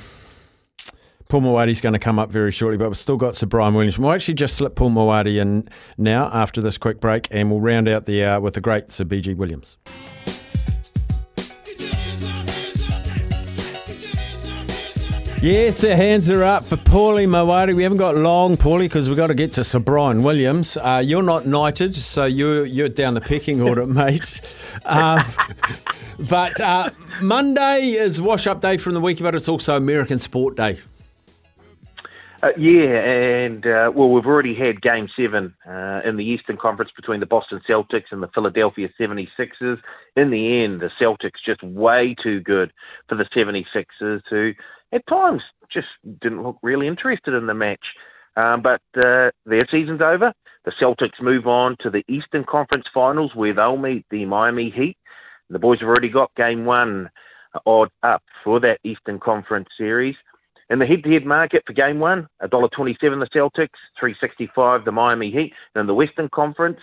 [1.29, 3.99] Paul Mawadi's going to come up very shortly, but we've still got Sir Bryan Williams.
[3.99, 7.89] We'll actually just slip Paul Mawadi in now after this quick break, and we'll round
[7.89, 9.77] out the hour with the great Sir BG Williams.
[15.43, 17.75] Yes, the hands are up for Paulie Mawadi.
[17.77, 20.77] We haven't got long, Paulie, because we've got to get to Sir Bryan Williams.
[20.77, 24.41] Uh, you're not knighted, so you're, you're down the pecking order, mate.
[24.85, 25.21] Uh,
[26.19, 26.91] but uh,
[27.21, 30.79] Monday is wash up day from the week, but it's also American Sport Day.
[32.47, 36.93] Uh, yeah, and uh, well, we've already had Game Seven uh, in the Eastern Conference
[36.95, 39.81] between the Boston Celtics and the Philadelphia 76ers.
[40.15, 42.73] In the end, the Celtics just way too good
[43.09, 44.53] for the 76ers, who
[44.93, 45.89] at times just
[46.21, 47.85] didn't look really interested in the match.
[48.37, 50.33] Um, but uh, their season's over.
[50.65, 54.99] The Celtics move on to the Eastern Conference Finals, where they'll meet the Miami Heat.
[55.51, 57.11] The boys have already got game one
[57.65, 60.17] odd up for that Eastern Conference series.
[60.69, 65.55] In the head-to-head market for game one, $1.27 the Celtics, 365 the Miami Heat.
[65.75, 66.81] And in the Western Conference,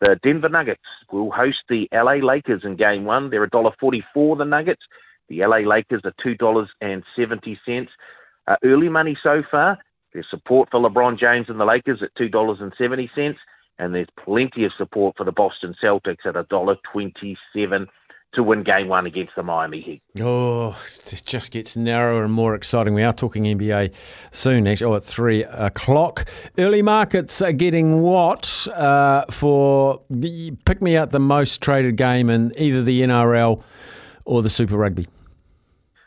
[0.00, 0.80] the Denver Nuggets
[1.12, 3.28] will host the LA Lakers in game one.
[3.28, 4.86] They're $1.44 the Nuggets.
[5.28, 7.88] The LA Lakers are $2.70.
[8.48, 9.78] Uh, early money so far.
[10.12, 13.36] There's support for LeBron James and the Lakers at $2.70.
[13.78, 17.86] And there's plenty of support for the Boston Celtics at $1.27
[18.32, 20.02] to win game one against the Miami Heat.
[20.20, 22.92] Oh, it just gets narrower and more exciting.
[22.92, 23.94] We are talking NBA
[24.34, 26.26] soon, actually, oh, at three o'clock.
[26.58, 30.02] Early markets are getting what uh, for
[30.64, 33.62] pick me out the most traded game in either the NRL
[34.26, 35.06] or the Super Rugby?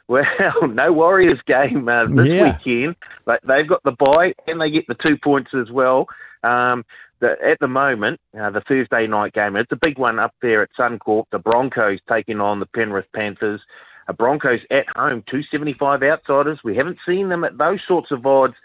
[0.08, 0.26] Well,
[0.68, 2.58] no Warriors game uh, this Yeah.
[2.58, 6.08] weekend, but they've got the bye and they get the two points as well.
[6.44, 6.86] Um,
[7.20, 10.62] the, at the moment, uh, the Thursday night game, it's a big one up there
[10.62, 11.26] at Suncorp.
[11.32, 13.62] The Broncos taking on the Penrith Panthers.
[14.08, 16.60] Uh, Broncos at home, 275 outsiders.
[16.64, 18.56] We haven't seen them at those sorts of odds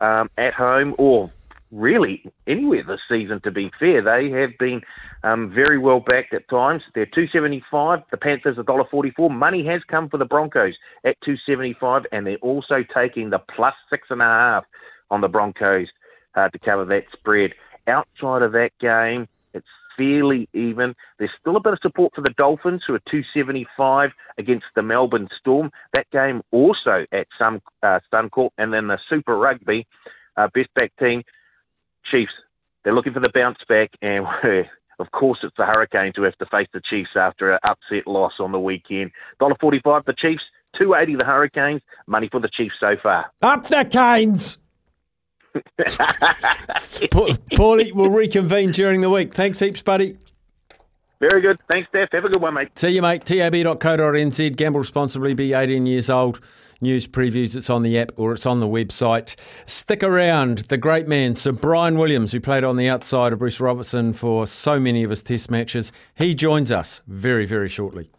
[0.00, 1.30] um, at home or
[1.74, 4.00] really anywhere this season, to be fair.
[4.00, 4.80] They have been
[5.22, 6.84] um, very well backed at times.
[6.94, 8.02] They're 275.
[8.10, 9.30] The Panthers $1.44.
[9.30, 14.08] Money has come for the Broncos at 275, and they're also taking the plus six
[14.10, 14.64] and a half
[15.10, 15.88] on the Broncos
[16.34, 17.54] uh, to cover that spread.
[17.86, 20.94] Outside of that game, it's fairly even.
[21.18, 25.28] There's still a bit of support for the Dolphins, who are 275 against the Melbourne
[25.38, 25.70] Storm.
[25.94, 28.00] That game also at some uh,
[28.58, 29.86] and then the Super Rugby
[30.36, 31.22] uh, best back team,
[32.04, 32.32] Chiefs.
[32.82, 34.26] They're looking for the bounce back, and
[34.98, 38.34] of course it's the Hurricanes who have to face the Chiefs after an upset loss
[38.40, 39.10] on the weekend.
[39.40, 40.44] Dollar forty-five the Chiefs,
[40.76, 41.82] two eighty the Hurricanes.
[42.06, 43.32] Money for the Chiefs so far.
[43.40, 44.58] Up the Canes!
[45.54, 49.34] Pa- Paulie, we'll reconvene during the week.
[49.34, 50.16] Thanks heaps, buddy.
[51.20, 51.58] Very good.
[51.70, 52.12] Thanks, Steph.
[52.12, 52.76] Have a good one, mate.
[52.76, 53.24] See you, mate.
[53.24, 54.56] tab.co.nz.
[54.56, 55.32] Gamble responsibly.
[55.34, 56.40] Be 18 years old.
[56.80, 57.56] News previews.
[57.56, 59.36] It's on the app or it's on the website.
[59.64, 60.58] Stick around.
[60.68, 64.46] The great man, Sir Bryan Williams, who played on the outside of Bruce Robertson for
[64.46, 68.10] so many of his Test matches, he joins us very, very shortly.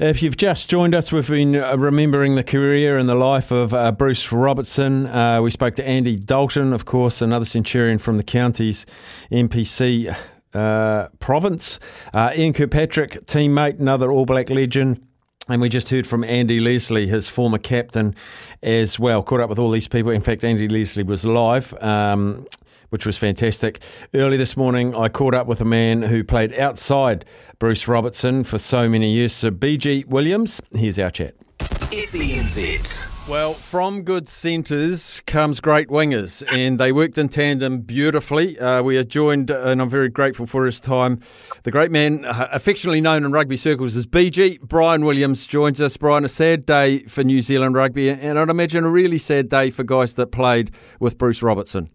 [0.00, 3.72] If you've just joined us, we've been uh, remembering the career and the life of
[3.72, 5.06] uh, Bruce Robertson.
[5.06, 8.86] Uh, we spoke to Andy Dalton, of course, another Centurion from the county's
[9.30, 10.12] NPC
[10.52, 11.78] uh, province.
[12.12, 15.00] Uh, Ian Kirkpatrick, teammate, another All Black legend.
[15.48, 18.16] And we just heard from Andy Leslie, his former captain,
[18.64, 19.22] as well.
[19.22, 20.10] Caught up with all these people.
[20.10, 22.46] In fact, Andy Leslie was live, um,
[22.94, 23.82] which was fantastic.
[24.14, 27.24] Early this morning, I caught up with a man who played outside
[27.58, 30.62] Bruce Robertson for so many years, Sir BG Williams.
[30.72, 31.34] Here's our chat.
[31.58, 33.28] SENZ.
[33.28, 38.56] Well, from good centres comes great wingers, and they worked in tandem beautifully.
[38.60, 41.18] Uh, we are joined, and I'm very grateful for his time.
[41.64, 45.96] The great man, uh, affectionately known in rugby circles as BG, Bryan Williams, joins us.
[45.96, 49.72] Bryan, a sad day for New Zealand rugby, and I'd imagine a really sad day
[49.72, 51.90] for guys that played with Bruce Robertson.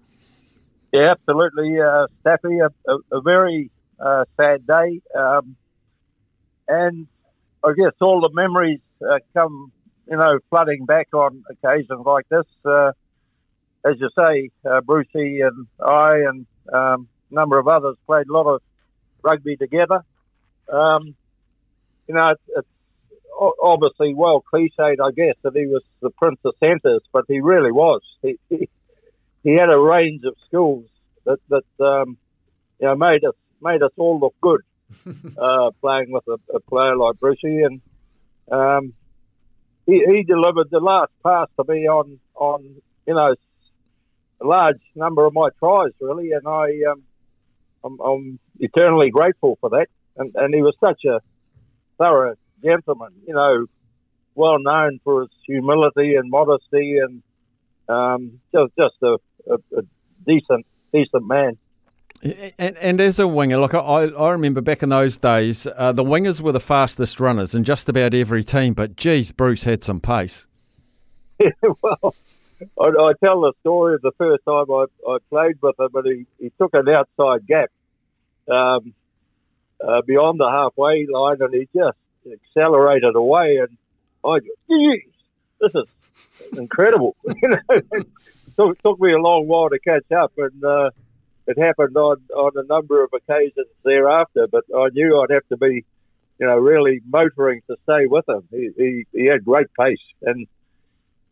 [0.91, 2.59] Yeah, absolutely, uh, Staffy.
[2.59, 5.55] A, a, a very uh, sad day, um,
[6.67, 7.07] and
[7.63, 9.71] I guess all the memories uh, come,
[10.09, 12.45] you know, flooding back on occasions like this.
[12.65, 12.91] Uh,
[13.85, 18.33] as you say, uh, Brucey and I and um, a number of others played a
[18.33, 18.61] lot of
[19.21, 20.03] rugby together.
[20.71, 21.15] Um,
[22.07, 22.67] you know, it's, it's
[23.61, 27.71] obviously well cliched, I guess, that he was the prince of centres, but he really
[27.71, 28.01] was.
[28.21, 28.69] He, he,
[29.43, 30.85] he had a range of skills
[31.25, 32.17] that that um,
[32.79, 34.61] you know made us made us all look good
[35.37, 37.81] uh, playing with a, a player like Brucey, and
[38.51, 38.93] um,
[39.85, 42.63] he, he delivered the last pass to me on on
[43.07, 43.35] you know
[44.41, 47.03] a large number of my tries really, and I um,
[47.83, 49.87] I'm, I'm eternally grateful for that.
[50.17, 51.21] And, and he was such a
[51.97, 53.65] thorough gentleman, you know,
[54.35, 57.21] well known for his humility and modesty, and
[57.89, 59.17] um, just just a,
[59.49, 59.81] a, a
[60.25, 61.57] decent decent man.
[62.21, 66.03] And, and as a winger, like I, I remember back in those days, uh, the
[66.03, 68.73] wingers were the fastest runners in just about every team.
[68.73, 70.45] But geez, Bruce had some pace.
[71.81, 72.13] well,
[72.77, 76.05] I, I tell the story of the first time I, I played with him, and
[76.05, 77.71] he, he took an outside gap
[78.51, 78.93] um,
[79.81, 81.97] uh, beyond the halfway line, and he just
[82.29, 83.61] accelerated away.
[83.61, 83.77] And
[84.25, 84.39] I,
[85.59, 87.15] this is incredible.
[87.25, 90.89] you know, it took, me a long while to catch up, and uh,
[91.47, 94.47] it happened on on a number of occasions thereafter.
[94.47, 95.85] But I knew I'd have to be,
[96.39, 98.47] you know, really motoring to stay with him.
[98.51, 100.47] He he, he had great pace, and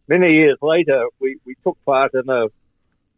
[0.08, 2.48] many years later, we, we took part in a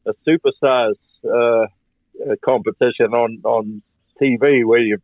[0.05, 0.95] a superstars
[1.25, 3.81] uh, uh, competition on on
[4.21, 4.97] TV where you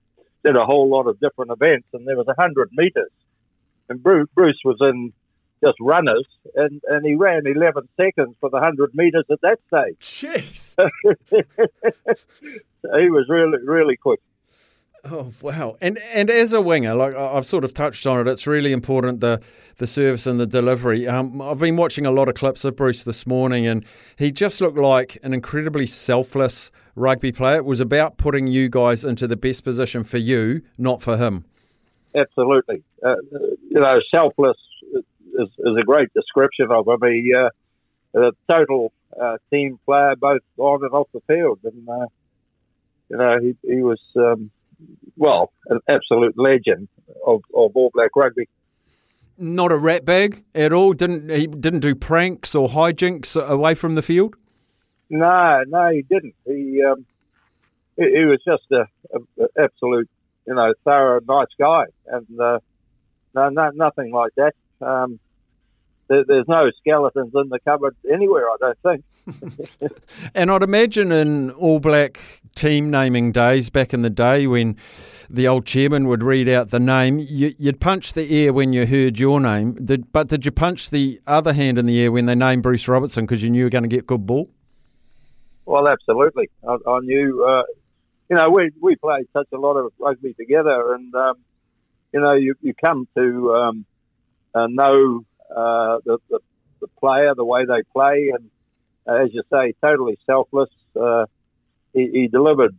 [0.44, 3.12] did a whole lot of different events, and there was a hundred meters,
[3.90, 5.14] and Bruce was in
[5.66, 9.98] just runners, and, and he ran 11 seconds for the 100 metres at that stage.
[10.00, 10.76] Jeez.
[13.00, 14.20] he was really, really quick.
[15.08, 15.78] Oh wow!
[15.82, 19.20] And and as a winger, like I've sort of touched on it, it's really important
[19.20, 19.40] the
[19.78, 21.08] the service and the delivery.
[21.08, 23.86] Um, I've been watching a lot of clips of Bruce this morning, and
[24.16, 27.58] he just looked like an incredibly selfless rugby player.
[27.58, 31.46] It was about putting you guys into the best position for you, not for him.
[32.16, 33.16] Absolutely, uh,
[33.70, 34.58] you know, selfless
[35.36, 37.00] is, is, a great description of him.
[37.04, 37.50] He uh,
[38.16, 42.08] a total uh, team player, both on and off the field, and uh,
[43.10, 44.00] you know he he was.
[44.16, 44.52] Um,
[45.16, 46.90] well, an absolute legend
[47.26, 48.50] of, of All Black rugby.
[49.38, 50.94] Not a rat bag at all.
[50.94, 51.48] Didn't he?
[51.48, 54.36] Didn't do pranks or hijinks away from the field.
[55.10, 56.36] No, no, he didn't.
[56.46, 57.06] He um,
[57.98, 60.10] he, he, was just a, a, a, absolute,
[60.48, 62.60] you know, thorough, nice guy, and uh,
[63.34, 64.54] no, no, nothing like that.
[64.82, 65.20] Um,
[66.08, 69.92] there's no skeletons in the cupboard anywhere, I don't think.
[70.36, 74.78] and I'd imagine in All Black team naming days back in the day when
[75.30, 78.86] the old chairman would read out the name, you, would punch the air when you
[78.86, 79.74] heard your name.
[79.74, 82.88] Did, but did you punch the other hand in the air when they named Bruce
[82.88, 84.48] Robertson because you knew you were going to get good ball?
[85.66, 86.50] Well, absolutely.
[86.68, 87.64] I, I knew, uh,
[88.30, 91.38] you know, we, we played such a lot of rugby together, and, um,
[92.14, 93.86] you know, you, you come to um,
[94.54, 96.40] uh, know uh, the, the,
[96.82, 98.50] the player, the way they play, and
[99.08, 100.70] uh, as you say, totally selfless.
[101.00, 101.26] Uh,
[101.94, 102.76] he, he, delivered,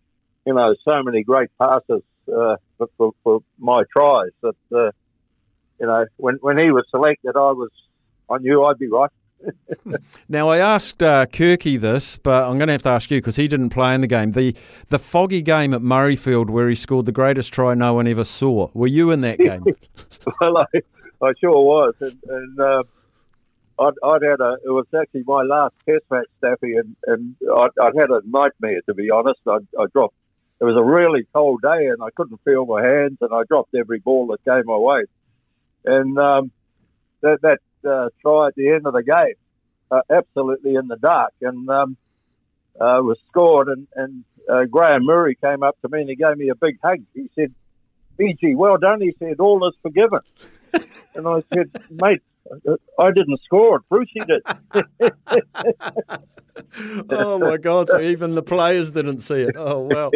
[0.47, 4.91] you know, so many great passes uh, for, for, for, my tries that, uh,
[5.81, 7.71] you know, when when he was selected, I was,
[8.31, 9.11] I knew I'd be right.
[10.29, 13.37] now I asked uh, Kirky this, but I'm going to have to ask you because
[13.37, 14.33] he didn't play in the game.
[14.33, 14.57] The
[14.89, 18.71] the foggy game at Murrayfield where he scored the greatest try no one ever saw.
[18.75, 19.65] Were you in that game?
[20.41, 20.65] well, I,
[21.23, 22.83] I sure was, and, and uh,
[23.79, 24.57] I'd, I'd, had a.
[24.65, 28.81] It was actually my last test match, Staffy, and, and I'd, I'd had a nightmare
[28.87, 29.41] to be honest.
[29.47, 30.15] I, I dropped.
[30.61, 33.75] It was a really cold day, and I couldn't feel my hands, and I dropped
[33.75, 35.05] every ball that came my way.
[35.85, 36.51] And um,
[37.21, 39.35] that, that uh, try at the end of the game,
[39.91, 41.97] uh, absolutely in the dark, and um,
[42.81, 43.69] uh, was scored.
[43.69, 46.79] And, and uh, Graham Murray came up to me and he gave me a big
[46.83, 47.01] hug.
[47.15, 47.55] He said,
[48.19, 50.21] "BG, well done." He said, "All is forgiven."
[51.17, 52.23] And I said, mate,
[52.99, 53.83] I didn't score it.
[53.89, 54.43] Brucey did.
[57.11, 57.89] oh my God!
[57.89, 59.57] So even the players didn't see it.
[59.57, 60.11] Oh wow!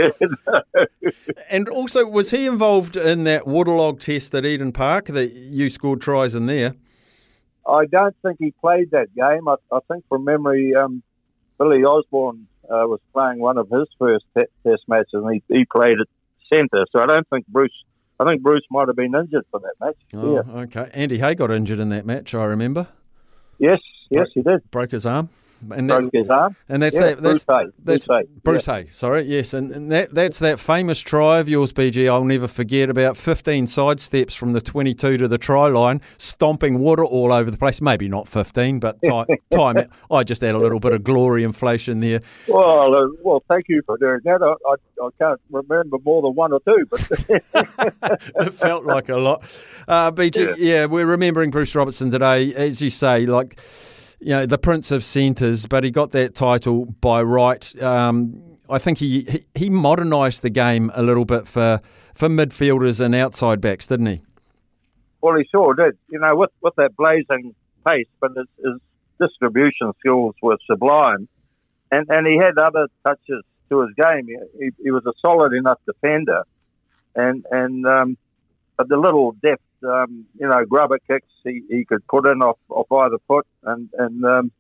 [1.51, 6.01] and also, was he involved in that waterlog test at Eden Park that you scored
[6.01, 6.75] tries in there?
[7.67, 9.49] I don't think he played that game.
[9.49, 11.03] I, I think from memory, um,
[11.59, 15.65] Billy Osborne uh, was playing one of his first te- test matches, and he, he
[15.65, 16.09] played at
[16.53, 16.87] centre.
[16.91, 17.71] So I don't think Bruce
[18.21, 19.97] I think Bruce might have been injured for that match.
[20.15, 20.61] Oh, yeah.
[20.63, 20.91] okay.
[20.93, 22.87] Andy Hay got injured in that match, I remember.
[23.59, 23.81] Yes,
[24.11, 24.71] yes, he did.
[24.71, 25.31] Broke his arm
[25.70, 26.28] and that's, his.
[26.69, 27.23] And that's yeah, that.
[27.23, 27.70] That's, Bruce Hay.
[27.85, 28.28] That's, Bruce Hay.
[28.43, 28.74] Bruce yeah.
[28.77, 28.87] Hay.
[28.87, 32.11] Sorry, yes, and, and that that's that famous try of yours, BG.
[32.11, 32.91] I'll never forget.
[32.91, 37.51] About fifteen side steps from the twenty-two to the try line, stomping water all over
[37.51, 37.81] the place.
[37.81, 39.27] Maybe not fifteen, but time.
[39.51, 42.20] time I just had a little bit of glory inflation there.
[42.49, 44.43] Well, uh, well, thank you for doing that.
[44.43, 47.11] I, I, I, can't remember more than one or two, but
[48.47, 49.43] it felt like a lot.
[49.87, 50.55] Uh, BG, yeah.
[50.59, 53.59] yeah, we're remembering Bruce Robertson today, as you say, like
[54.21, 57.83] you know, the Prince of Centres, but he got that title by right.
[57.83, 61.81] Um, I think he, he, he modernised the game a little bit for
[62.15, 64.23] for midfielders and outside backs, didn't he?
[65.23, 65.97] Well, he sure did.
[66.11, 67.55] You know, with with that blazing
[67.87, 68.81] pace, but his, his
[69.21, 71.29] distribution skills were sublime,
[71.91, 74.29] and and he had other touches to his game.
[74.59, 76.43] He, he was a solid enough defender,
[77.15, 78.19] and and um,
[78.79, 82.90] the little depth um, you know, grubber kicks he, he could put in off, off
[82.90, 84.52] either foot, and and um,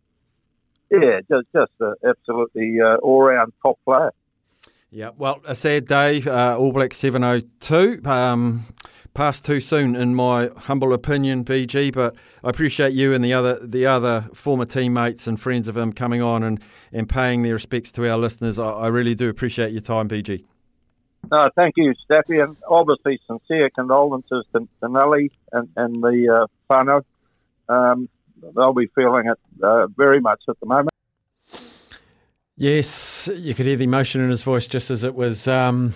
[0.90, 4.12] yeah, just just an absolutely uh, all round top player.
[4.92, 6.20] Yeah, well, a sad day.
[6.20, 8.02] Uh, All Black 702.
[8.04, 8.64] Um,
[9.14, 11.92] passed too soon, in my humble opinion, BG.
[11.92, 15.92] But I appreciate you and the other the other former teammates and friends of him
[15.92, 16.60] coming on and,
[16.92, 18.58] and paying their respects to our listeners.
[18.58, 20.44] I, I really do appreciate your time, BG.
[21.30, 27.00] No, thank you, Steffi, and obviously sincere condolences to, to Nelly and, and the uh.
[27.68, 28.08] Um,
[28.54, 30.90] they'll be feeling it uh, very much at the moment.
[32.56, 35.94] Yes, you could hear the emotion in his voice just as it was um,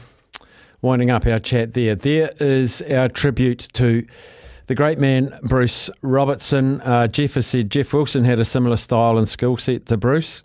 [0.83, 1.95] winding up our chat there.
[1.95, 4.07] There is our tribute to
[4.67, 6.81] the great man, Bruce Robertson.
[6.81, 10.43] Uh, Jeff has said Jeff Wilson had a similar style and skill set to Bruce.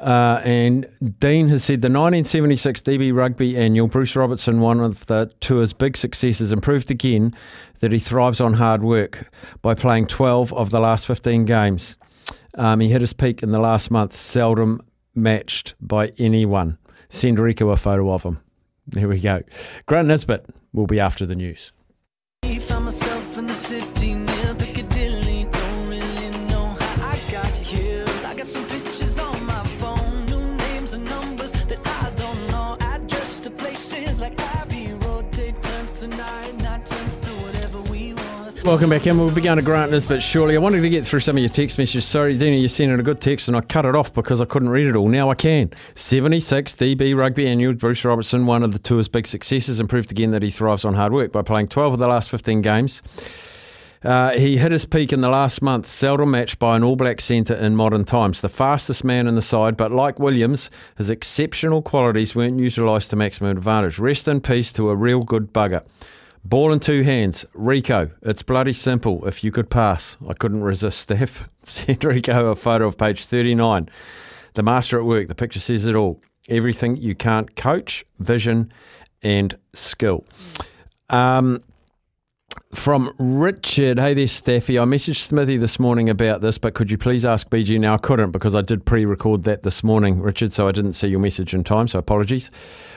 [0.00, 0.86] Uh, and
[1.18, 5.96] Dean has said the 1976 DB Rugby annual, Bruce Robertson, one of the tour's big
[5.96, 7.34] successes, and proved again
[7.80, 11.98] that he thrives on hard work by playing 12 of the last 15 games.
[12.54, 14.80] Um, he hit his peak in the last month, seldom
[15.14, 16.78] matched by anyone.
[17.10, 18.40] Send Rieko a photo of him.
[18.86, 19.42] There we go.
[19.86, 21.72] Grant Nisbet will be after the news.
[38.64, 39.16] Welcome back in.
[39.16, 41.42] We'll be going to grant this, but surely I wanted to get through some of
[41.42, 42.04] your text messages.
[42.04, 44.44] Sorry, Dina, you sent in a good text and I cut it off because I
[44.44, 45.08] couldn't read it all.
[45.08, 45.70] Now I can.
[45.94, 50.30] 76 DB Rugby Annual, Bruce Robertson, one of the tour's big successes, and proved again
[50.32, 53.02] that he thrives on hard work by playing 12 of the last 15 games.
[54.04, 57.22] Uh, he hit his peak in the last month, seldom matched by an All Black
[57.22, 58.42] centre in modern times.
[58.42, 63.16] The fastest man in the side, but like Williams, his exceptional qualities weren't utilised to
[63.16, 63.98] maximum advantage.
[63.98, 65.82] Rest in peace to a real good bugger.
[66.42, 67.44] Ball in two hands.
[67.54, 69.26] Rieko, it's bloody simple.
[69.26, 70.98] If you could pass, I couldn't resist.
[71.10, 73.88] Steph sent Rieko a photo of page 39.
[74.54, 75.28] The master at work.
[75.28, 76.20] The picture says it all.
[76.48, 78.72] Everything you can't coach, vision,
[79.22, 80.24] and skill.
[81.10, 81.62] Um,
[82.72, 84.78] from Richard, hey there, Staffy.
[84.78, 87.80] I messaged Smithy this morning about this, but could you please ask BG?
[87.80, 91.08] Now I couldn't because I did pre-record that this morning, Richard, so I didn't see
[91.08, 91.88] your message in time.
[91.88, 92.50] So apologies.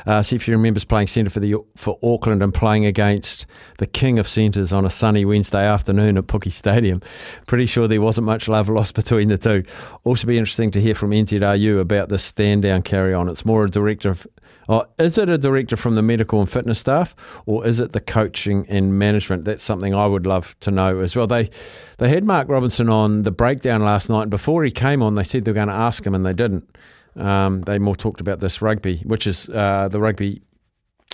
[0.05, 3.47] Uh, see if you remembers playing centre for the for Auckland and playing against
[3.80, 7.01] the king of centres on a sunny Wednesday afternoon at Pukekohe Stadium.
[7.47, 9.63] Pretty sure there wasn't much love lost between the two.
[10.03, 13.27] Also, be interesting to hear from NZRU about the stand down carry on.
[13.27, 14.27] It's more a director of
[14.69, 17.15] Oh, is it a director from the medical and fitness staff,
[17.45, 19.45] or is it the coaching and management?
[19.45, 21.27] That's something I would love to know as well.
[21.27, 21.49] They
[21.98, 25.23] they had Mark Robinson on the breakdown last night, and before he came on, they
[25.23, 26.77] said they were going to ask him, and they didn't.
[27.15, 30.41] Um, they more talked about this rugby, which is uh, the rugby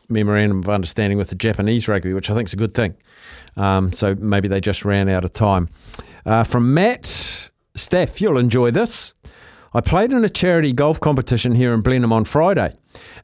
[0.09, 2.95] memorandum of understanding with the Japanese rugby, which I think is a good thing.
[3.57, 5.69] Um, so maybe they just ran out of time.
[6.25, 9.13] Uh, from Matt, Steph, you'll enjoy this.
[9.71, 12.73] I played in a charity golf competition here in Blenheim on Friday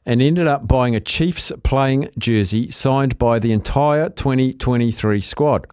[0.04, 5.66] and ended up buying a Chiefs playing jersey signed by the entire 2023 squad.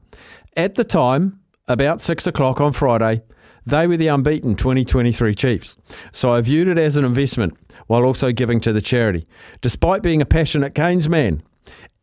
[0.58, 3.22] At the time, about six o'clock on Friday,
[3.66, 5.78] they were the unbeaten 2023 Chiefs.
[6.12, 7.56] So I viewed it as an investment
[7.86, 9.26] while also giving to the charity.
[9.62, 11.44] Despite being a passionate Canes man,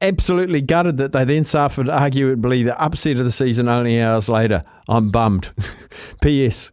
[0.00, 4.62] absolutely gutted that they then suffered arguably the upset of the season only hours later.
[4.88, 5.50] I'm bummed.
[6.22, 6.70] P.S.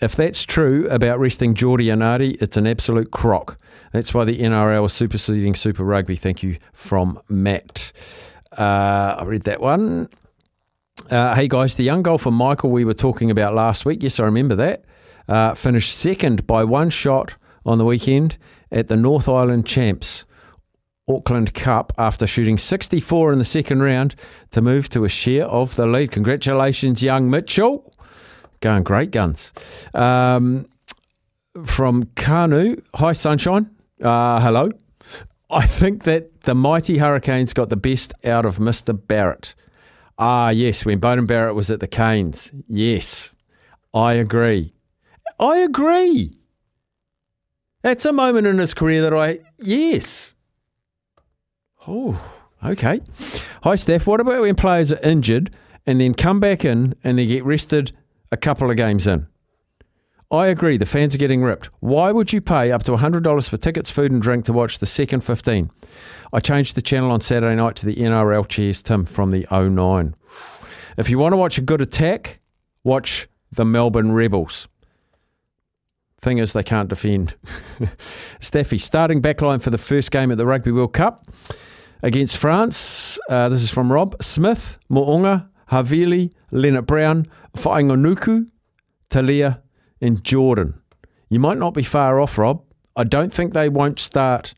[0.00, 3.58] If that's true about resting Jordie and Ardie, it's an absolute crock.
[3.92, 6.16] That's why the NRL is superseding Super Rugby.
[6.16, 7.92] Thank you from Matt.
[8.56, 10.08] Uh, I read that one.
[11.10, 14.24] Uh, hey guys, the young golfer Michael we were talking about last week, yes, I
[14.24, 14.84] remember that,
[15.28, 17.36] uh, finished second by one shot
[17.66, 18.38] on the weekend
[18.70, 20.24] at the North Island Champs
[21.08, 24.14] Auckland Cup after shooting 64 in the second round
[24.52, 26.12] to move to a share of the lead.
[26.12, 27.89] Congratulations, young Mitchell.
[28.60, 29.52] Going great guns.
[29.94, 30.66] Um,
[31.64, 33.70] from Kanu, hi sunshine.
[34.02, 34.70] Uh, hello.
[35.50, 38.96] I think that the mighty Hurricanes got the best out of Mr.
[39.06, 39.54] Barrett.
[40.18, 42.52] Ah, yes, when Beauden Barrett was at the Canes.
[42.68, 43.34] Yes,
[43.94, 44.74] I agree.
[45.38, 46.36] I agree.
[47.82, 50.34] That's a moment in his career that I, yes.
[51.88, 52.22] Oh,
[52.62, 53.00] okay.
[53.62, 54.06] Hi, Steph.
[54.06, 55.56] What about when players are injured
[55.86, 57.92] and then come back in and they get rested
[58.32, 59.26] a couple of games in?
[60.32, 61.70] I agree, the fans are getting ripped.
[61.80, 64.86] Why would you pay up to $100 for tickets, food, and drink to watch the
[64.86, 65.70] second 15?
[66.32, 70.14] I changed the channel on Saturday night to the NRL Cheers Tim from the 09.
[70.96, 72.40] If you want to watch a good attack,
[72.84, 74.68] watch the Melbourne Rebels.
[76.20, 77.34] Thing is, they can't defend.
[78.40, 81.26] Staffy, starting backline for the first game at the Rugby World Cup
[82.02, 83.18] against France.
[83.28, 88.46] Uh, this is from Rob Smith, Mo'unga, Havili, Leonard Brown, fighting Whaingonuku,
[89.08, 89.62] Talia,
[90.00, 90.80] and Jordan.
[91.28, 92.62] You might not be far off, Rob.
[92.96, 94.54] I don't think they won't start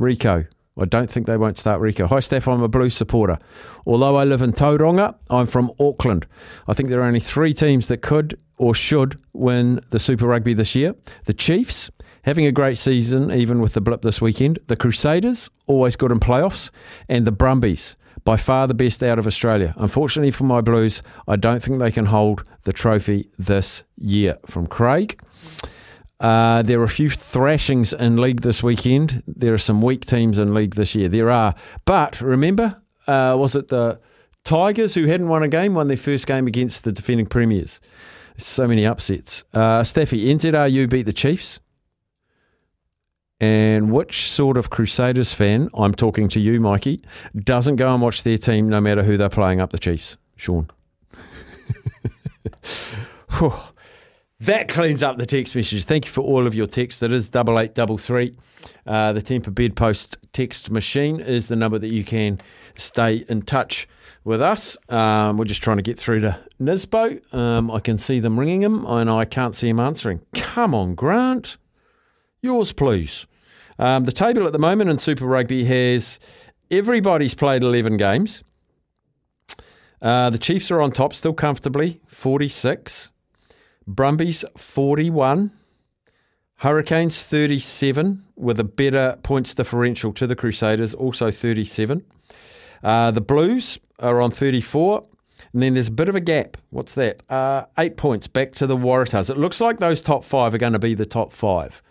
[0.00, 0.46] Rieko.
[0.78, 2.08] I don't think they won't start Rieko.
[2.08, 2.48] Hi, Steph.
[2.48, 3.38] I'm a Blues supporter.
[3.86, 6.26] Although I live in Tauranga, I'm from Auckland.
[6.66, 10.54] I think there are only three teams that could or should win the Super Rugby
[10.54, 10.94] this year
[11.24, 11.90] the Chiefs,
[12.24, 16.20] having a great season, even with the blip this weekend, the Crusaders, always good in
[16.20, 16.70] playoffs,
[17.08, 19.74] and the Brumbies, by far the best out of Australia.
[19.76, 24.38] Unfortunately for my Blues, I don't think they can hold the trophy this year.
[24.46, 25.20] From Craig.
[26.20, 29.24] Uh, there are a few thrashings in league this weekend.
[29.26, 31.08] There are some weak teams in league this year.
[31.08, 31.54] There are.
[31.84, 34.00] But remember, uh, was it the
[34.44, 37.80] Tigers who hadn't won a game, won their first game against the defending premiers?
[38.36, 39.44] So many upsets.
[39.52, 41.58] Uh, Staffy, NZRU beat the Chiefs.
[43.42, 47.00] And which sort of Crusaders fan, I'm talking to you, Mikey,
[47.36, 50.16] doesn't go and watch their team no matter who they're playing up the Chiefs?
[50.36, 50.68] Sean.
[54.42, 55.84] That cleans up the text messages.
[55.84, 56.98] Thank you for all of your texts.
[56.98, 58.36] That is double eight double three.
[58.84, 62.40] Uh, the Temper Bedpost text machine is the number that you can
[62.74, 63.86] stay in touch
[64.24, 64.76] with us.
[64.88, 67.32] Um, we're just trying to get through to Nisbo.
[67.32, 70.22] Um, I can see them ringing him, and I can't see him answering.
[70.34, 71.56] Come on, Grant.
[72.42, 73.28] Yours, please.
[73.82, 76.20] Um, the table at the moment in Super Rugby has
[76.70, 78.44] everybody's played 11 games.
[80.00, 83.10] Uh, the Chiefs are on top still comfortably, 46.
[83.84, 85.50] Brumbies, 41.
[86.58, 92.04] Hurricanes, 37, with a better points differential to the Crusaders, also 37.
[92.84, 95.02] Uh, the Blues are on 34.
[95.52, 96.56] And then there's a bit of a gap.
[96.70, 97.28] What's that?
[97.28, 99.28] Uh, eight points back to the Waratahs.
[99.28, 101.82] It looks like those top five are going to be the top five.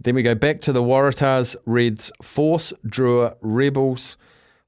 [0.00, 4.16] Then we go back to the Waratahs, Reds, Force, Drua, Rebels,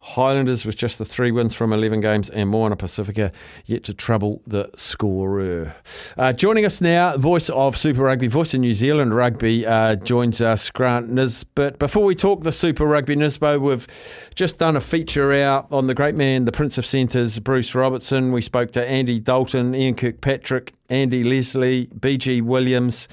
[0.03, 3.31] Highlanders with just the three wins from 11 games, and Moana Pacifica
[3.67, 5.77] yet to trouble the scorer.
[6.17, 10.41] Uh, joining us now, voice of Super Rugby, voice of New Zealand Rugby, uh, joins
[10.41, 11.79] us, Grant Nisbet.
[11.79, 13.87] Before we talk the Super Rugby Nisbo, we've
[14.35, 18.33] just done a feature out on the great man, the Prince of Centres, Bruce Robertson.
[18.33, 23.07] We spoke to Andy Dalton, Ian Kirkpatrick, Andy Leslie, BG Williams,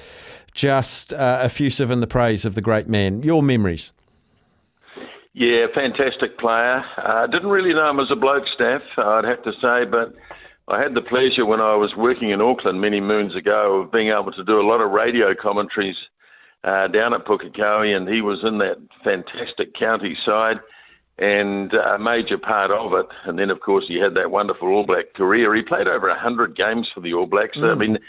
[0.58, 3.22] just uh, effusive in the praise of the great man.
[3.22, 3.94] Your memories?
[5.34, 6.84] Yeah, fantastic player.
[6.98, 10.16] I uh, didn't really know him as a bloke, staff, I'd have to say, but
[10.68, 14.10] I had the pleasure when I was working in Auckland many moons ago of being
[14.10, 15.98] able to do a lot of radio commentaries
[16.64, 20.60] uh, down at Pukekohe, and he was in that fantastic county side
[21.20, 23.06] and a major part of it.
[23.26, 25.54] And then, of course, he had that wonderful All Black career.
[25.54, 27.58] He played over 100 games for the All Blacks.
[27.58, 27.72] Mm.
[27.72, 28.00] I mean,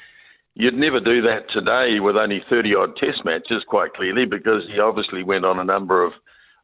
[0.58, 4.80] you'd never do that today with only 30 odd test matches, quite clearly, because he
[4.80, 6.12] obviously went on a number of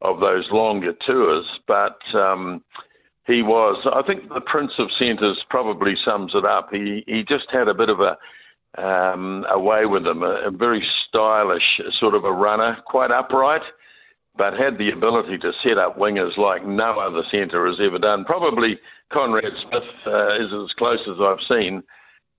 [0.02, 1.60] of those longer tours.
[1.66, 2.62] But um,
[3.26, 6.68] he was, I think, the Prince of Centres probably sums it up.
[6.70, 8.18] He he just had a bit of a
[8.76, 13.62] um, a way with him, a, a very stylish sort of a runner, quite upright,
[14.36, 18.24] but had the ability to set up wingers like no other centre has ever done.
[18.24, 18.80] Probably
[19.12, 21.84] Conrad Smith uh, is as close as I've seen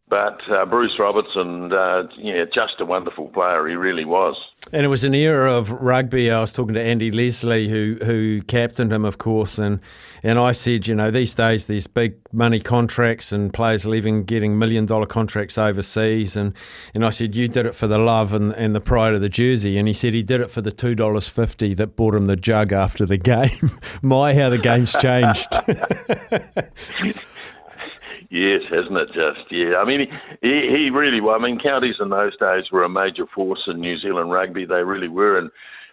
[0.07, 3.67] but uh, Bruce Robertson, uh, yeah, just a wonderful player.
[3.67, 4.35] He really was.
[4.71, 6.29] And it was an era of rugby.
[6.29, 9.79] I was talking to Andy Leslie, who who captained him, of course, and
[10.21, 14.59] and I said, you know, these days there's big money contracts and players leaving getting
[14.59, 16.53] million dollar contracts overseas, and
[16.93, 19.29] and I said, you did it for the love and, and the pride of the
[19.29, 22.27] jersey, and he said he did it for the two dollars fifty that bought him
[22.27, 23.71] the jug after the game.
[24.03, 25.47] My, how the game's changed.
[28.29, 29.51] Yes, hasn't it just?
[29.51, 30.07] Yeah, I mean,
[30.41, 33.79] he, he really, well, I mean, counties in those days were a major force in
[33.79, 34.65] New Zealand rugby.
[34.65, 35.49] They really were, and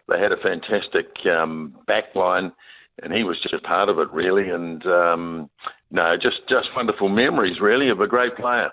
[0.09, 2.53] they had a fantastic um, backline,
[3.03, 4.51] and he was just a part of it, really.
[4.51, 5.51] And um,
[5.91, 8.71] no, just just wonderful memories, really, of a great player.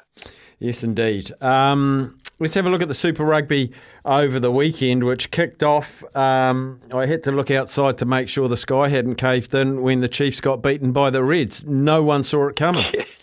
[0.59, 1.31] Yes, indeed.
[1.41, 3.71] Um, let's have a look at the Super Rugby
[4.03, 6.03] over the weekend, which kicked off.
[6.15, 10.01] Um, I had to look outside to make sure the sky hadn't caved in when
[10.01, 11.63] the Chiefs got beaten by the Reds.
[11.65, 12.85] No one saw it coming.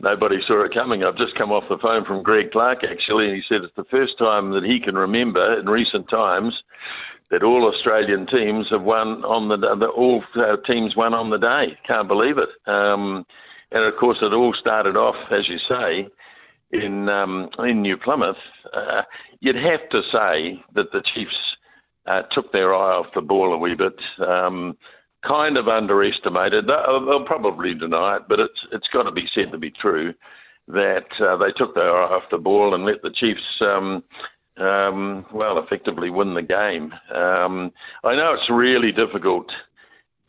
[0.00, 1.04] nobody saw it coming.
[1.04, 3.84] I've just come off the phone from Greg Clark actually, and he said it's the
[3.84, 6.62] first time that he can remember in recent times
[7.30, 11.76] that all Australian teams have won on the, all uh, teams won on the day.
[11.86, 12.48] Can't believe it.
[12.66, 13.26] Um,
[13.72, 16.08] and of course, it all started off, as you say,
[16.72, 18.36] in um, in New Plymouth.
[18.72, 19.02] Uh,
[19.40, 21.56] you'd have to say that the Chiefs
[22.06, 24.00] uh, took their eye off the ball a wee bit.
[24.24, 24.76] Um,
[25.26, 26.66] kind of underestimated.
[26.66, 30.14] They'll, they'll probably deny it, but it's it's got to be said to be true
[30.68, 33.60] that uh, they took their eye off the ball and let the Chiefs.
[33.60, 34.02] Um,
[34.58, 36.92] um, well, effectively win the game.
[37.14, 37.72] Um,
[38.04, 39.52] I know it's really difficult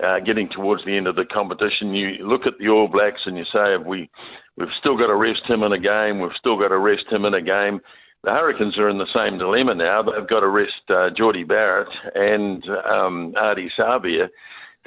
[0.03, 1.93] uh, getting towards the end of the competition.
[1.93, 4.09] You look at the All Blacks and you say, "Have we?
[4.57, 6.19] We've still got to rest him in a game.
[6.19, 7.79] We've still got to rest him in a game."
[8.23, 10.01] The Hurricanes are in the same dilemma now.
[10.01, 14.27] They've got to rest uh, Jordie Barrett and um, Ardie Savea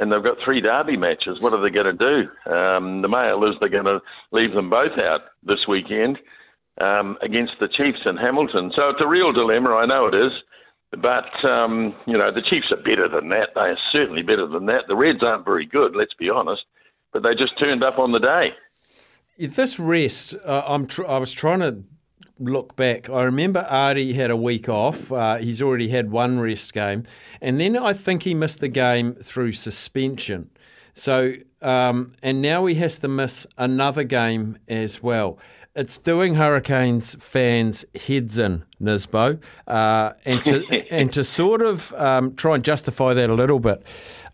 [0.00, 1.40] and they've got three derby matches.
[1.40, 2.50] What are they going to do?
[2.52, 4.00] Um, the mail is they're going to
[4.32, 6.18] leave them both out this weekend
[6.80, 8.72] um, against the Chiefs in Hamilton.
[8.74, 9.74] So it's a real dilemma.
[9.76, 10.32] I know it is.
[10.92, 13.50] But, um, you know, the Chiefs are better than that.
[13.54, 14.88] They are certainly better than that.
[14.88, 16.64] The Reds aren't very good, let's be honest.
[17.12, 18.54] But they just turned up on the day.
[19.38, 21.82] This rest, uh, I'm tr- I was trying to
[22.40, 25.12] look back, I remember Ardie had a week off.
[25.12, 27.04] Uh, he's already had one rest game.
[27.40, 30.50] And then I think he missed the game through suspension.
[30.92, 35.38] So um, and now he has to miss another game as well.
[35.76, 42.34] It's doing Hurricanes fans heads in, Nisbo, uh, and to and to sort of um,
[42.34, 43.84] try and justify that a little bit.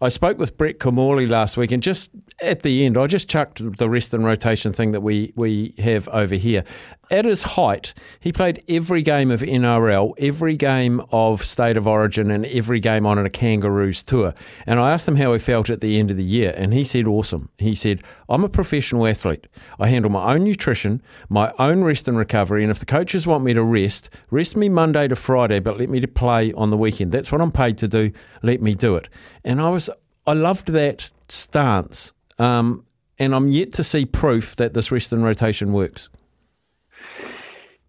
[0.01, 2.11] I spoke with Brett Kimmorley last week, and just
[2.43, 6.09] at the end, I just chucked the rest and rotation thing that we we have
[6.09, 6.65] over here.
[7.11, 12.31] At his height, he played every game of NRL, every game of State of Origin,
[12.31, 14.35] and every game on a Kangaroos tour.
[14.67, 16.83] And I asked him how he felt at the end of the year, and he
[16.83, 19.47] said, "Awesome." He said, "I'm a professional athlete.
[19.79, 23.45] I handle my own nutrition, my own rest and recovery, and if the coaches want
[23.45, 26.77] me to rest, rest me Monday to Friday, but let me to play on the
[26.77, 27.13] weekend.
[27.13, 28.13] That's what I'm paid to do.
[28.43, 29.09] Let me do it."
[29.45, 29.89] And I was,
[30.27, 32.13] I loved that stance.
[32.39, 32.85] Um,
[33.19, 36.09] and I'm yet to see proof that this rest and rotation works.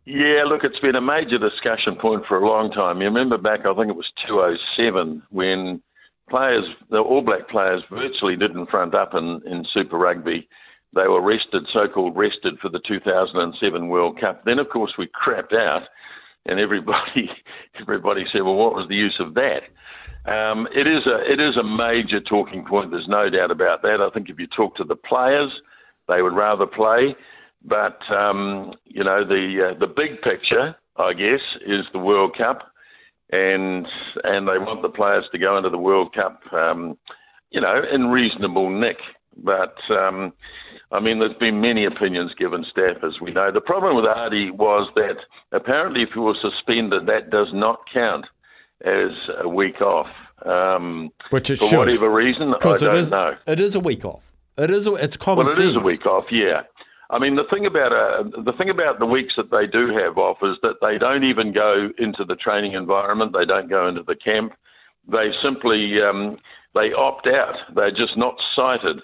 [0.05, 3.01] Yeah, look, it's been a major discussion point for a long time.
[3.01, 5.81] You remember back, I think it was 207, when
[6.29, 10.47] players, the All Black players, virtually didn't front up in, in Super Rugby.
[10.95, 14.43] They were rested, so-called rested, for the 2007 World Cup.
[14.45, 15.83] Then, of course, we crapped out,
[16.45, 17.29] and everybody,
[17.79, 19.63] everybody said, "Well, what was the use of that?"
[20.25, 22.91] Um, it is a it is a major talking point.
[22.91, 24.01] There's no doubt about that.
[24.01, 25.61] I think if you talk to the players,
[26.07, 27.15] they would rather play.
[27.63, 32.71] But um, you know, the uh, the big picture, I guess, is the World Cup,
[33.31, 33.87] and
[34.23, 36.97] and they want the players to go into the World Cup, um,
[37.51, 38.97] you know, in reasonable nick.
[39.43, 40.33] But um,
[40.91, 43.51] I mean, there's been many opinions given, staff, as we know.
[43.51, 45.17] The problem with Ardie was that
[45.51, 48.25] apparently, if you were suspended, that does not count
[48.83, 50.07] as a week off.
[50.45, 51.77] Um, Which it for should.
[51.77, 53.35] whatever reason, I don't it is, know.
[53.45, 54.31] it is a week off.
[54.57, 54.87] It is.
[54.87, 55.71] A, it's common well, it sense.
[55.71, 56.63] is a week off, yeah.
[57.09, 60.17] I mean, the thing about uh, the thing about the weeks that they do have
[60.17, 63.33] off is that they don't even go into the training environment.
[63.33, 64.53] They don't go into the camp.
[65.09, 66.37] They simply um,
[66.75, 67.55] they opt out.
[67.75, 69.01] They're just not cited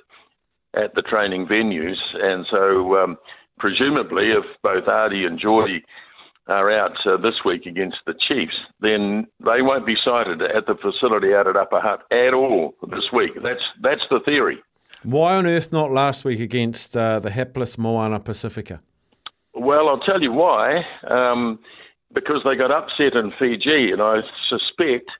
[0.74, 3.18] at the training venues, and so um,
[3.58, 5.84] presumably, if both Ardie and Jordie
[6.48, 10.76] are out uh, this week against the Chiefs, then they won't be cited at the
[10.76, 13.32] facility out at Upper Hutt at all this week.
[13.42, 14.62] That's that's the theory.
[15.04, 18.80] Why on earth not last week against uh, the hapless Moana Pacifica?
[19.54, 20.86] Well, I'll tell you why.
[21.08, 21.60] Um,
[22.14, 25.12] because they got upset in Fiji, and I suspect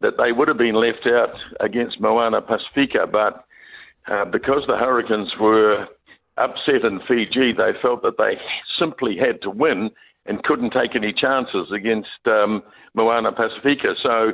[0.00, 3.44] that they would have been left out against Moana Pacifica, but
[4.06, 5.88] uh, because the Hurricanes were
[6.36, 8.38] upset in Fiji, they felt that they
[8.78, 9.90] simply had to win
[10.26, 12.62] and couldn't take any chances against um,
[12.94, 13.94] Moana Pacifica.
[14.00, 14.32] So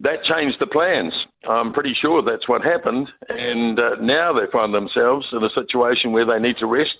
[0.00, 1.26] that changed the plans.
[1.48, 6.12] I'm pretty sure that's what happened, and uh, now they find themselves in a situation
[6.12, 6.96] where they need to rest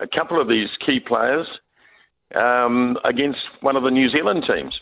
[0.00, 1.46] a couple of these key players
[2.34, 4.80] um, against one of the New Zealand teams.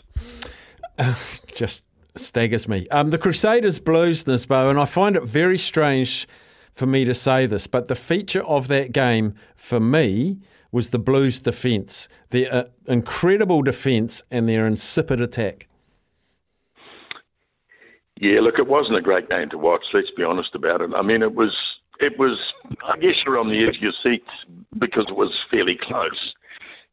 [1.55, 1.83] just
[2.15, 2.87] staggers me.
[2.89, 6.27] Um, the Crusaders Blues, Nisbo, and I find it very strange
[6.73, 10.37] for me to say this, but the feature of that game for me
[10.71, 15.67] was the Blues' defence, their uh, incredible defence and their insipid attack.
[18.19, 19.83] Yeah, look, it wasn't a great game to watch.
[19.93, 20.91] Let's be honest about it.
[20.95, 21.55] I mean, it was,
[21.99, 22.53] it was.
[22.83, 24.23] I guess you're on the edge of your seat
[24.79, 26.35] because it was fairly close.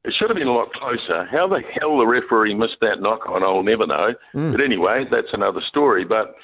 [0.05, 1.25] It should have been a lot closer.
[1.25, 4.15] How the hell the referee missed that knock on, I'll never know.
[4.35, 4.53] Mm.
[4.53, 6.05] But anyway, that's another story.
[6.05, 6.35] But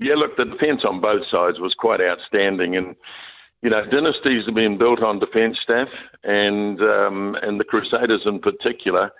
[0.00, 2.96] yeah, look, the defence on both sides was quite outstanding, and
[3.62, 5.88] you know, dynasties have been built on defence staff,
[6.24, 9.12] and um, and the Crusaders in particular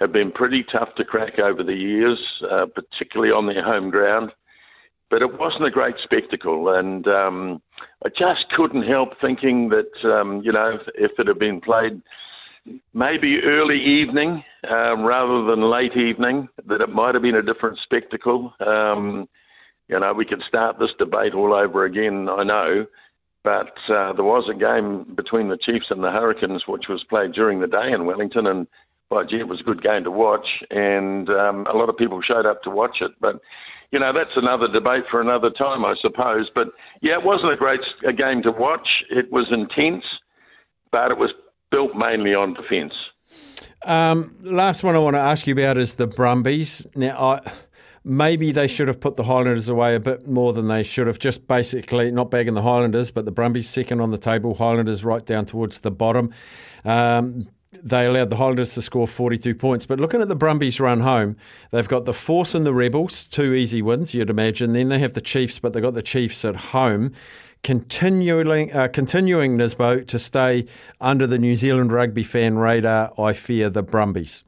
[0.00, 4.32] have been pretty tough to crack over the years, uh, particularly on their home ground.
[5.14, 7.62] But it wasn't a great spectacle, and um,
[8.04, 12.02] I just couldn't help thinking that um, you know if, if it had been played
[12.94, 17.78] maybe early evening um, rather than late evening, that it might have been a different
[17.78, 18.52] spectacle.
[18.58, 19.28] Um,
[19.86, 22.84] you know, we could start this debate all over again, I know,
[23.44, 27.30] but uh, there was a game between the Chiefs and the Hurricanes which was played
[27.34, 28.66] during the day in Wellington, and
[29.10, 32.20] by gee, it was a good game to watch, and um, a lot of people
[32.20, 33.12] showed up to watch it.
[33.20, 33.40] But
[33.94, 36.50] you know, that's another debate for another time, I suppose.
[36.52, 36.68] But
[37.00, 39.04] yeah, it wasn't a great a game to watch.
[39.08, 40.04] It was intense,
[40.90, 41.32] but it was
[41.70, 42.92] built mainly on defence.
[43.84, 46.84] Um, last one I want to ask you about is the Brumbies.
[46.96, 47.52] Now, I,
[48.02, 51.20] maybe they should have put the Highlanders away a bit more than they should have.
[51.20, 55.24] Just basically not bagging the Highlanders, but the Brumbies second on the table, Highlanders right
[55.24, 56.34] down towards the bottom.
[56.84, 57.48] Um,
[57.82, 59.86] they allowed the Highlanders to score 42 points.
[59.86, 61.36] But looking at the Brumbies run home,
[61.70, 64.72] they've got the Force and the Rebels, two easy wins, you'd imagine.
[64.72, 67.12] Then they have the Chiefs, but they've got the Chiefs at home.
[67.62, 70.64] Continuing, uh, continuing Nisbo to stay
[71.00, 74.44] under the New Zealand rugby fan radar, I fear the Brumbies.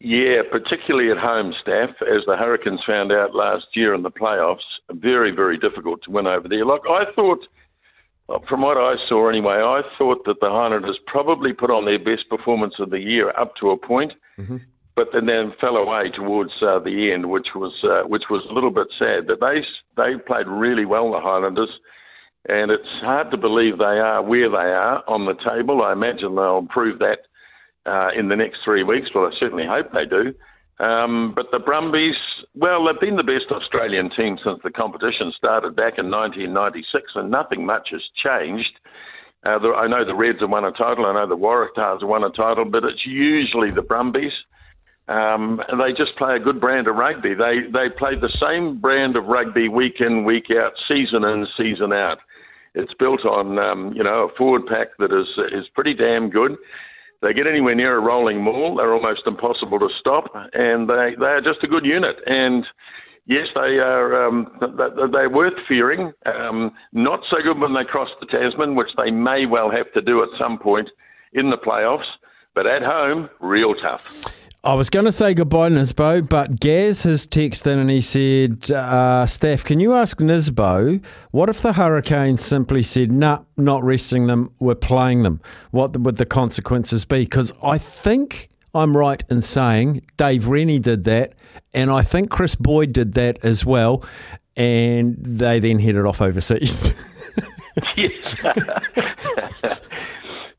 [0.00, 4.80] Yeah, particularly at home, staff, as the Hurricanes found out last year in the playoffs,
[4.90, 6.64] very, very difficult to win over there.
[6.64, 7.48] Look, I thought,
[8.48, 12.28] from what I saw anyway, I thought that the Highlanders probably put on their best
[12.28, 14.58] performance of the year up to a point, Mm-hmm.
[14.94, 18.52] but then then fell away towards uh, the end, which was uh, which was a
[18.52, 19.26] little bit sad.
[19.26, 19.62] But they
[19.96, 21.80] they played really well, the Highlanders,
[22.48, 25.82] and it's hard to believe they are where they are on the table.
[25.82, 27.20] I imagine they'll improve that
[27.86, 29.10] uh, in the next three weeks.
[29.14, 30.34] Well, I certainly hope they do.
[30.78, 32.18] Um, but the Brumbies,
[32.54, 37.30] well, they've been the best Australian team since the competition started back in 1996, and
[37.30, 38.78] nothing much has changed.
[39.44, 42.08] Uh, the, I know the Reds have won a title, I know the Waratahs have
[42.08, 44.34] won a title, but it's usually the Brumbies.
[45.08, 47.34] Um, they just play a good brand of rugby.
[47.34, 51.92] They they play the same brand of rugby week in, week out, season in, season
[51.92, 52.18] out.
[52.74, 56.56] It's built on um, you know a forward pack that is is pretty damn good.
[57.26, 61.26] They get anywhere near a rolling maul, they're almost impossible to stop, and they they
[61.26, 62.20] are just a good unit.
[62.24, 62.64] And
[63.24, 66.12] yes, they are um, th- they're worth fearing.
[66.24, 70.02] Um, not so good when they cross the Tasman, which they may well have to
[70.02, 70.88] do at some point
[71.32, 72.06] in the playoffs.
[72.54, 74.45] But at home, real tough.
[74.66, 78.00] I was going to say goodbye, to Nisbo, but Gaz has texted in and he
[78.00, 83.84] said, uh, Steph, can you ask Nisbo, what if the Hurricanes simply said, nah, not
[83.84, 85.40] resting them, we're playing them?
[85.70, 87.20] What would the consequences be?
[87.20, 91.34] Because I think I'm right in saying Dave Rennie did that,
[91.72, 94.04] and I think Chris Boyd did that as well,
[94.56, 96.92] and they then headed off overseas.
[97.96, 98.36] yes.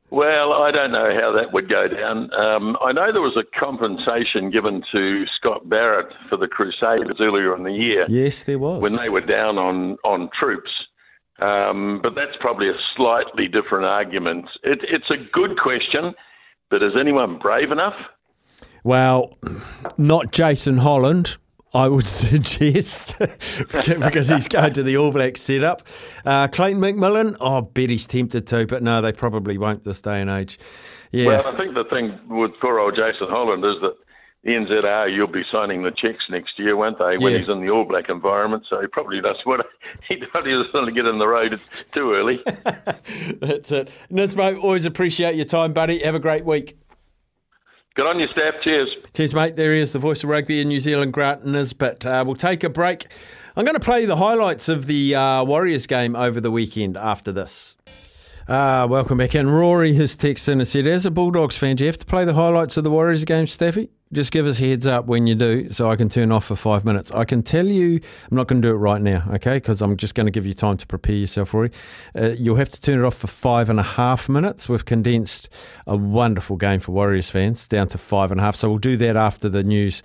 [0.10, 2.34] well, I don't know how that would go down.
[2.34, 7.56] Um, I know there was a compensation given to Scott Barrett for the Crusaders earlier
[7.56, 8.06] in the year.
[8.10, 8.82] yes, there was.
[8.82, 10.88] when they were down on on troops.
[11.40, 14.50] Um, but that's probably a slightly different argument.
[14.64, 16.16] It, it's a good question,
[16.70, 17.96] but is anyone brave enough?
[18.84, 19.38] Well,
[19.98, 21.38] not Jason Holland,
[21.74, 25.84] I would suggest, because he's going to the All Blacks setup.
[26.26, 30.02] Uh, Clayton McMillan, oh, I bet he's tempted to, but no, they probably won't this
[30.02, 30.60] day and age.
[31.12, 31.28] Yeah.
[31.28, 33.96] Well, I think the thing with poor old Jason Holland is that
[34.44, 37.40] the NZR, you'll be signing the checks next year, won't they, when Yeah.
[37.40, 38.66] he's in the All Black environment?
[38.70, 39.66] So he probably does what
[40.08, 41.60] he probably doesn't want to get in the road
[41.92, 42.42] too early.
[43.42, 43.90] That's it.
[44.10, 46.00] Nisbo, always appreciate your time, buddy.
[46.00, 46.78] Have a great week.
[47.98, 48.54] Good on you, staff.
[48.62, 48.96] Cheers.
[49.16, 49.56] Cheers, mate.
[49.56, 52.06] There he is, the voice of rugby in New Zealand, Grant Nisbet.
[52.06, 53.08] Uh, we'll take a break.
[53.56, 57.32] I'm going to play the highlights of the uh, Warriors game over the weekend after
[57.32, 57.76] this.
[58.48, 61.84] Uh, welcome back And Rory has texted in and said, as a Bulldogs fan, do
[61.84, 63.90] you have to play the highlights of the Warriors game, Staffy?
[64.14, 66.56] Just give us a heads up when you do so I can turn off for
[66.56, 67.12] five minutes.
[67.12, 68.00] I can tell you,
[68.32, 69.58] I'm not going to do it right now, okay?
[69.58, 71.72] Because I'm just going to give you time to prepare yourself, Rory.
[72.16, 74.70] Uh, you'll have to turn it off for five and a half minutes.
[74.70, 75.50] We've condensed
[75.86, 78.56] a wonderful game for Warriors fans down to five and a half.
[78.56, 80.04] So we'll do that after the news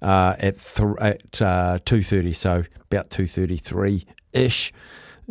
[0.00, 4.72] uh, at th- at uh, 2.30, so about 2.33-ish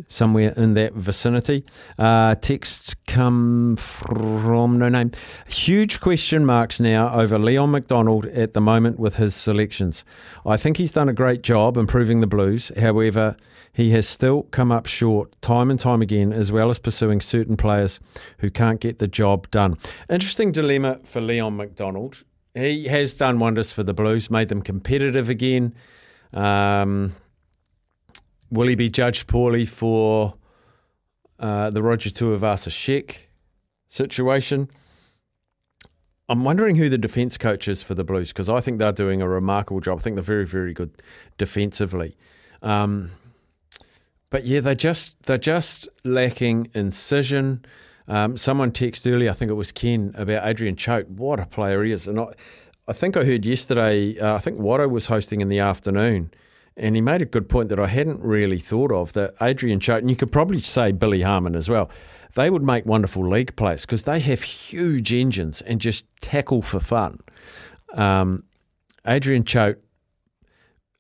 [0.08, 1.64] somewhere in that vicinity.
[1.98, 5.12] Uh, texts come from no name.
[5.48, 10.06] Huge question marks now over Leon MacDonald at the moment with his selections.
[10.46, 12.72] I think he's done a great job improving the Blues.
[12.78, 13.36] However,
[13.74, 17.58] he has still come up short time and time again, as well as pursuing certain
[17.58, 18.00] players
[18.40, 19.78] who can't get the job done.
[20.10, 22.24] Interesting dilemma for Leon MacDonald.
[22.54, 25.74] He has done wonders for the Blues, made them competitive again.
[26.34, 27.14] Um,
[28.52, 30.36] Will he be judged poorly for
[31.40, 33.28] uh, the Roger Tuivasa Sheck
[33.88, 34.70] situation?
[36.28, 39.22] I'm wondering who the defence coach is for the Blues because I think they're doing
[39.22, 40.00] a remarkable job.
[40.00, 40.92] I think they're very, very good
[41.38, 42.16] defensively.
[42.62, 43.12] Um,
[44.30, 47.66] but yeah, they're just they're just lacking incision.
[48.08, 51.08] Um, someone texted earlier, I think it was Ken, about Adrian Choat.
[51.08, 52.08] What a player he is!
[52.08, 52.28] And I,
[52.88, 54.18] I think I heard yesterday.
[54.18, 56.32] Uh, I think Watto was hosting in the afternoon,
[56.78, 59.14] and he made a good point that I hadn't really thought of.
[59.14, 61.90] That Adrian Choat, and you could probably say Billy Harmon as well.
[62.34, 66.80] They would make wonderful league players because they have huge engines and just tackle for
[66.80, 67.20] fun.
[67.94, 68.44] Um,
[69.06, 69.78] Adrian Choat,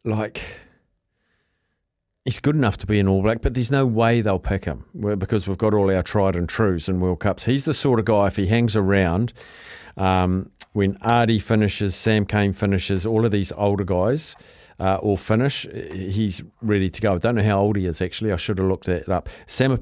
[0.03, 0.41] like
[2.25, 4.85] he's good enough to be an All Black, but there's no way they'll pick him
[5.17, 7.45] because we've got all our tried and trues in World Cups.
[7.45, 9.31] He's the sort of guy, if he hangs around,
[9.95, 14.35] um, when Ardie finishes, Sam Cane finishes, all of these older guys
[14.81, 17.13] uh, all finish, he's ready to go.
[17.15, 18.33] I don't know how old he is, actually.
[18.33, 19.29] I should have looked that up.
[19.45, 19.77] Sam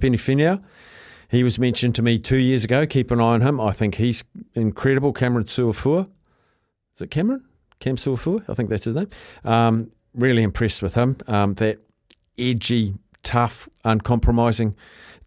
[1.30, 2.86] he was mentioned to me two years ago.
[2.88, 3.62] Keep an eye on him.
[3.62, 4.24] I think he's
[4.56, 5.14] incredible.
[5.14, 6.08] Cameron Suafoa.
[6.96, 7.46] Is it Cameron?
[7.80, 8.44] Cam Suafoa?
[8.50, 9.10] I think that's his name.
[9.46, 11.18] Um, really impressed with him.
[11.28, 11.78] Um, that
[12.38, 14.76] edgy, tough, uncompromising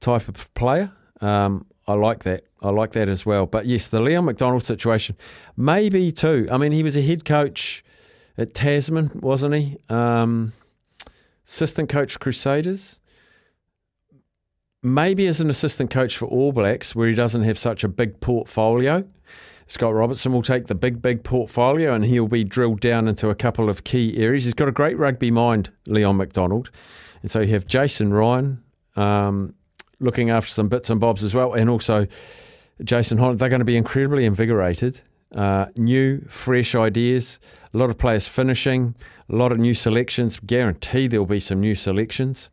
[0.00, 0.92] type of player.
[1.20, 2.42] Um, I like that.
[2.60, 3.46] I like that as well.
[3.46, 5.16] But yes, the Leon MacDonald situation,
[5.56, 6.48] maybe too.
[6.50, 7.84] I mean, he was a head coach
[8.38, 9.76] at Tasman, wasn't he?
[9.88, 10.52] Um,
[11.46, 12.98] assistant coach Crusaders.
[14.82, 18.20] Maybe as an assistant coach for All Blacks, where he doesn't have such a big
[18.20, 19.06] portfolio.
[19.66, 23.34] Scott Robertson will take the big, big portfolio and he'll be drilled down into a
[23.34, 24.44] couple of key areas.
[24.44, 26.70] He's got a great rugby mind, Leon MacDonald.
[27.22, 28.62] And so you have Jason Ryan
[28.96, 29.54] um,
[30.00, 32.06] looking after some bits and bobs as well, and also
[32.82, 33.38] Jason Holland.
[33.38, 35.02] They're going to be incredibly invigorated.
[35.34, 37.40] Uh, new, fresh ideas.
[37.72, 38.94] A lot of players finishing.
[39.28, 40.38] A lot of new selections.
[40.40, 42.50] Guarantee there'll be some new selections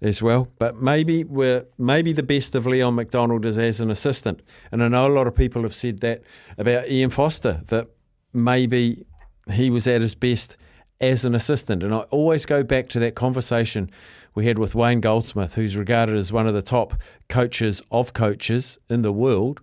[0.00, 0.48] as well.
[0.58, 4.42] But maybe we're maybe the best of Leon MacDonald is as an assistant.
[4.72, 6.22] And I know a lot of people have said that
[6.58, 7.86] about Ian Foster, that
[8.32, 9.06] maybe
[9.52, 10.56] he was at his best
[11.00, 11.82] as an assistant.
[11.82, 13.90] And I always go back to that conversation
[14.34, 16.94] we had with Wayne Goldsmith, who's regarded as one of the top
[17.28, 19.60] coaches of coaches in the world.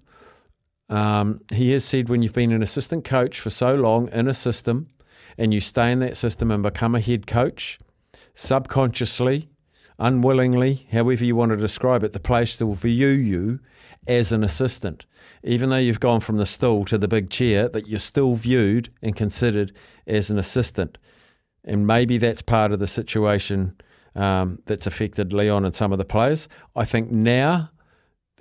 [0.90, 4.34] Um, he has said when you've been an assistant coach for so long in a
[4.34, 4.88] system
[5.38, 7.80] and you stay in that system and become a head coach,
[8.36, 9.50] subconsciously,
[10.00, 13.60] unwillingly, however you want to describe it, the place still view you
[14.08, 15.06] as an assistant.
[15.44, 18.90] Even though you've gone from the stool to the big chair, that you're still viewed
[19.02, 19.72] and considered
[20.06, 20.98] as an assistant.
[21.64, 23.76] And maybe that's part of the situation
[24.16, 26.48] um, that's affected Leon and some of the players.
[26.76, 27.72] I think now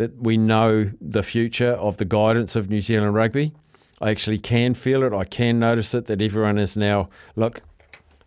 [0.02, 3.52] that we know the future of the guidance of New Zealand rugby,
[4.00, 5.12] I actually can feel it.
[5.12, 7.62] I can notice it that everyone is now, look,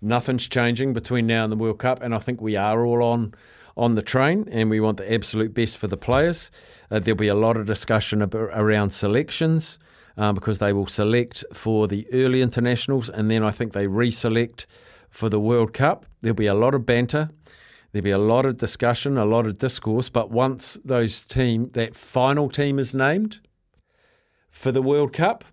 [0.02, 3.34] nothing's changing between now and the World Cup, and I think we are all on
[3.78, 6.50] on the train, and we want the absolute best for the players.
[6.90, 9.78] Uh, there'll be a lot of discussion around selections
[10.16, 14.66] um, because they will select for the early internationals, and then I think they reselect
[15.10, 16.06] for the World Cup.
[16.22, 17.32] There'll be a lot of banter.
[17.96, 20.10] There'll be a lot of discussion, a lot of discourse.
[20.10, 23.40] But once those team, that final team is named
[24.50, 25.46] for the World Cup,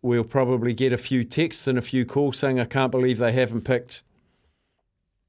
[0.00, 3.32] we'll probably get a few texts and a few calls saying, I can't believe they
[3.32, 4.02] haven't picked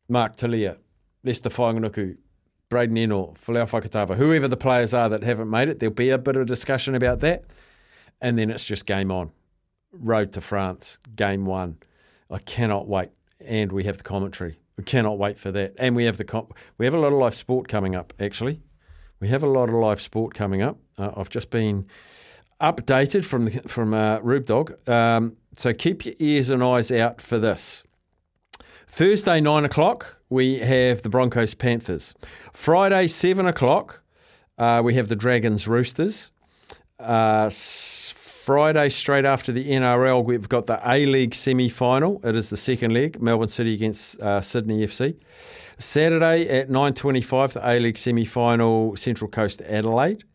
[0.08, 0.78] Mark Tele'a,
[1.26, 2.16] Leicester Fainga'anuku,
[2.70, 5.80] Braydon Ennor, Whakatava, whoever the players are that haven't made it.
[5.80, 7.44] There'll be a bit of discussion about that.
[8.22, 9.32] And then it's just game on.
[9.92, 11.80] Road to France, game one.
[12.32, 13.10] I cannot wait.
[13.42, 14.56] And we have the commentary.
[14.78, 15.74] We cannot wait for that.
[15.78, 16.48] And we have the com-
[16.78, 18.62] we have a lot of live sport coming up, actually.
[19.20, 20.78] We have a lot of live sport coming up.
[20.98, 21.88] Uh, I've just been
[22.62, 24.74] updated from the, from uh, Rube Dog.
[24.88, 27.86] Um, so keep your ears and eyes out for this.
[28.88, 32.14] Thursday, 9 o'clock, we have the Broncos Panthers.
[32.54, 34.04] Friday, 7 o'clock,
[34.58, 36.32] uh, we have the Dragons Roosters.
[37.00, 37.50] Uh,
[38.46, 42.22] Friday, straight after the NRL, we've got the A League semi final.
[42.24, 45.20] It is the second leg, Melbourne City against uh, Sydney FC.
[45.80, 50.26] Saturday at 9.25, the A League semi final, Central Coast Adelaide.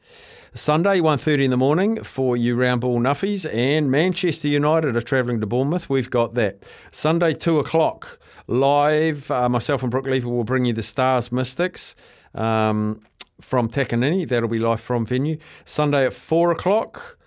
[0.55, 5.39] Sunday, 1.30 in the morning for you round ball nuffies and Manchester United are travelling
[5.39, 5.89] to Bournemouth.
[5.89, 6.69] We've got that.
[6.91, 8.19] Sunday, 2 o'clock,
[8.49, 9.31] live.
[9.31, 11.95] Uh, myself and Brooke Lever will bring you the Stars Mystics
[12.35, 13.03] um,
[13.41, 14.28] from Takanini.
[14.28, 15.39] That'll be live from venue.
[15.65, 17.19] Sunday at 4 o'clock.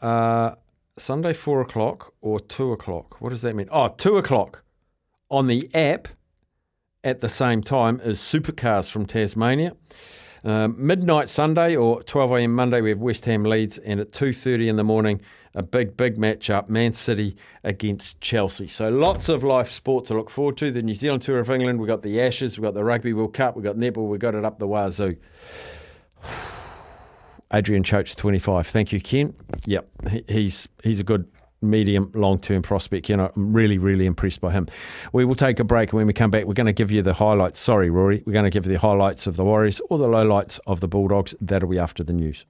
[0.00, 0.54] Uh,
[0.96, 3.20] Sunday, 4 o'clock or 2 o'clock.
[3.20, 3.68] What does that mean?
[3.70, 4.64] Oh, 2 o'clock
[5.30, 6.08] on the app
[7.04, 9.74] at the same time as Supercars from Tasmania.
[10.44, 12.54] Um, midnight Sunday or 12 a.m.
[12.54, 15.20] Monday, we have West Ham Leeds, and at 2:30 in the morning,
[15.52, 18.68] a big, big matchup: Man City against Chelsea.
[18.68, 20.70] So lots of live sport to look forward to.
[20.70, 23.34] The New Zealand Tour of England, we've got the Ashes, we've got the Rugby World
[23.34, 25.16] Cup, we've got netball, we've got it up the wazoo.
[27.52, 28.66] Adrian Choat, 25.
[28.66, 29.34] Thank you, Ken.
[29.66, 29.88] Yep,
[30.28, 31.26] he's he's a good
[31.60, 33.08] medium long term prospect.
[33.08, 34.68] You know, I'm really, really impressed by him.
[35.12, 37.02] We will take a break, and when we come back, we're going to give you
[37.02, 37.58] the highlights.
[37.58, 40.60] Sorry, Rory, we're going to give you the highlights of the Warriors or the lowlights
[40.66, 41.34] of the Bulldogs.
[41.40, 42.44] That'll be after the news.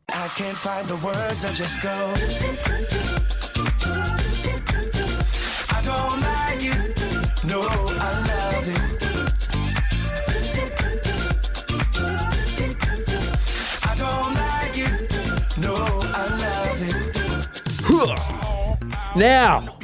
[19.18, 19.76] Now,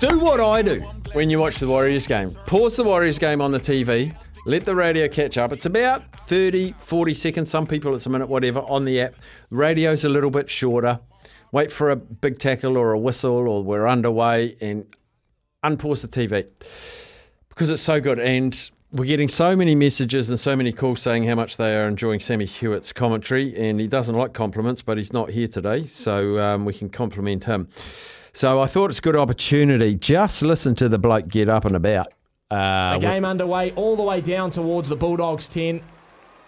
[0.00, 0.82] do what I do
[1.14, 2.30] when you watch the Warriors game.
[2.46, 5.50] Pause the Warriors game on the TV, let the radio catch up.
[5.50, 7.50] It's about 30, 40 seconds.
[7.50, 9.14] Some people it's a minute, whatever, on the app.
[9.48, 11.00] Radio's a little bit shorter.
[11.52, 14.84] Wait for a big tackle or a whistle or we're underway and
[15.64, 16.46] unpause the TV
[17.48, 18.20] because it's so good.
[18.20, 21.88] And we're getting so many messages and so many calls saying how much they are
[21.88, 23.56] enjoying Sammy Hewitt's commentary.
[23.56, 27.44] And he doesn't like compliments, but he's not here today, so um, we can compliment
[27.44, 27.68] him.
[28.36, 29.94] So I thought it's a good opportunity.
[29.94, 32.08] Just listen to the bloke get up and about.
[32.50, 35.80] Uh, The game underway all the way down towards the Bulldogs 10.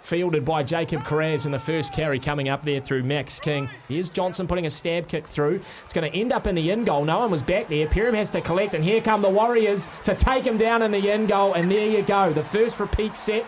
[0.03, 3.71] fielded by Jacob Kiraz in the first carry coming up there through Max King.
[3.89, 5.63] Here's Johnson putting a stab kick through.
[5.87, 7.07] It's going to end up in the end goal.
[7.07, 7.87] No one was back there.
[7.87, 11.11] Perham has to collect, and here come the Warriors to take him down in the
[11.11, 11.55] end goal.
[11.55, 12.35] And there you go.
[12.35, 13.47] The first repeat set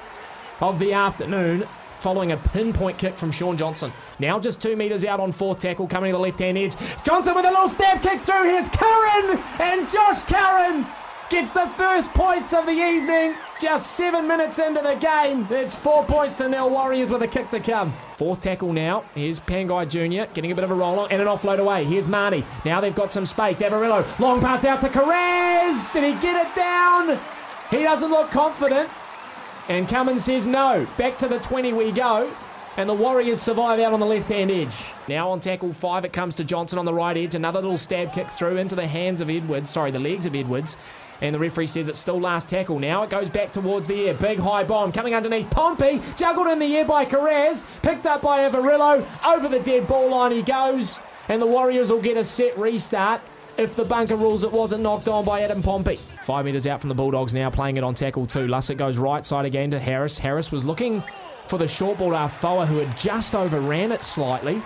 [0.61, 1.69] of the afternoon
[2.01, 3.93] following a pinpoint kick from Shaun Johnson.
[4.19, 6.75] Now just two metres out on fourth tackle, coming to the left hand edge.
[7.05, 8.45] Johnson with a little stab kick through.
[8.45, 10.87] Here's Curran, and Josh Curran
[11.31, 13.37] gets the first points of the evening.
[13.61, 15.47] Just seven minutes into the game.
[15.51, 16.71] It's four points to nil.
[16.71, 17.93] Warriors with a kick to come.
[18.17, 19.05] Fourth tackle now.
[19.15, 20.33] Here's Pangai Jr.
[20.33, 21.85] getting a bit of a roll on and an offload away.
[21.85, 22.45] Here's Marnie.
[22.65, 23.63] Now they've got some space.
[23.63, 25.93] Averillo, long pass out to Kiraz.
[25.93, 27.21] Did he get it down?
[27.71, 28.91] He doesn't look confident.
[29.71, 30.85] And Cummins says no.
[30.99, 32.35] Back to the 20 we go.
[32.77, 34.75] And the Warriors survive out on the left hand edge.
[35.07, 37.37] Now on tackle five, it comes to Johnson on the right edge.
[37.37, 39.71] Another little stab kick through into the hands of Edwards.
[39.71, 40.77] Sorry, the legs of Edwards.
[41.21, 42.81] And the referee says it's still last tackle.
[42.81, 44.15] Now it goes back towards the air.
[44.15, 45.49] Big high bomb coming underneath.
[45.51, 47.65] Pompey juggled in the air by Kiraz.
[47.83, 49.07] Picked up by Averillo.
[49.25, 50.99] Over the dead ball line he goes.
[51.29, 53.21] And the Warriors will get a set restart
[53.61, 55.97] if the bunker rules it wasn't knocked on by Adam Pompey.
[56.23, 58.47] Five metres out from the Bulldogs now, playing it on tackle two.
[58.47, 60.19] Lussick goes right side again to Harris.
[60.19, 61.03] Harris was looking
[61.47, 64.63] for the short ball to Afoa, who had just overran it slightly.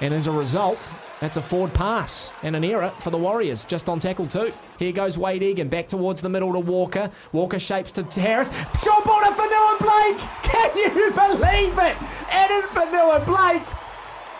[0.00, 3.88] And as a result, that's a forward pass and an error for the Warriors just
[3.88, 4.52] on tackle two.
[4.78, 7.10] Here goes Wayde Egan back towards the middle to Walker.
[7.32, 8.50] Walker shapes to Harris.
[8.82, 10.18] Short ball to Fonua Blake.
[10.42, 11.96] Can you believe it?
[12.30, 13.66] Addin Fonua Blake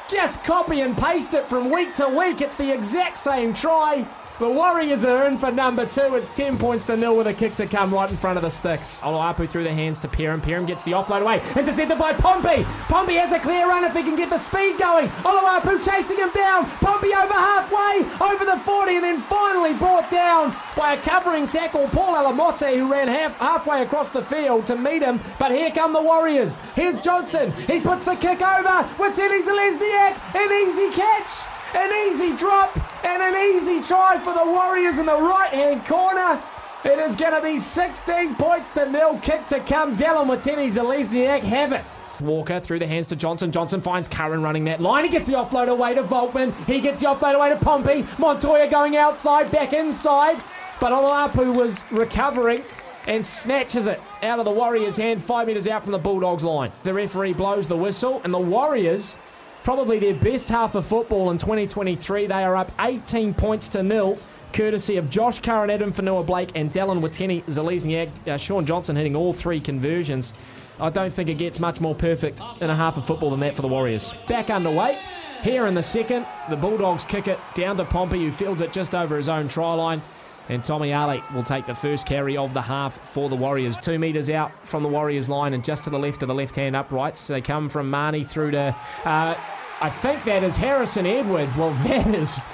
[0.08, 2.40] just copy and paste it from week to week.
[2.40, 4.06] It's the exact same try.
[4.38, 6.14] The Warriors are in for number two.
[6.14, 8.50] It's 10 points to nil with a kick to come right in front of the
[8.50, 9.00] sticks.
[9.00, 10.42] Oloapu through the hands to Perham.
[10.42, 11.40] Perham gets the offload away.
[11.56, 12.64] Intercepted by Pompey.
[12.90, 15.08] Pompey has a clear run if he can get the speed going.
[15.24, 16.66] Oloapu chasing him down.
[16.82, 21.88] Pompey over halfway, over the 40, and then finally brought down by a covering tackle,
[21.88, 25.18] Paul Alamoti, who ran half halfway across the field to meet him.
[25.38, 26.58] But here come the Warriors.
[26.74, 27.54] Here's Johnson.
[27.66, 30.34] He puts the kick over Tilly Zelezniak.
[30.34, 31.46] An easy catch.
[31.76, 32.74] An easy drop
[33.04, 36.42] and an easy try for the Warriors in the right hand corner.
[36.84, 39.18] It is going to be 16 points to nil.
[39.18, 39.94] Kick to come.
[39.94, 41.84] Dallin Watene Zelezniak have it.
[42.20, 43.52] Walker through the hands to Johnson.
[43.52, 45.04] Johnson finds Curran running that line.
[45.04, 46.54] He gets the offload away to Volkman.
[46.66, 48.06] He gets the offload away to Pompey.
[48.18, 50.42] Montoya going outside, back inside.
[50.80, 52.62] But Olapu was recovering
[53.06, 56.72] and snatches it out of the Warriors' hands, five metres out from the Bulldogs' line.
[56.84, 59.18] The referee blows the whistle, and the Warriors
[59.66, 62.28] probably their best half of football in 2023.
[62.28, 64.16] They are up 18 points to nil,
[64.52, 68.28] courtesy of Josh Curran, Addin Fonua Blake, and Dallin Watene Zelezniak.
[68.28, 70.34] Uh, Shaun Johnson hitting all three conversions.
[70.78, 73.56] I don't think it gets much more perfect in a half of football than that
[73.56, 74.14] for the Warriors.
[74.28, 75.02] Back underway.
[75.42, 78.94] Here in the second, the Bulldogs kick it down to Pompey, who fields it just
[78.94, 80.00] over his own try line.
[80.48, 83.76] And Tommy Ale will take the first carry of the half for the Warriors.
[83.76, 86.54] Two metres out from the Warriors line and just to the left of the left
[86.54, 87.26] hand uprights.
[87.26, 89.40] They come from Marnie through to, uh,
[89.80, 91.56] I think that is Harrison Edwards.
[91.56, 92.44] Well, that is,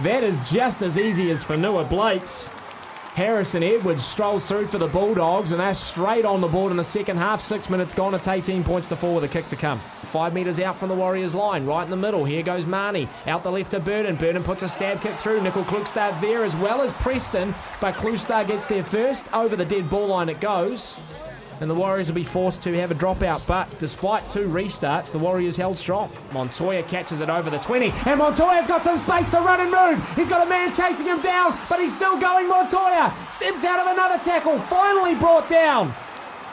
[0.00, 2.50] that is just as easy as Fonua Blake's.
[3.18, 6.84] Harrison Edwards strolls through for the Bulldogs, and they're straight on the board in the
[6.84, 7.40] second half.
[7.40, 8.14] Six minutes gone.
[8.14, 9.80] It's 18 points to four with a kick to come.
[10.04, 12.24] Five metres out from the Warriors' line, right in the middle.
[12.24, 13.08] Here goes Marnie.
[13.26, 14.14] Out the left to Burton.
[14.14, 15.40] Burton puts a stab kick through.
[15.40, 19.26] Nicoll Klokstad's there as well as Preston, but Klukstad gets there first.
[19.34, 20.96] Over the dead ball line it goes.
[21.60, 25.18] And the Warriors will be forced to have a dropout, but despite two restarts, the
[25.18, 26.12] Warriors held strong.
[26.32, 30.08] Montoya catches it over the 20, and Montoya's got some space to run and move.
[30.14, 32.48] He's got a man chasing him down, but he's still going.
[32.48, 35.94] Montoya steps out of another tackle, finally brought down.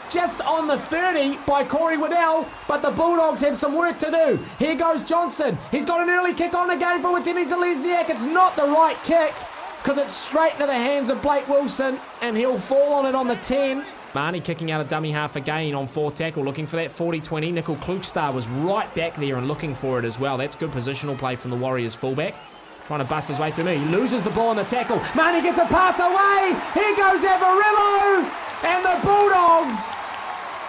[0.09, 4.39] Just on the 30 by Corey Waddell, but the Bulldogs have some work to do.
[4.59, 5.57] Here goes Johnson.
[5.71, 8.09] He's got an early kick on again for Watene Zelezniak.
[8.09, 9.33] It's not the right kick
[9.81, 13.27] because it's straight into the hands of Blake Wilson, and he'll fall on it on
[13.27, 13.85] the 10.
[14.15, 17.51] Marnie kicking out a dummy half again on four tackle, looking for that 40-20.
[17.51, 20.37] Nicoll Klokstad was right back there and looking for it as well.
[20.37, 22.39] That's good positional play from the Warriors fullback.
[22.85, 23.77] Trying to bust his way through me.
[23.77, 24.99] He loses the ball on the tackle.
[24.99, 26.55] Marnie gets a pass away.
[26.73, 28.31] Here goes Averillo.
[28.63, 29.91] And the Bulldogs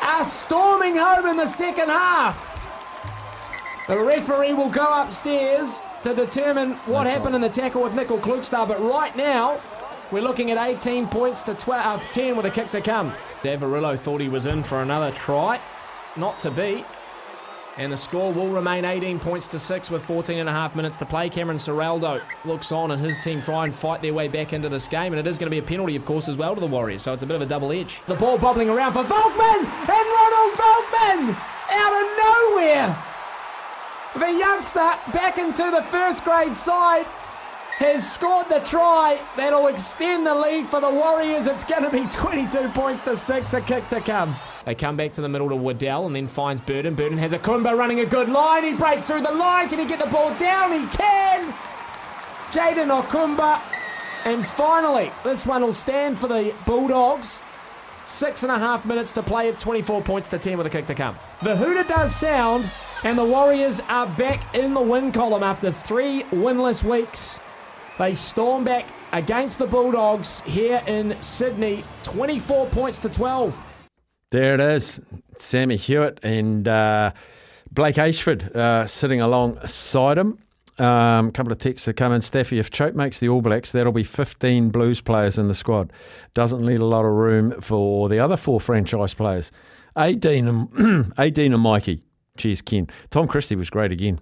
[0.03, 2.55] are storming home in the second half.
[3.87, 8.67] The referee will go upstairs to determine what happened in the tackle with Nicoll Klokstad,
[8.67, 9.61] but right now,
[10.13, 13.13] we're looking at 18 points to 12, uh, 10 with a kick to come.
[13.43, 15.61] Davarillo thought he was in for another try.
[16.17, 16.85] Not to be.
[17.77, 20.97] And the score will remain 18 points to 6 with 14 and a half minutes
[20.99, 21.29] to play.
[21.29, 24.89] Cameron Ciraldo looks on as his team try and fight their way back into this
[24.89, 25.13] game.
[25.13, 27.03] And it is going to be a penalty, of course, as well to the Warriors.
[27.03, 28.01] So it's a bit of a double edge.
[28.07, 29.65] The ball bobbling around for Volkman!
[29.65, 31.37] And Ronald Volkman!
[31.69, 33.05] Out of nowhere!
[34.19, 37.07] The youngster back into the first grade side
[37.77, 41.47] has scored the try that'll extend the lead for the Warriors.
[41.47, 43.53] It's going to be 22 points to six.
[43.53, 44.35] A kick to come.
[44.65, 46.95] They come back to the middle to Waddell and then finds Burton.
[46.95, 48.65] Burden has a Kumba running a good line.
[48.65, 49.69] He breaks through the line.
[49.69, 50.73] Can he get the ball down?
[50.73, 51.53] He can.
[52.51, 53.61] Jayden Okunbor.
[54.25, 57.43] And finally, this one will stand for the Bulldogs.
[58.05, 59.49] Six and a half minutes to play.
[59.49, 61.19] It's 24 points to 10 with a kick to come.
[61.43, 62.73] The hooter does sound,
[63.03, 67.41] and the Warriors are back in the win column after three winless weeks.
[67.99, 73.59] They storm back against the Bulldogs here in Sydney, 24 points to 12.
[74.31, 75.01] There it is.
[75.39, 77.13] Sammy Hewitt and uh,
[77.71, 80.39] Blake Ayshford uh, sitting alongside him.
[80.79, 82.21] A um, couple of texts have come in.
[82.21, 85.91] Staffy, if Choat makes the All Blacks, that'll be 15 Blues players in the squad.
[86.35, 89.51] Doesn't leave a lot of room for the other four franchise players.
[89.97, 92.03] 18 and, 18 and Mikey.
[92.37, 92.89] Cheers, Ken.
[93.09, 94.21] Tom Christie was great again.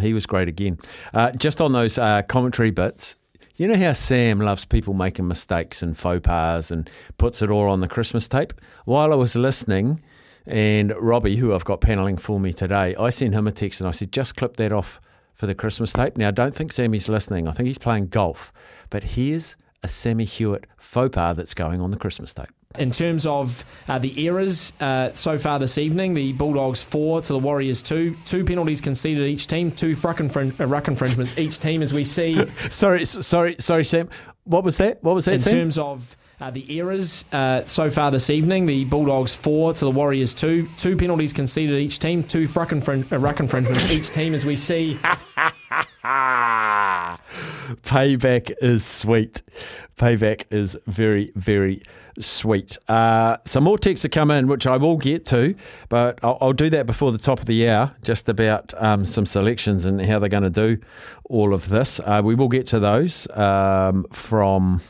[0.00, 0.78] He was great again.
[1.12, 3.16] Uh, just on those uh, commentary bits,
[3.56, 7.68] you know how Sam loves people making mistakes and faux pas and puts it all
[7.70, 8.52] on the Christmas tape?
[8.84, 10.02] While I was listening,
[10.46, 13.88] and Robbie, who I've got paneling for me today, I sent him a text and
[13.88, 15.00] I said, just clip that off
[15.34, 16.16] for the Christmas tape.
[16.16, 17.48] Now, I don't think Sammy's listening.
[17.48, 18.52] I think he's playing golf.
[18.90, 22.48] But here's a Sammy Hewitt faux pas that's going on the Christmas tape.
[22.78, 27.32] In terms of uh, the errors uh, so far this evening, the Bulldogs four to
[27.32, 28.16] the Warriors two.
[28.24, 32.04] Two penalties conceded each team, two ruck, infring- uh, ruck infringements each team, as we
[32.04, 32.46] see.
[32.70, 34.08] sorry, sorry, sorry, Sam.
[34.44, 35.02] What was that?
[35.02, 35.34] What was that?
[35.34, 35.52] In Sam?
[35.54, 39.90] terms of uh, the errors uh, so far this evening, the Bulldogs four to the
[39.90, 40.68] Warriors two.
[40.76, 44.56] Two penalties conceded each team, two ruck, infring- uh, ruck infringements each team, as we
[44.56, 44.98] see.
[47.82, 49.42] Payback is sweet.
[49.96, 51.82] Payback is very, very
[52.20, 52.78] sweet.
[52.88, 55.54] Uh, some more texts have come in, which I will get to,
[55.88, 59.26] but I'll, I'll do that before the top of the hour, just about um, some
[59.26, 60.76] selections and how they're going to do
[61.24, 62.00] all of this.
[62.00, 64.80] Uh, we will get to those um, from.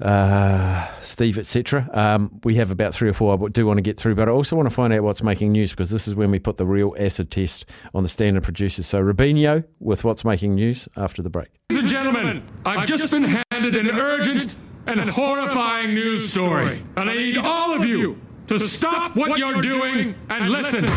[0.00, 1.88] Uh, Steve, etc.
[1.92, 4.32] Um, we have about three or four I do want to get through, but I
[4.32, 6.66] also want to find out what's making news because this is when we put the
[6.66, 8.88] real acid test on the standard producers.
[8.88, 11.50] So, Rubinho with what's making news after the break.
[11.70, 14.56] Ladies and gentlemen, I've just been handed an urgent
[14.86, 16.82] and a horrifying news story.
[16.96, 20.88] And I need all of you to stop what you're doing and listen.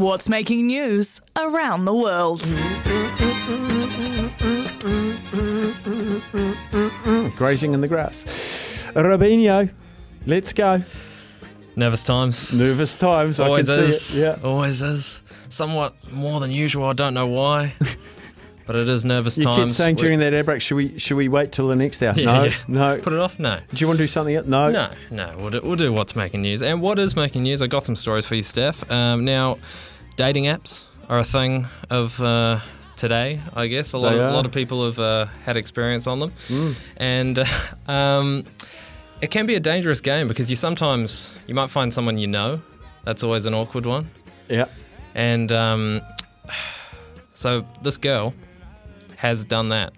[0.00, 2.42] What's making news around the world?
[7.36, 8.24] Grazing in the grass.
[8.94, 9.70] Rubinho,
[10.26, 10.82] let's go.
[11.76, 12.54] Nervous times.
[12.54, 13.38] Nervous times.
[13.38, 14.00] Always I can is.
[14.00, 14.38] see it.
[14.38, 14.48] Yeah.
[14.48, 15.22] Always is.
[15.50, 16.86] Somewhat more than usual.
[16.86, 17.74] I don't know why,
[18.66, 19.56] but it is nervous You times.
[19.56, 22.02] kept saying We- during that air break, should we should we wait till the next
[22.02, 22.14] hour?
[22.16, 22.52] Yeah, no, yeah.
[22.68, 22.98] no.
[22.98, 23.38] Put it off.
[23.38, 23.58] No.
[23.72, 24.46] Do you want to do something else?
[24.46, 24.70] No.
[24.70, 25.34] No, no.
[25.38, 26.62] We'll do, we'll do what's making news.
[26.62, 27.62] And what is making news?
[27.62, 28.88] I got some stories for you, Steph.
[28.90, 29.58] Um, now,
[30.16, 32.58] dating apps are a thing of uh,
[32.96, 33.40] today.
[33.54, 36.32] I guess a lot, of, a lot of people have uh, had experience on them,
[36.48, 36.74] Mm.
[36.96, 37.46] and uh,
[37.86, 38.44] um,
[39.20, 42.60] it can be a dangerous game because you sometimes you might find someone you know.
[43.04, 44.10] That's always an awkward one.
[44.48, 44.66] Yeah.
[45.14, 46.02] And um,
[47.32, 48.34] so this girl
[49.16, 49.92] has done that.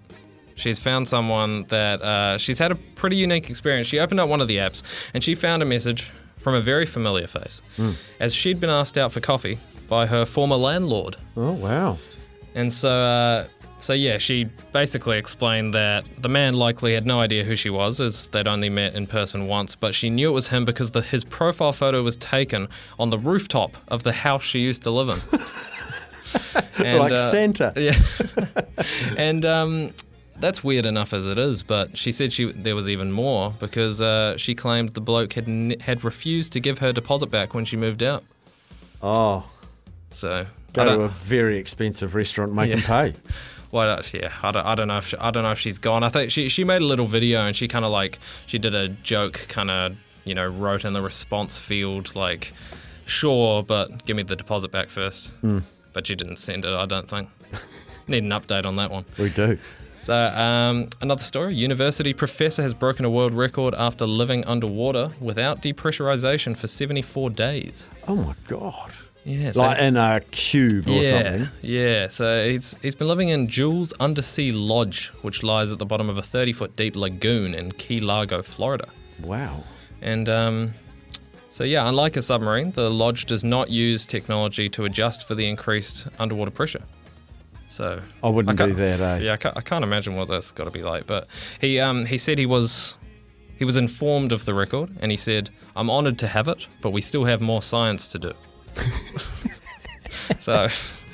[0.55, 3.87] She's found someone that uh, she's had a pretty unique experience.
[3.87, 4.83] She opened up one of the apps
[5.13, 7.95] and she found a message from a very familiar face, Mm.
[8.19, 11.15] as she'd been asked out for coffee by her former landlord.
[11.37, 11.97] Oh wow.
[12.55, 13.47] And so, uh,
[13.77, 18.01] so yeah, she basically explained that the man likely had no idea who she was,
[18.01, 19.75] as they'd only met in person once.
[19.75, 22.67] But she knew it was him because the, his profile photo was taken
[22.99, 25.39] on the rooftop of the house she used to live in.
[26.79, 27.73] Like Santa.
[27.77, 27.97] Yeah.
[29.17, 29.91] and um,
[30.39, 34.01] that's weird enough as it is, but she said she there was even more because
[34.01, 37.65] uh, she claimed the bloke had n- had refused to give her deposit back when
[37.65, 38.23] she moved out.
[39.01, 39.49] Oh.
[40.11, 43.11] So Go to a very expensive restaurant, make them Yeah.
[43.11, 43.13] pay.
[43.71, 45.77] Well, uh, yeah, I don't, I don't know if she, I don't know if she's
[45.79, 46.03] gone.
[46.03, 48.73] I think she she made a little video and she kind of like she did
[48.73, 49.95] a joke, kind of
[50.25, 52.53] you know wrote in the response field like,
[53.05, 55.27] sure, but give me the deposit back first.
[55.41, 55.59] Hmm.
[55.93, 56.73] But you didn't send it.
[56.73, 57.29] I don't think.
[58.07, 59.05] Need an update on that one.
[59.17, 59.57] We do.
[59.99, 65.61] So um, another story: university professor has broken a world record after living underwater without
[65.61, 67.91] depressurization for 74 days.
[68.07, 68.91] Oh my god.
[69.25, 71.49] Yeah, so- like in a cube or yeah, something.
[71.61, 76.09] Yeah, so he's he's been living in Jules Undersea Lodge, which lies at the bottom
[76.09, 78.87] of a 30 foot deep lagoon in Key Largo, Florida.
[79.21, 79.63] Wow.
[80.01, 80.73] And um,
[81.49, 85.47] so yeah, unlike a submarine, the lodge does not use technology to adjust for the
[85.47, 86.83] increased underwater pressure.
[87.67, 89.25] So I wouldn't can't- do that, eh?
[89.25, 91.05] Yeah, I can't, I can't imagine what that's got to be like.
[91.07, 91.27] But
[91.61, 92.97] he um he said he was
[93.57, 96.91] he was informed of the record, and he said, "I'm honoured to have it, but
[96.91, 98.33] we still have more science to do."
[100.39, 100.67] so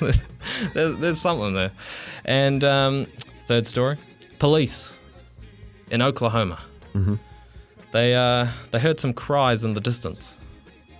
[0.74, 1.72] there's, there's something there.
[2.24, 3.06] And um,
[3.46, 3.96] third story
[4.38, 4.98] police
[5.90, 6.58] in Oklahoma.
[6.94, 7.18] Mhm.
[7.96, 10.38] They, uh, they heard some cries in the distance.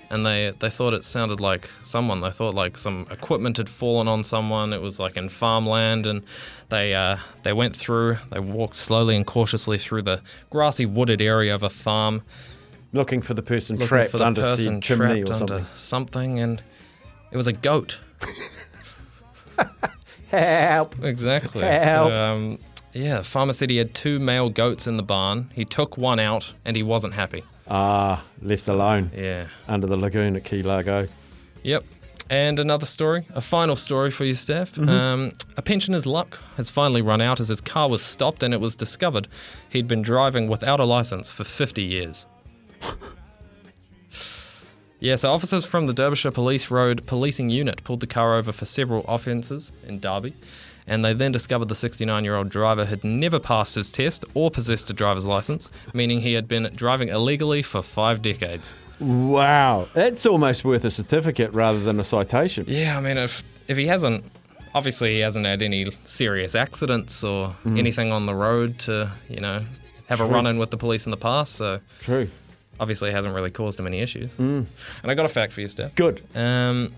[0.09, 2.23] And they, they thought it sounded like someone.
[2.23, 4.73] They thought like some equipment had fallen on someone.
[4.73, 6.23] It was like in farmland, and
[6.71, 8.17] they uh, they went through.
[8.31, 12.23] They walked slowly and cautiously through the grassy, wooded area of a farm,
[12.95, 15.75] Looking for the person looking trapped for the under person chimney trapped or under something.
[15.75, 16.63] something, and
[17.31, 18.01] it was a goat.
[20.29, 21.05] Help!
[21.05, 21.63] Exactly.
[21.63, 22.09] Help.
[22.09, 22.59] So, um,
[22.97, 25.51] yeah, the farmer said he had two male goats in the barn.
[25.55, 27.45] He took one out, and he wasn't happy.
[27.69, 29.11] Ah, left alone.
[29.15, 29.47] Yeah.
[29.69, 31.09] Under the lagoon at Key Largo.
[31.63, 31.85] Yep.
[32.29, 34.73] And another story, a final story for you, Steph.
[34.75, 34.89] Mhm.
[34.89, 38.61] Um, a pensioner's luck has finally run out as his car was stopped and it
[38.61, 39.29] was discovered
[39.69, 42.27] he'd been driving without a license for 50 years.
[45.01, 48.65] yeah, so officers from the Derbyshire Police Road Policing Unit pulled the car over for
[48.65, 50.35] several offences in Derby,
[50.87, 54.51] and they then discovered the 69 year old driver had never passed his test or
[54.51, 58.75] possessed a driver's license, meaning he had been driving illegally for five decades.
[59.01, 62.65] Wow, that's almost worth a certificate rather than a citation.
[62.69, 64.25] Yeah, I mean, if if he hasn't,
[64.75, 67.79] obviously he hasn't had any serious accidents or Mm.
[67.79, 69.63] anything on the road to, you know,
[70.09, 71.57] have a run in with the police in the past.
[71.57, 72.29] So True.
[72.79, 74.33] obviously it hasn't really caused him any issues.
[74.37, 74.65] Mm.
[75.03, 75.95] And I got a fact for you, Steph.
[75.95, 76.23] Good.
[76.35, 76.93] Um,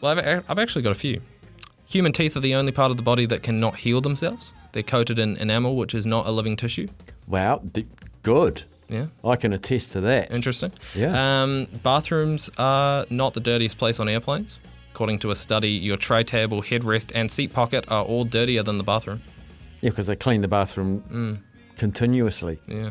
[0.00, 1.20] well, I've, I've actually got a few.
[1.90, 4.54] Human teeth are the only part of the body that cannot heal themselves.
[4.72, 6.86] They're coated in enamel, which is not a living tissue.
[7.26, 7.86] Wow, d-
[8.22, 8.62] good.
[8.88, 9.06] Yeah.
[9.24, 10.30] I can attest to that.
[10.30, 10.72] Interesting.
[10.94, 11.42] Yeah.
[11.42, 14.60] Um, bathrooms are not the dirtiest place on airplanes.
[14.92, 18.78] According to a study, your tray table, headrest, and seat pocket are all dirtier than
[18.78, 19.20] the bathroom.
[19.80, 21.38] Yeah, because they clean the bathroom Mm.
[21.76, 22.60] continuously.
[22.68, 22.90] Yeah.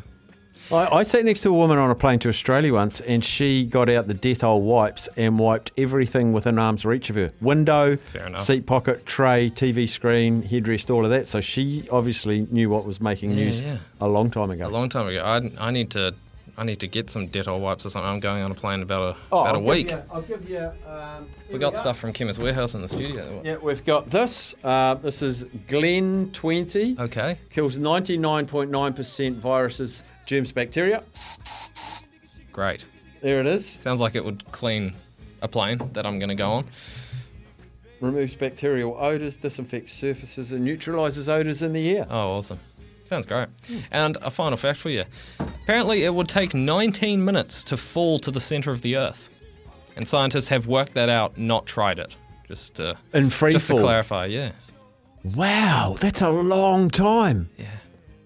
[0.71, 3.65] I, I sat next to a woman on a plane to Australia once, and she
[3.65, 7.95] got out the Dettol wipes and wiped everything within arm's reach of her window,
[8.37, 11.25] seat pocket, tray, TV screen, headrest, all of that.
[11.27, 13.77] So she obviously knew what was making Yeah, news yeah.
[13.99, 14.67] a long time ago.
[14.67, 15.23] A long time ago.
[15.23, 16.13] I, I need to
[16.57, 18.09] I need to get some Dettol wipes or something.
[18.09, 19.91] I'm going on a plane about a Oh, about a week.
[19.91, 20.69] you- I'll give you.
[20.85, 23.41] Um, we got stuff from Chemist Warehouse in the studio.
[23.45, 24.55] Yeah, we've got this.
[24.61, 26.97] Uh, this is Glen 20.
[26.99, 27.37] Okay.
[27.49, 31.03] Kills 99.9% viruses, germs, bacteria.
[32.53, 32.85] Great.
[33.21, 33.67] There it is.
[33.67, 34.93] Sounds like it would clean
[35.41, 36.67] a plane that I'm going to go on.
[37.99, 42.05] Removes bacterial odours, disinfects surfaces, and neutralises odours in the air.
[42.09, 42.59] Oh, awesome.
[43.05, 43.47] Sounds great.
[43.91, 45.03] And a final fact for you.
[45.63, 49.29] Apparently, it would take 19 minutes to fall to the center of the Earth.
[49.95, 52.15] And scientists have worked that out, not tried it.
[52.47, 53.77] Just uh, to, In free just fall.
[53.79, 54.51] to clarify, yeah.
[55.23, 57.49] Wow, that's a long time.
[57.57, 57.65] Yeah.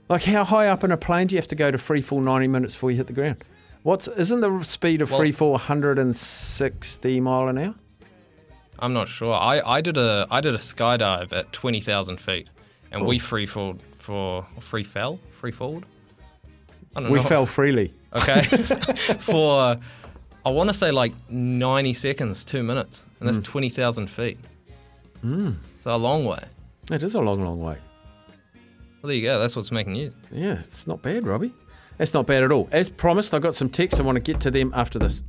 [0.09, 2.19] Like how high up in a plane do you have to go to free fall
[2.21, 3.37] 90 minutes before you hit the ground?
[3.83, 7.75] What's isn't the speed of Well- free fall 160 mile an hour?
[8.79, 9.33] I'm not sure.
[9.33, 12.49] I, I did a I did a skydive at 20,000 feet,
[12.91, 15.85] and we free fall for free fell free falled.
[16.95, 17.21] We know.
[17.21, 17.93] fell freely.
[18.13, 18.41] Okay.
[19.19, 19.77] for
[20.45, 23.43] I want to say like 90 seconds, two minutes, and that's Mm.
[23.45, 24.37] 20,000 feet.
[25.23, 25.55] Mm.
[25.79, 26.43] So a long way.
[26.91, 27.77] It is a long, long way.
[29.03, 29.37] Well, there you go.
[29.37, 30.13] That's what's making news.
[30.31, 31.53] Yeah, it's not bad, Robbie.
[31.97, 32.69] That's not bad at all.
[32.71, 33.99] As promised, I got some texts.
[33.99, 35.21] I want to get to them after this.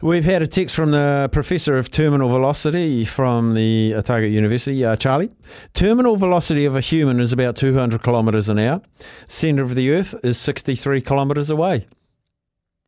[0.00, 4.96] We've had a text from the professor of terminal velocity from the Otago University, uh,
[4.96, 5.30] Charlie.
[5.74, 8.80] Terminal velocity of a human is about 200 kilometres an hour.
[9.26, 11.86] Centre of the Earth is 63 kilometres away.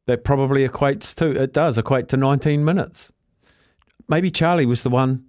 [0.06, 3.12] That probably equates to, it does equate to 19 minutes.
[4.08, 5.26] Maybe Charlie was the one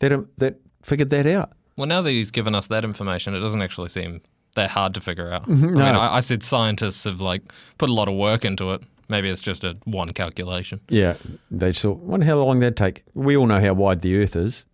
[0.00, 1.52] that, um, that figured that out.
[1.76, 4.22] Well, now that he's given us that information, it doesn't actually seem
[4.54, 5.46] that hard to figure out.
[5.48, 5.80] Mhm, I mean.
[5.80, 7.42] I, I said scientists have like
[7.78, 8.82] put a lot of work into it.
[9.08, 10.80] Maybe it's just a one calculation.
[10.88, 11.14] Yeah,
[11.50, 13.04] they just thought, wonder how long that'd take.
[13.14, 14.64] We all know how wide the Earth is.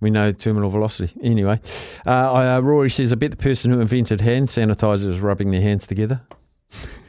[0.00, 1.12] We know terminal velocity.
[1.22, 1.60] Anyway,
[2.06, 5.60] uh, uh, Rory says, I bet the person who invented hand sanitizer is rubbing their
[5.60, 6.22] hands together.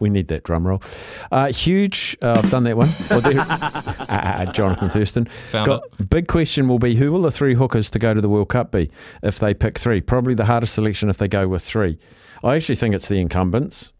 [0.00, 0.82] We need that drum roll.
[1.30, 2.16] Uh, huge.
[2.22, 2.88] Uh, I've done that one.
[3.20, 5.26] There- uh, uh, Jonathan Thurston.
[5.50, 8.28] Found Got, Big question will be who will the three hookers to go to the
[8.28, 8.90] World Cup be
[9.22, 10.00] if they pick three?
[10.00, 11.98] Probably the hardest selection if they go with three.
[12.42, 13.92] I actually think it's the incumbents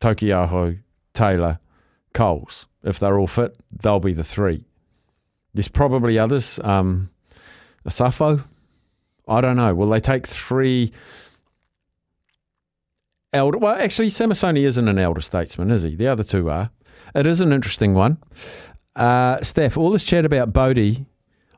[0.00, 0.78] Taukei'aho,
[1.14, 1.58] Taylor,
[2.14, 2.66] Coles.
[2.82, 4.64] If they're all fit, they'll be the three.
[5.52, 6.58] There's probably others.
[6.62, 7.10] Um,
[7.86, 8.42] Asafo?
[9.28, 9.74] I don't know.
[9.74, 10.92] Will they take three
[13.32, 13.58] elder?
[13.58, 15.96] Well, actually, Samisoni isn't an elder statesman, is he?
[15.96, 16.70] The other two are.
[17.14, 18.18] It is an interesting one.
[18.96, 21.06] Uh, Steph, all this chat about Bodie,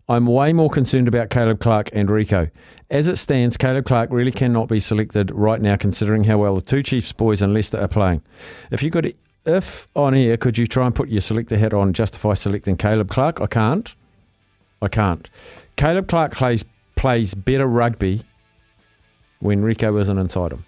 [0.09, 2.51] I'm way more concerned about Caleb Clarke and Rieko.
[2.91, 6.61] As it stands, Caleb Clarke really cannot be selected right now, considering how well the
[6.61, 8.23] two Chiefs boys and Leicester are playing.
[8.71, 9.17] If you could,
[9.47, 13.09] if on here, could you try and put your selector hat on, justify selecting Caleb
[13.09, 13.41] Clarke?
[13.41, 13.95] I can't.
[14.83, 15.31] I can't.
[15.77, 16.65] Caleb Clarke plays
[16.97, 18.23] plays better rugby
[19.41, 20.65] when Rieko isn't inside him.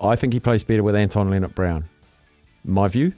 [0.00, 1.88] I think he plays better with Anton Lienert Brown.
[2.64, 3.12] My view.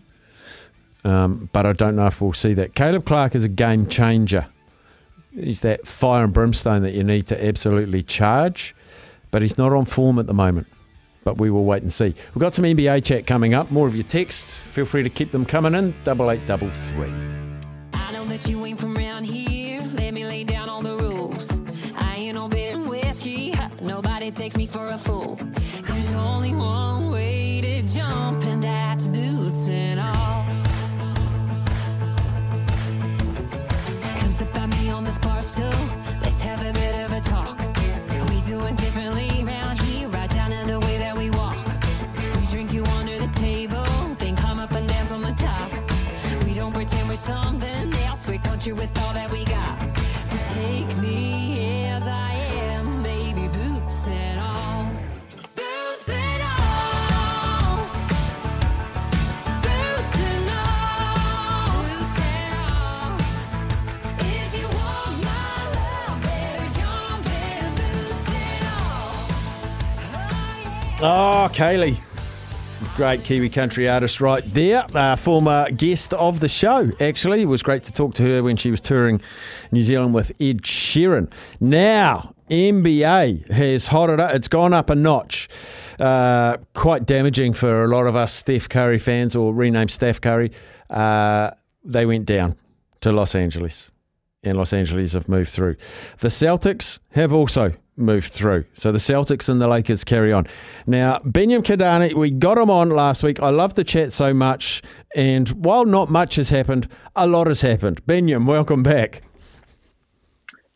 [1.04, 2.74] Um, but I don't know if we'll see that.
[2.74, 4.46] Caleb Clarke is a game changer.
[5.32, 8.74] He's that fire and brimstone that you need to absolutely charge,
[9.30, 10.66] but he's not on form at the moment.
[11.24, 12.14] But we will wait and see.
[12.34, 13.70] We've got some NBA chat coming up.
[13.70, 14.54] More of your texts.
[14.54, 15.94] Feel free to keep them coming in.
[16.04, 17.12] Double eight double three.
[17.92, 19.47] I know that you ain't from here.
[47.18, 48.26] Something else.
[48.28, 49.76] We're country with all that we got.
[50.24, 52.32] So take me as I
[52.72, 54.58] am, baby, boots and all.
[71.00, 72.07] Oh, ah, Kaylee.
[72.98, 74.84] Great Kiwi country artist right there.
[74.92, 77.42] Uh, former guest of the show, actually.
[77.42, 79.20] It was great to talk to her when she was touring
[79.70, 81.32] New Zealand with Ed Sheeran.
[81.60, 84.34] Now, NBA has hotted up.
[84.34, 85.48] It's gone up a notch.
[86.00, 90.50] Uh, quite damaging for a lot of us Steph Curry fans or renamed Steph Curry.
[90.90, 91.52] Uh,
[91.84, 92.56] they went down
[93.02, 93.92] to Los Angeles
[94.42, 95.76] and Los Angeles have moved through.
[96.18, 98.64] The Celtics have also moved through.
[98.74, 100.46] So the Celtics and the Lakers carry on.
[100.86, 103.40] Now, Benyam Kadani, we got him on last week.
[103.40, 104.82] I love the chat so much.
[105.14, 108.04] And while not much has happened, a lot has happened.
[108.06, 109.22] Benyam, welcome back.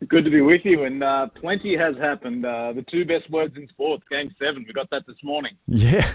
[0.09, 2.45] Good to be with you, and uh, plenty has happened.
[2.45, 4.65] Uh, the two best words in sports, Game Seven.
[4.67, 5.53] We got that this morning.
[5.69, 6.07] Yeah,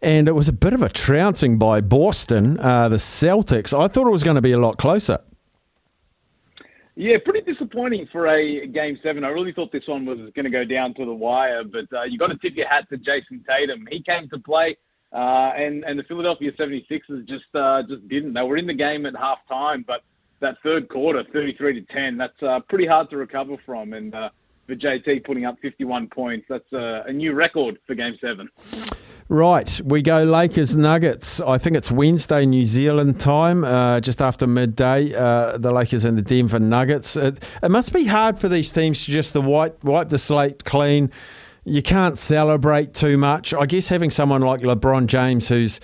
[0.00, 3.78] and it was a bit of a trouncing by Boston, uh, the Celtics.
[3.78, 5.18] I thought it was going to be a lot closer.
[6.96, 9.24] Yeah, pretty disappointing for a Game Seven.
[9.24, 12.04] I really thought this one was going to go down to the wire, but uh,
[12.04, 13.88] you got to tip your hat to Jayson Tatum.
[13.90, 14.76] He came to play,
[15.12, 18.32] uh, and and the Philadelphia 76ers just uh, just didn't.
[18.32, 20.02] They were in the game at half time, but
[20.38, 23.92] that third quarter, 33 to 10, that's uh, pretty hard to recover from.
[23.92, 24.30] And uh,
[24.66, 28.48] for JT putting up 51 points, that's uh, a new record for Game Seven.
[29.30, 31.40] Right, we go Lakers Nuggets.
[31.40, 35.14] I think it's Wednesday New Zealand time, uh, just after midday.
[35.14, 37.16] Uh, the Lakers and the Denver Nuggets.
[37.16, 40.64] It, it must be hard for these teams to just to wipe wipe the slate
[40.64, 41.10] clean.
[41.64, 43.54] You can't celebrate too much.
[43.54, 45.80] I guess having someone like LeBron James, who's,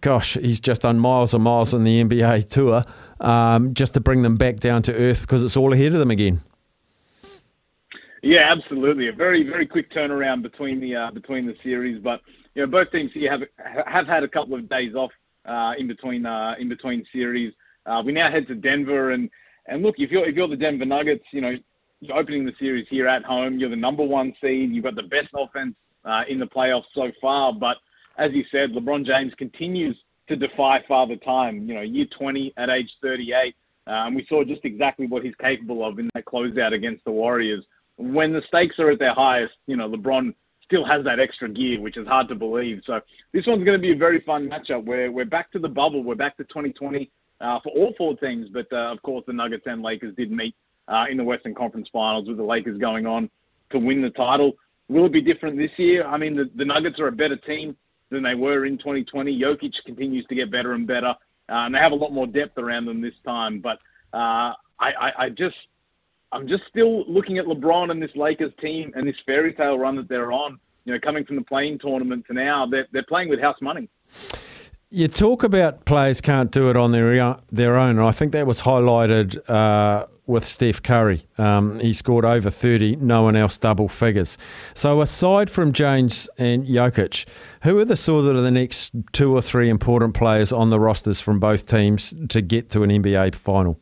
[0.00, 2.84] gosh, he's just done miles and miles on the NBA tour,
[3.18, 6.12] um, just to bring them back down to earth because it's all ahead of them
[6.12, 6.40] again.
[8.22, 9.08] Yeah, absolutely.
[9.08, 12.20] A very very quick turnaround between the uh, between the series, but
[12.54, 13.42] you know both teams here have
[13.86, 15.10] have had a couple of days off
[15.44, 17.52] uh, in between uh, in between series.
[17.86, 19.30] Uh, we now head to Denver, and
[19.66, 21.54] and look, if you're if you're the Denver Nuggets, you know
[22.00, 23.58] you're opening the series here at home.
[23.58, 24.72] You're the number one seed.
[24.72, 25.74] You've got the best offense
[26.04, 27.52] uh, in the playoffs so far.
[27.52, 27.76] But
[28.16, 29.96] as you said, LeBron James continues
[30.28, 31.68] to defy father time.
[31.68, 33.54] You know, year 20 at age 38,
[33.86, 37.12] uh, and we saw just exactly what he's capable of in that closeout against the
[37.12, 37.64] Warriors.
[37.96, 40.34] When the stakes are at their highest, you know, LeBron
[40.70, 42.80] still has that extra gear, which is hard to believe.
[42.84, 43.00] So
[43.32, 44.84] this one's going to be a very fun matchup.
[44.84, 46.04] Where we're back to the bubble.
[46.04, 47.10] We're back to 2020
[47.40, 48.48] uh, for all four teams.
[48.48, 50.54] But uh, of course, the Nuggets and Lakers did meet
[50.86, 53.28] uh, in the Western Conference Finals with the Lakers going on
[53.70, 54.52] to win the title.
[54.88, 56.06] Will it be different this year?
[56.06, 57.76] I mean, the, the Nuggets are a better team
[58.10, 59.40] than they were in 2020.
[59.40, 61.14] Jokic continues to get better and better,
[61.48, 63.60] uh, and they have a lot more depth around them this time.
[63.60, 63.78] But
[64.12, 65.56] uh, I, I, I just
[66.32, 69.96] I'm just still looking at LeBron and this Lakers team and this fairy tale run
[69.96, 70.58] that they're on.
[70.84, 73.88] You know, coming from the play-in tournament to now, they're they're playing with house money.
[74.92, 78.46] You talk about players can't do it on their their own, and I think that
[78.46, 81.22] was highlighted uh, with Steph Curry.
[81.36, 84.38] Um, he scored over thirty, no one else double figures.
[84.74, 87.26] So aside from James and Jokic,
[87.62, 91.20] who are the sort of the next two or three important players on the rosters
[91.20, 93.78] from both teams to get to an NBA final?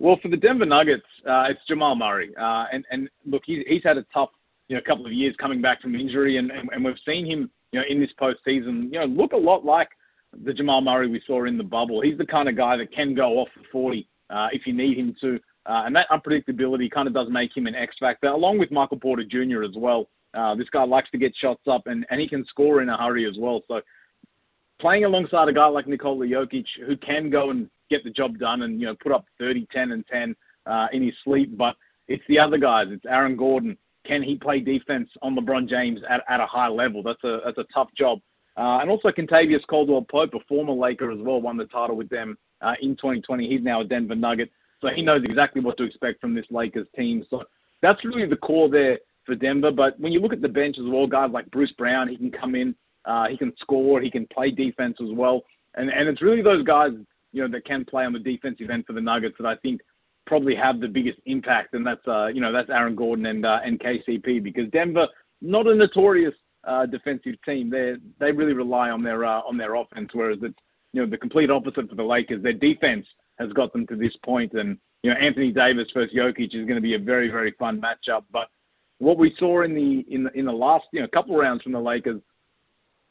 [0.00, 3.82] Well, for the Denver Nuggets, uh, it's Jamal Murray, uh, and and look, he's he's
[3.82, 4.30] had a tough
[4.68, 7.50] you know couple of years coming back from injury, and and, and we've seen him
[7.72, 9.88] you know in this postseason you know look a lot like
[10.44, 12.00] the Jamal Murray we saw in the bubble.
[12.00, 14.98] He's the kind of guy that can go off for 40 uh, if you need
[14.98, 18.58] him to, uh, and that unpredictability kind of does make him an X factor, along
[18.58, 19.62] with Michael Porter Jr.
[19.62, 20.08] as well.
[20.34, 22.96] Uh, this guy likes to get shots up, and and he can score in a
[22.96, 23.62] hurry as well.
[23.66, 23.80] So
[24.78, 28.62] playing alongside a guy like Nikola Jokic who can go and get the job done
[28.62, 30.36] and you know put up 30, 10, and 10.
[30.68, 32.86] uh, in his sleep, but it's the other guys.
[32.90, 33.76] It's Aaron Gordon.
[34.04, 37.02] Can he play defense on LeBron James at, at a high level?
[37.02, 38.20] That's a that's a tough job.
[38.56, 42.08] Uh, and also Kentavious Caldwell Pope, a former Laker as well, won the title with
[42.08, 43.48] them uh, in 2020.
[43.48, 44.50] He's now a Denver Nugget,
[44.80, 47.24] so he knows exactly what to expect from this Lakers team.
[47.30, 47.44] So
[47.82, 49.70] that's really the core there for Denver.
[49.70, 52.32] But when you look at the bench as well, guys like Bruce Brown, he can
[52.32, 52.74] come in,
[53.04, 55.44] uh, he can score, he can play defense as well,
[55.76, 56.92] and and it's really those guys
[57.32, 59.80] you know that can play on the defensive end for the Nuggets that I think
[60.26, 63.60] probably have the biggest impact, and that's uh, you know that's Aaron Gordon and uh,
[63.64, 65.08] and KCP because Denver
[65.40, 66.34] not a notorious
[66.64, 67.70] uh, defensive team.
[67.70, 70.58] They they really rely on their uh, on their offense, whereas it's
[70.92, 72.42] you know the complete opposite for the Lakers.
[72.42, 73.06] Their defense
[73.38, 76.76] has got them to this point, and you know Anthony Davis versus Jokic is going
[76.76, 78.24] to be a very very fun matchup.
[78.30, 78.48] But
[78.98, 81.72] what we saw in the in the, in the last you know couple rounds from
[81.72, 82.20] the Lakers,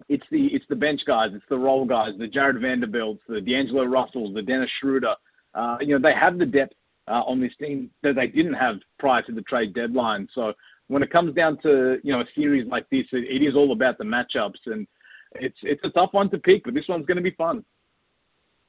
[0.09, 3.85] it's the it's the bench guys, it's the role guys, the Jarred Vanderbilts, the D'Angelo
[3.85, 5.15] Russells, the Dennis Schroeder.
[5.53, 6.73] Uh, you know they have the depth
[7.07, 10.27] uh, on this team that they didn't have prior to the trade deadline.
[10.33, 10.53] So
[10.87, 13.71] when it comes down to you know a series like this, it, it is all
[13.71, 14.87] about the matchups, and
[15.35, 17.63] it's it's a tough one to pick, but this one's going to be fun.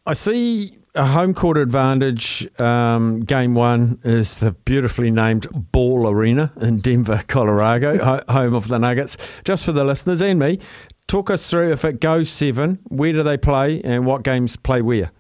[0.06, 2.48] I see a home court advantage.
[2.59, 8.78] Um, game one is the beautifully named Ball Arena in Denver, Colorado, home of the
[8.78, 9.19] Nuggets.
[9.44, 10.60] Just for the listeners and me,
[11.09, 14.81] talk us through if it goes seven, where do they play and what games play
[14.81, 15.11] where?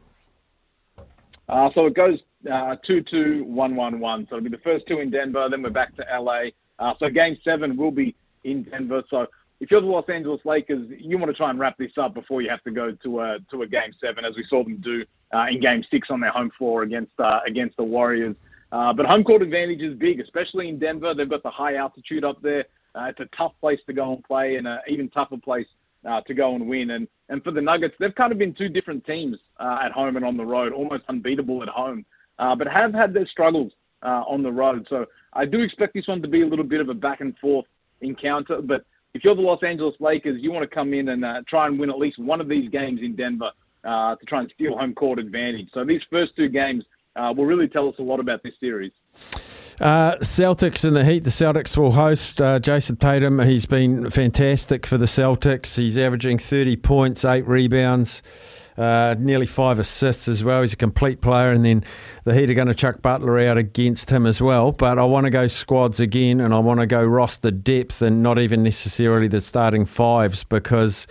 [1.48, 4.26] Uh, so it goes uh, 2 2 1 1 1.
[4.28, 6.50] So it'll be the first two in Denver, then we're back to LA.
[6.78, 9.02] Uh, so game seven will be in Denver.
[9.10, 9.26] So
[9.60, 12.42] if you're the Los Angeles Lakers, you want to try and wrap this up before
[12.42, 15.04] you have to go to a to a game seven, as we saw them do
[15.32, 18.36] uh, in game six on their home floor against uh, against the Warriors.
[18.70, 21.14] Uh, but home court advantage is big, especially in Denver.
[21.14, 22.66] They've got the high altitude up there.
[22.94, 25.66] Uh, it's a tough place to go and play, and an even tougher place
[26.04, 26.90] uh, to go and win.
[26.90, 30.16] And and for the Nuggets, they've kind of been two different teams uh, at home
[30.16, 32.04] and on the road, almost unbeatable at home,
[32.38, 33.72] uh, but have had their struggles
[34.02, 34.86] uh, on the road.
[34.88, 37.36] So I do expect this one to be a little bit of a back and
[37.38, 37.66] forth
[38.00, 38.62] encounter.
[38.62, 38.84] But
[39.14, 41.78] if you're the Los Angeles Lakers, you want to come in and uh, try and
[41.78, 43.50] win at least one of these games in Denver
[43.84, 45.68] uh, to try and steal home court advantage.
[45.72, 46.84] So these first two games
[47.16, 48.92] uh, will really tell us a lot about this series.
[49.80, 51.22] Uh, Celtics in the Heat.
[51.22, 53.38] The Celtics will host uh, Jayson Tatum.
[53.38, 55.76] He's been fantastic for the Celtics.
[55.76, 58.22] He's averaging 30 points, eight rebounds,
[58.76, 60.62] uh, nearly five assists as well.
[60.62, 61.52] He's a complete player.
[61.52, 61.84] And then
[62.24, 64.72] the Heat are going to chuck Butler out against him as well.
[64.72, 68.20] But I want to go squads again, and I want to go roster depth and
[68.20, 71.06] not even necessarily the starting fives because.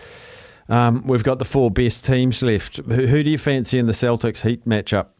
[0.69, 2.75] Um, we've got the four best teams left.
[2.75, 5.11] Who, who do you fancy in the Celtics Heat matchup?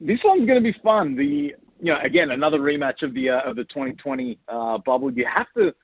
[0.00, 1.14] This one's going to be fun.
[1.14, 5.12] The you know again another rematch of the uh, of the 2020 uh, bubble.
[5.12, 5.74] You have to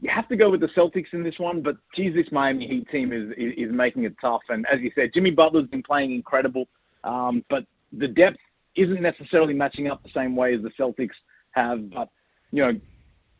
[0.00, 2.88] you have to go with the Celtics in this one, but geez, this Miami Heat
[2.90, 4.42] team is, is, is making it tough.
[4.48, 6.68] And as you said, Jimmy Butler's been playing incredible,
[7.04, 8.38] um, but the depth
[8.74, 11.14] isn't necessarily matching up the same way as the Celtics
[11.52, 11.90] have.
[11.90, 12.10] But
[12.52, 12.80] you know,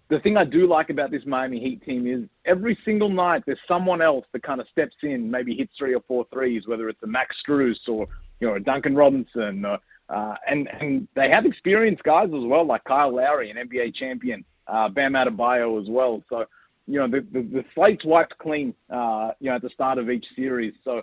[0.09, 3.59] the thing I do like about this Miami Heat team is every single night there's
[3.69, 7.03] someone else that kind of steps in, maybe hits three or four threes, whether it's
[7.03, 8.07] a Max Strus or
[8.41, 9.79] you know a Duncan Robinson or
[10.09, 14.45] uh, and and they have experienced guys as well, like Kyle Lowry, an NBA champion,
[14.69, 16.23] uh, Bam Adebayo as well.
[16.29, 16.47] So
[16.87, 20.11] you know the the, the slate's wiped clean, uh, you know, at the start of
[20.11, 20.75] each series.
[20.85, 21.03] So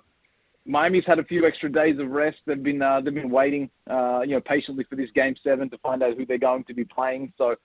[0.65, 2.37] Miami's had a few extra days of rest.
[2.45, 5.77] They've been uh, they've been waiting, uh, you know, patiently for this game seven to
[5.79, 7.33] find out who they're going to be playing.
[7.37, 7.55] So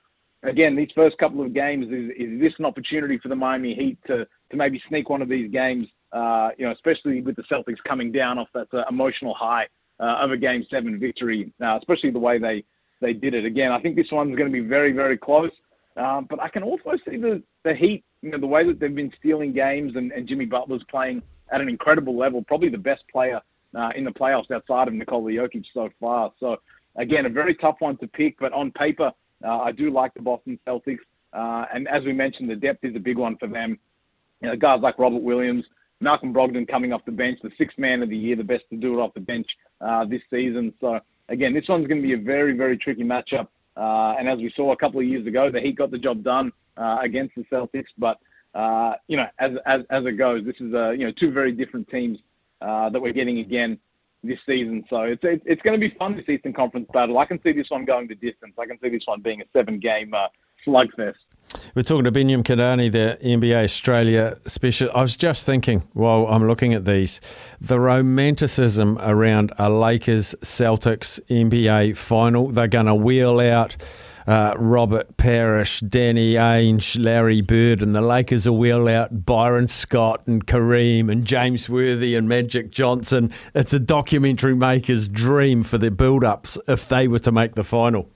[0.43, 3.99] again, these first couple of games is is this an opportunity for the Miami Heat
[4.09, 7.83] to to maybe sneak one of these games, uh, you know, especially with the Celtics
[7.87, 9.69] coming down off that uh, emotional high
[10.05, 12.65] of a game seven victory, uh, especially the way they,
[13.01, 13.45] they did it.
[13.45, 15.51] Again, I think this one's going to be very, very close.
[15.97, 18.95] Um, but I can also see the, the Heat, you know, the way that they've
[18.95, 23.05] been stealing games and, and Jimmy Butler's playing at an incredible level, probably the best
[23.11, 23.41] player
[23.75, 26.33] uh, in the playoffs outside of Nikola Jokic so far.
[26.39, 26.59] So,
[26.97, 29.13] again, a very tough one to pick, but on paper,
[29.45, 30.99] uh, I do like the Boston Celtics.
[31.33, 33.79] Uh, and as we mentioned, the depth is a big one for them.
[34.41, 35.65] You know, guys like Robert Williams,
[36.01, 38.77] Malcolm Brogdon coming off the bench, the sixth man of the year, the best to
[38.77, 39.47] do it off the bench
[39.81, 40.73] uh, this season.
[40.81, 43.49] So again, this one's going to be a very, very tricky matchup.
[43.77, 46.23] Uh, and as we saw a couple of years ago, the Heat got the job
[46.23, 47.89] done uh, against the Celtics.
[47.97, 48.19] But
[48.55, 51.53] uh, you know, as as as it goes, this is a you know two very
[51.53, 52.19] different teams
[52.61, 53.79] uh, that we're getting again
[54.25, 54.85] this season.
[54.91, 57.19] So it's it's, going to be fun this Eastern Conference battle.
[57.19, 58.55] I can see this one going the distance.
[58.59, 60.29] I can see this one being a seven game uh,
[60.67, 61.15] slugfest.
[61.75, 64.91] We're talking to Benyam Kadani, the NBA Australia special.
[64.95, 67.21] I was just thinking while I'm looking at these,
[67.61, 72.49] the romanticism around a Lakers Celtics NBA final.
[72.49, 73.77] They're going to wheel out
[74.27, 80.27] uh, Robert Parish, Danny Ainge, Larry Bird, and the Lakers will wheel out Byron Scott
[80.27, 83.33] and Kareem and James Worthy and Magic Johnson.
[83.55, 87.65] It's a documentary maker's dream for the build ups if they were to make the
[87.65, 88.11] final.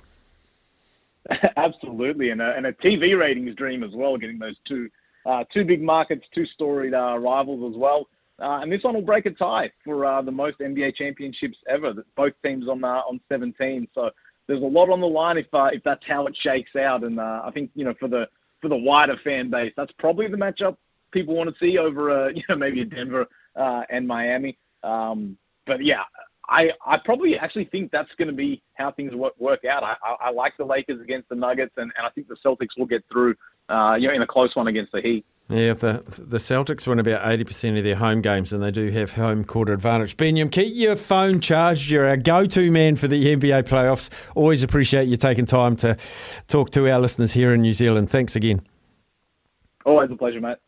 [1.56, 4.88] Absolutely, and a, and a TV ratings dream as well, getting those two
[5.24, 8.08] uh, two big markets, two storied uh, rivals as well.
[8.40, 11.94] Uh, and this one will break a tie for uh, the most NBA championships ever.
[12.16, 14.10] Both teams on uh, on 17, so
[14.48, 17.04] there's a lot on the line if uh, if that's how it shakes out.
[17.04, 18.28] And I think you know for the
[18.60, 20.76] for the wider fan base, that's probably the matchup
[21.12, 23.26] people want to see over you know maybe Denver
[23.56, 24.58] uh, and Miami.
[24.82, 25.36] Um,
[25.66, 26.02] but yeah,
[26.52, 29.82] I I probably actually think that's going to be how things work, work out.
[29.82, 32.78] I, I, I like the Lakers against the Nuggets, and, and I think the Celtics
[32.78, 33.34] will get through.
[33.68, 35.24] Uh, you know, in a close one against the Heat.
[35.48, 38.90] Yeah, the the Celtics win about eighty percent of their home games, and they do
[38.90, 40.16] have home court advantage.
[40.16, 41.90] Benyam, keep your phone charged.
[41.90, 44.10] You're our go-to man for the NBA playoffs.
[44.34, 45.96] Always appreciate you taking time to
[46.48, 48.10] talk to our listeners here in New Zealand.
[48.10, 48.60] Thanks again.
[49.86, 50.58] Always a pleasure, mate.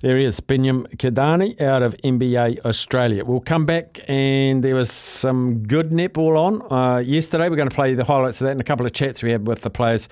[0.00, 3.24] There he is, Benyam Kadani out of NBA Australia.
[3.24, 7.48] We'll come back and there was some good netball on uh, yesterday.
[7.48, 9.46] We're going to play the highlights of that and a couple of chats we had
[9.46, 10.08] with the players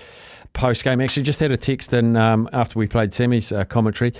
[0.53, 1.01] post game.
[1.01, 4.13] Actually, just had a text in um, after we played Sammy's uh, commentary.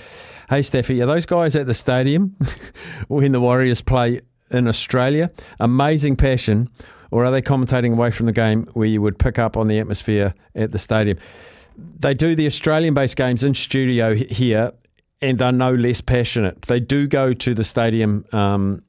[0.50, 2.36] Hey, Staffy, are those guys at the stadium
[3.08, 4.20] when the Warriors play
[4.50, 5.30] in Australia?
[5.60, 6.68] Amazing passion.
[7.10, 9.78] Or are they commentating away from the game where you would pick up on the
[9.78, 11.18] atmosphere at the stadium?
[11.76, 14.72] They do the Australian based games in studio here
[15.22, 16.62] and they're no less passionate.
[16.62, 18.82] They do go to the stadium um,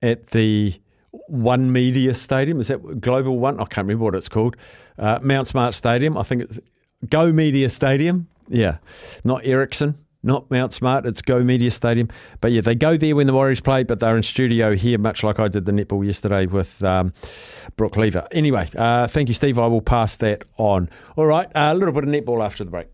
[0.00, 0.80] at the
[1.10, 2.60] One Media Stadium.
[2.60, 3.60] Is that Global One?
[3.60, 4.56] I can't remember what it's called.
[4.96, 6.16] Uh, Mount Smart Stadium.
[6.16, 6.60] I think it's
[7.08, 8.28] Go Media Stadium.
[8.48, 8.78] Yeah,
[9.24, 9.96] not Ericsson.
[10.20, 12.08] Not Mount Smart, it's Go Media Stadium.
[12.40, 15.22] But yeah, they go there when the Warriors play, but they're in studio here, much
[15.22, 17.12] like I did the netball yesterday with um,
[17.76, 18.26] Brooke Lever.
[18.32, 19.60] Anyway, uh, thank you, Steve.
[19.60, 20.90] I will pass that on.
[21.14, 22.88] All right, a little bit of netball after the break.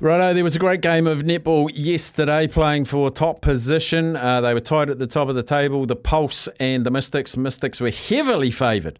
[0.00, 4.16] Righto, there was a great game of netball yesterday playing for top position.
[4.16, 7.36] Uh, they were tied at the top of the table, the Pulse and the Mystics.
[7.36, 8.98] Mystics were heavily favoured.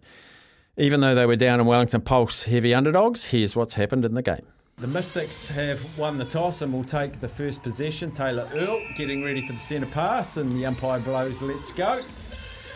[0.76, 3.26] Even though they were down in Wellington, Pulse heavy underdogs.
[3.26, 4.46] Here's what's happened in the game.
[4.78, 8.12] The Mystics have won the toss and will take the first possession.
[8.12, 12.02] Taylor Earl getting ready for the centre pass, and the umpire blows let's go.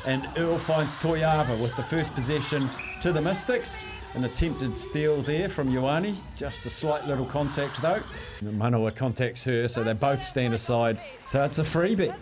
[0.06, 2.68] And Earl finds Toeava with the first possession
[3.00, 3.84] to the Mystics.
[4.14, 6.16] An attempted steal there from Ioane.
[6.36, 8.00] Just a slight little contact though.
[8.42, 11.00] Manawa contacts her, so they both stand aside.
[11.26, 12.14] So it's a freebie.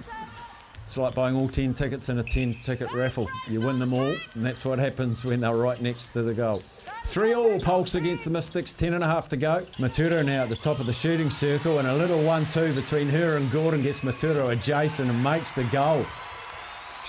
[0.84, 3.28] It's like buying all 10 tickets in a 10 ticket raffle.
[3.48, 6.62] You win them all, and that's what happens when they're right next to the goal.
[7.04, 9.66] Three all Pulse against the Mystics, ten and a half to go.
[9.78, 13.36] Metuarau now at the top of the shooting circle, and a little one-two between her
[13.36, 16.04] and Gordon gets Metuarau adjacent and makes the goal.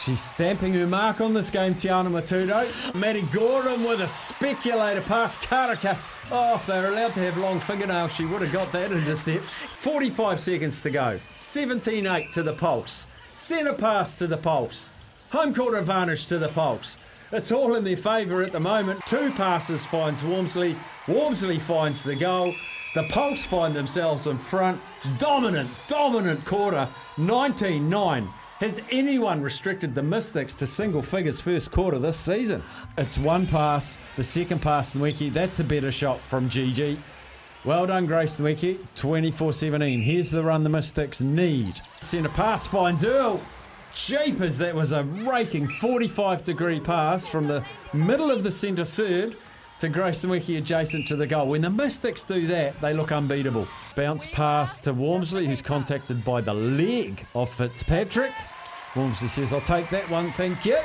[0.02, 2.94] She's stamping her mark on this game, Tiana Metuarau.
[2.96, 5.36] Maddie Gordon with a speculator pass.
[5.38, 5.98] Karaka.
[6.32, 9.44] Oh, if they were allowed to have long fingernails, she would have got that intercept.
[9.44, 11.20] 45 seconds to go.
[11.34, 13.08] 17 8 to the Pulse.
[13.36, 14.92] Centre pass to the Pulse.
[15.32, 16.98] Home court advantage to the Pulse.
[17.32, 19.06] It's all in their favour at the moment.
[19.06, 20.78] Two passes finds Walmsley.
[21.08, 22.54] Walmsley finds the goal.
[22.96, 24.80] The Pulse find themselves in front.
[25.18, 26.88] Dominant, dominant quarter.
[27.18, 28.30] 19 9.
[28.60, 32.64] Has anyone restricted the Mystics to single figures first quarter this season?
[32.98, 35.32] It's one pass, the second pass, Nweke.
[35.32, 36.98] That's a better shot from GG.
[37.66, 38.80] Well done, Grace Nweke.
[38.96, 40.02] 24 17.
[40.02, 41.80] Here's the run the Mystics need.
[42.02, 43.42] Centre pass finds Earl.
[43.94, 47.64] Jeepers, that was a raking 45 degree pass from the
[47.94, 49.38] middle of the centre third
[49.80, 51.48] to Grace and Nweke adjacent to the goal.
[51.48, 53.68] When the Mystics do that, they look unbeatable.
[53.96, 58.34] Bounce pass to Walmsley, who's contacted by the leg of Fitzpatrick.
[58.96, 60.80] Walmsley says, I'll take that one, thank you.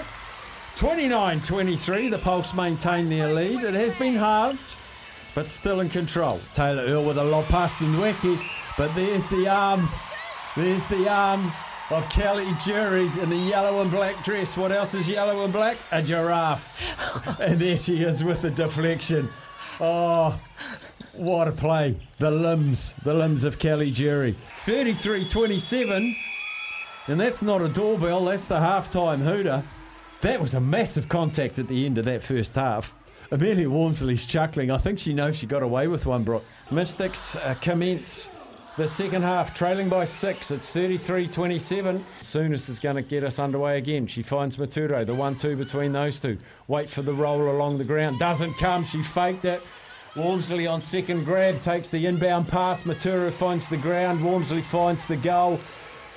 [0.74, 3.62] 29 23, the Pulse maintain their lead.
[3.62, 4.74] It has been halved,
[5.34, 6.40] but still in control.
[6.52, 8.42] Taylor Earl with a lob pass to Nweke,
[8.76, 10.00] but there's the arms.
[10.54, 14.54] There's the arms of Kelly Jury in the yellow and black dress.
[14.54, 15.78] What else is yellow and black?
[15.92, 16.68] A giraffe.
[17.40, 19.30] and there she is with the deflection.
[19.80, 20.38] Oh,
[21.14, 21.96] what a play.
[22.18, 24.36] The limbs, the limbs of Kelly Jury.
[24.56, 26.16] 33 27.
[27.08, 29.62] And that's not a doorbell, that's the halftime hooter.
[30.20, 32.94] That was a massive contact at the end of that first half.
[33.30, 34.70] Amelia Walmsley's chuckling.
[34.70, 36.44] I think she knows she got away with one, Brooke.
[36.70, 38.28] Mystics uh, commence
[38.76, 40.50] the second half, trailing by six.
[40.50, 42.04] It's 33 27.
[42.20, 44.06] Souness is going to get us underway again.
[44.06, 46.38] She finds Metuarau, the one two between those two.
[46.68, 48.18] Wait for the roll along the ground.
[48.18, 48.84] Doesn't come.
[48.84, 49.62] She faked it.
[50.16, 52.84] Walmsley on second grab takes the inbound pass.
[52.84, 54.24] Metuarau finds the ground.
[54.24, 55.60] Walmsley finds the goal.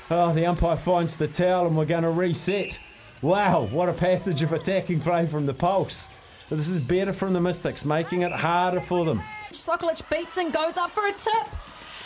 [0.10, 2.80] Oh, the umpire finds the towel, and we're going to reset.
[3.22, 6.10] Wow, what a passage of attacking play from the Pulse.
[6.50, 9.22] This is better from the Mystics, making it harder for them.
[9.52, 11.48] Sokolich-Beatson and goes up for a tip.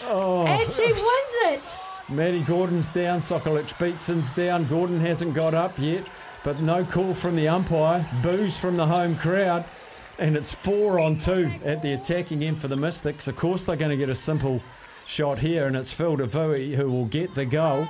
[0.05, 0.45] Oh.
[0.45, 1.79] And she wins it.
[2.09, 4.65] Maddie Gordon's down, Sokolich-Beatson's down.
[4.65, 6.09] Gordon hasn't got up yet,
[6.43, 8.07] but no call from the umpire.
[8.23, 9.65] Boos from the home crowd.
[10.17, 13.27] And it's four on two at the attacking end for the Mystics.
[13.27, 14.61] Of course, they're going to get a simple
[15.05, 17.87] shot here, and it's Filda Vui who will get the goal.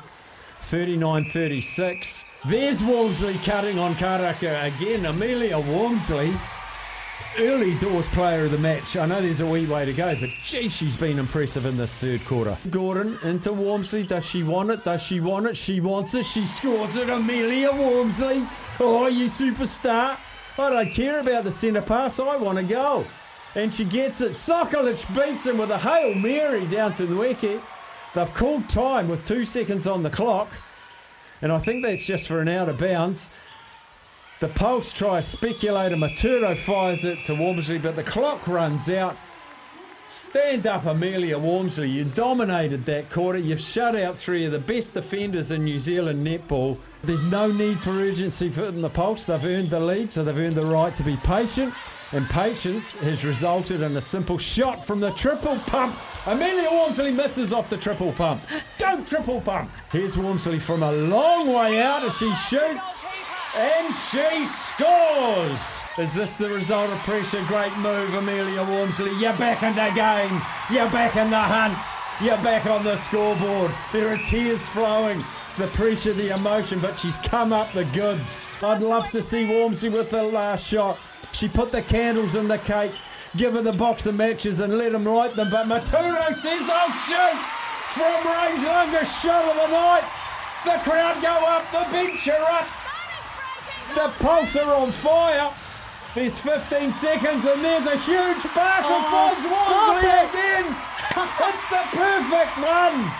[0.61, 2.25] 39 36.
[2.47, 5.05] There's Walmsley cutting on Karaka again.
[5.05, 6.33] Amelia Walmsley,
[7.39, 8.97] early doors player of the match.
[8.97, 11.97] I know there's a wee way to go, but gee, she's been impressive in this
[11.97, 12.57] third quarter.
[12.69, 14.03] Gordon into Walmsley.
[14.03, 14.83] Does she want it?
[14.83, 15.57] Does she want it?
[15.57, 16.25] She wants it.
[16.25, 17.09] She scores it.
[17.09, 18.45] Amelia Walmsley.
[18.79, 20.17] Oh, you superstar.
[20.57, 22.19] I don't care about the centre pass.
[22.19, 23.05] I want to go.
[23.55, 24.33] And she gets it.
[24.33, 27.61] Sokolich-Beatson with a Hail Mary down to the wicket.
[28.13, 30.51] They've called time with two seconds on the clock.
[31.41, 33.29] And I think that's just for an out of bounds.
[34.39, 35.97] The Pulse try a speculator.
[35.97, 39.17] Metuarau fires it to Walmsley, but the clock runs out.
[40.07, 41.89] Stand up, Amelia Walmsley.
[41.89, 43.37] You dominated that quarter.
[43.37, 46.77] You've shut out three of the best defenders in New Zealand netball.
[47.03, 49.25] There's no need for urgency in the Pulse.
[49.25, 51.73] They've earned the lead, so they've earned the right to be patient.
[52.13, 55.95] And patience has resulted in a simple shot from the triple pump.
[56.25, 58.41] Amelia Walmsley misses off the triple pump.
[58.77, 59.69] Don't triple pump.
[59.91, 63.07] Here's Walmsley from a long way out as she shoots.
[63.55, 65.81] And she scores!
[65.97, 67.43] Is this the result of pressure?
[67.47, 69.11] Great move, Amelia Walmsley.
[69.19, 70.41] You're back in the game.
[70.69, 71.77] You're back in the hunt.
[72.21, 73.71] You're back on the scoreboard.
[73.91, 75.23] There are tears flowing.
[75.57, 78.39] The pressure, the emotion, but she's come up the goods.
[78.61, 80.99] I'd love to see Walmsley with the last shot.
[81.31, 82.93] She put the candles in the cake,
[83.35, 85.49] give her the box of matches and let them light them.
[85.49, 87.41] But Metuarau says, I'll shoot!
[87.89, 90.03] From range, longest shot of the night.
[90.65, 92.67] The crowd go up, the bench up.
[93.95, 95.51] The Pulse are on fire.
[96.15, 100.29] There's 15 seconds and there's a huge pass Oh, stop Walmsley it.
[100.29, 100.75] again.
[101.47, 103.11] it's the perfect one.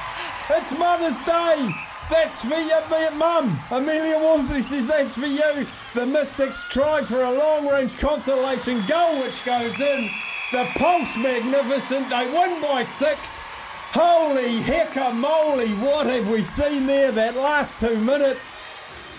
[0.58, 1.76] It's Mother's Day.
[2.10, 3.60] That's for you, me- Mum.
[3.70, 5.68] Amelia Walmsley says that's for you.
[5.94, 10.10] The Mystics tried for a long-range consolation goal, which goes in.
[10.52, 12.10] The Pulse magnificent.
[12.10, 13.40] They win by six.
[13.92, 18.58] Holy hecka-moly, what have we seen there that last two minutes?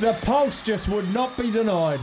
[0.01, 2.01] The Pulse just would not be denied.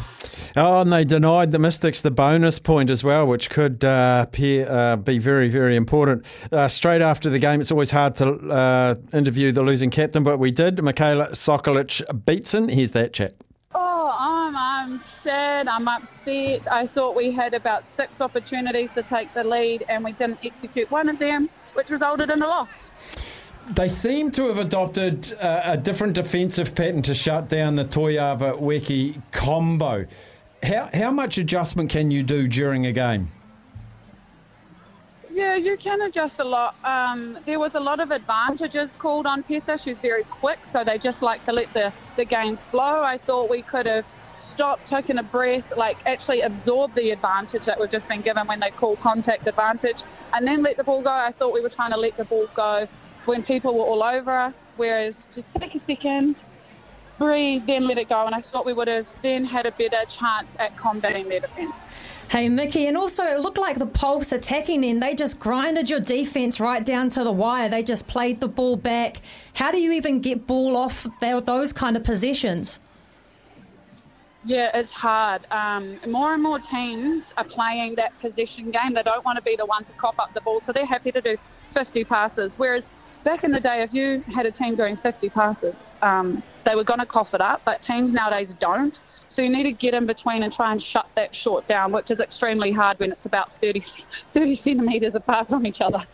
[0.56, 4.70] Oh, and they denied the Mystics the bonus point as well, which could uh, appear,
[4.70, 6.24] uh, be very, very important.
[6.52, 10.38] Uh, straight after the game, it's always hard to uh, interview the losing captain, but
[10.38, 10.80] we did.
[10.84, 13.34] Michaela Sokolic Beatson, here's that chat.
[13.74, 15.68] Oh, I'm, I'm sad.
[15.68, 16.72] I'm upset.
[16.72, 20.92] I thought we had about six opportunities to take the lead, and we didn't execute
[20.92, 22.70] one of them, which resulted in a loss.
[23.76, 28.60] They seem to have adopted uh, a different defensive pattern to shut down the Toeava
[28.60, 30.06] Nweke combo.
[30.64, 33.28] How, how much adjustment can you do during a game?
[35.32, 36.76] Yeah, you can adjust a lot.
[36.84, 39.78] Um, there was a lot of advantages called on Pessa.
[39.84, 43.04] She's very quick, so they just like to let the, the game flow.
[43.04, 44.06] I thought we could have
[44.56, 48.62] stopped, taken a breath, like actually absorbed the advantage that we've just been given when
[48.62, 49.98] they call contact advantage,
[50.34, 51.12] and then let the ball go.
[51.12, 52.88] I thought we were trying to let the ball go
[53.28, 56.36] when people were all over us, whereas just take a second,
[57.18, 58.26] breathe, then let it go.
[58.26, 61.74] And I thought we would have then had a better chance at combating their defence.
[62.30, 66.02] Hey, Mickey, and also it looked like the Pulse attacking end, they just grinded your
[66.02, 67.70] defence right down to the wire.
[67.70, 69.18] They just played the ball back.
[69.54, 72.82] How do you even get ball off those kind of possessions?
[74.44, 75.46] Yeah, it's hard.
[75.52, 78.94] Um, more and more teams are playing that possession game.
[78.94, 81.12] They don't want to be the one to cop up the ball, so they're happy
[81.12, 81.38] to do
[81.74, 82.52] 50 passes.
[82.58, 82.84] Whereas
[83.28, 86.86] back in the day, if you had a team doing 50 passes, um, they were
[86.86, 88.94] going to cough it up, but teams nowadays don't.
[89.36, 92.10] So you need to get in between and try and shut that short down, which
[92.10, 93.84] is extremely hard when it's about 30,
[94.34, 96.06] 30 centimetres apart from each other.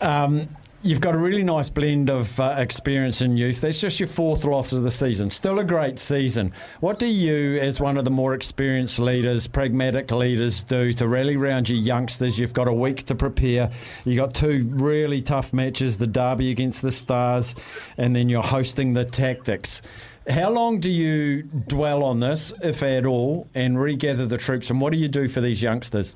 [0.00, 0.48] Um,
[0.82, 3.60] you've got a really nice blend of uh, experience and youth.
[3.60, 5.30] That's just your fourth loss of the season.
[5.30, 6.52] Still a great season.
[6.80, 11.36] What do you, as one of the more experienced leaders, pragmatic leaders, do to rally
[11.36, 12.38] around your youngsters?
[12.38, 13.70] You've got a week to prepare.
[14.04, 17.54] You've got two really tough matches the Derby against the Stars,
[17.96, 19.82] and then you're hosting the Tactics.
[20.28, 24.70] How long do you dwell on this, if at all, and regather the troops?
[24.70, 26.14] And what do you do for these youngsters?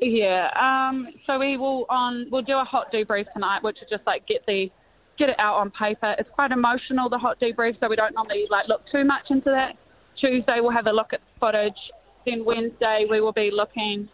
[0.00, 0.50] Yeah.
[0.54, 4.26] Um, so we will on we'll do a hot debrief tonight, which is just like
[4.26, 4.70] get the
[5.16, 6.14] get it out on paper.
[6.18, 9.50] It's quite emotional the hot debrief, so we don't normally like look too much into
[9.50, 9.76] that.
[10.16, 11.90] Tuesday we'll have a look at the footage.
[12.26, 14.08] Then Wednesday we will be looking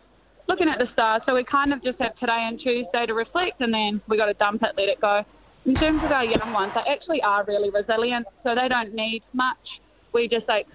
[0.49, 1.23] looking at the stars.
[1.27, 4.27] So we kind of just have today and Tuesday to reflect, and then we got
[4.27, 5.25] to dump it, let it go.
[5.67, 9.23] In terms of our young ones, they actually are really resilient, so they don't need
[9.33, 9.81] much.
[10.13, 10.67] We just like,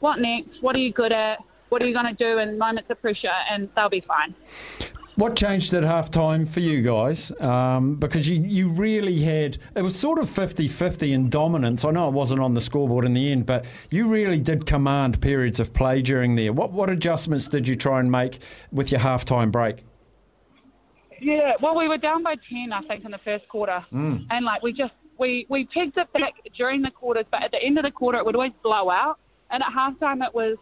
[0.00, 0.62] what next?
[0.62, 1.40] What are you good at?
[1.68, 3.32] What are you going to do in moments of pressure?
[3.50, 4.34] And they'll be fine.
[5.18, 7.32] What changed at half time for you guys?
[7.40, 11.84] Um, because you, you really had, it was sort of 50 50 in dominance.
[11.84, 15.20] I know it wasn't on the scoreboard in the end, but you really did command
[15.20, 16.52] periods of play during there.
[16.52, 18.38] What, what adjustments did you try and make
[18.70, 19.82] with your half time break?
[21.20, 23.84] Yeah, well, we were down by 10, I think, in the first quarter.
[23.92, 24.24] Mm.
[24.30, 27.60] And, like, we just, we, we pegged it back during the quarters, but at the
[27.60, 29.18] end of the quarter, it would always blow out.
[29.50, 30.58] And at halftime, it was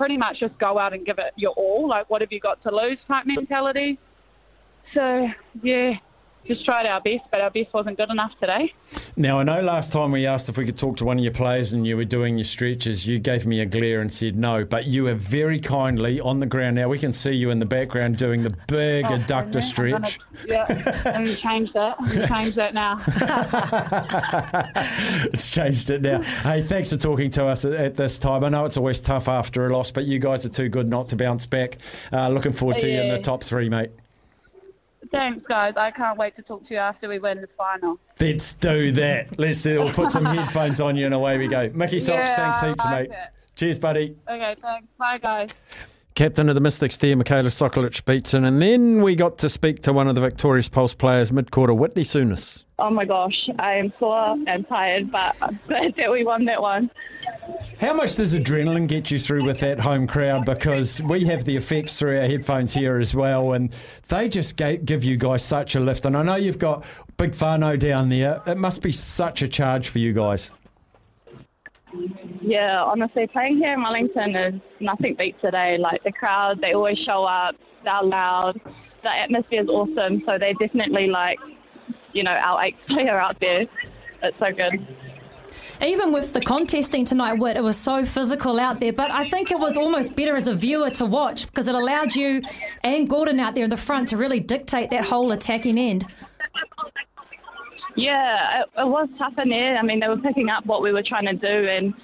[0.00, 1.86] pretty much just go out and give it your all.
[1.86, 3.98] Like, what have you got to lose type mentality.
[4.94, 5.28] So,
[5.62, 5.98] yeah,
[6.46, 8.72] just tried our best, but our best wasn't good enough today.
[9.16, 11.32] Now, I know last time we asked if we could talk to one of your
[11.32, 14.64] players and you were doing your stretches, you gave me a glare and said no,
[14.64, 16.88] but you have very kindly on the ground now.
[16.88, 20.18] We can see you in the background doing the big Oh, adductor I'm stretch.
[20.18, 21.96] Gonna, yeah, I'm going to change that.
[22.00, 23.00] I'm going to change that now.
[25.32, 26.22] it's changed it now.
[26.22, 28.44] Hey, thanks for talking to us at, at this time.
[28.44, 31.08] I know it's always tough after a loss, but you guys are too good not
[31.10, 31.78] to bounce back.
[32.12, 33.90] Uh, looking forward to you in the top three, mate.
[35.10, 35.74] Thanks, guys.
[35.76, 37.98] I can't wait to talk to you after we win the final.
[38.20, 39.38] Let's do that.
[39.38, 39.84] Let's do it.
[39.84, 41.70] We'll put some headphones on you and away we go.
[41.74, 43.16] Mickey Socks, Yeah, thanks heaps, like mate.
[43.18, 43.28] it.
[43.56, 44.16] Cheers, buddy.
[44.28, 44.86] Okay, thanks.
[44.98, 45.50] Bye, guys.
[46.14, 48.44] Captain of the Mystics there, Michaela Sokolich-Beatson.
[48.46, 52.02] And then we got to speak to one of the Victorious Pulse players mid-quarter, Whitney
[52.02, 52.64] Souness.
[52.80, 56.62] Oh my gosh, I am sore and tired, but I'm glad that we won that
[56.62, 56.90] one.
[57.78, 60.46] How much does adrenaline get you through with that home crowd?
[60.46, 63.70] Because we have the effects through our headphones here as well, and
[64.08, 66.06] they just give you guys such a lift.
[66.06, 66.84] And I know you've got
[67.18, 68.42] Big Fano down there.
[68.46, 70.50] It must be such a charge for you guys.
[72.40, 75.76] Yeah, honestly, playing here in Wellington is nothing beats today.
[75.76, 78.60] Like the crowd, they always show up, they're loud,
[79.02, 81.38] the atmosphere is awesome, so they definitely like,
[82.12, 83.66] you know, our eighth player out there.
[84.22, 84.86] It's so good.
[85.82, 88.92] Even with the contesting tonight, Whit, it was so physical out there.
[88.92, 92.14] But I think it was almost better as a viewer to watch because it allowed
[92.14, 92.42] you
[92.84, 96.04] and Gordon out there in the front to really dictate that whole attacking end.
[97.96, 99.76] Yeah, it, it was tough in there.
[99.76, 101.94] I mean, they were picking up what we were trying to do, and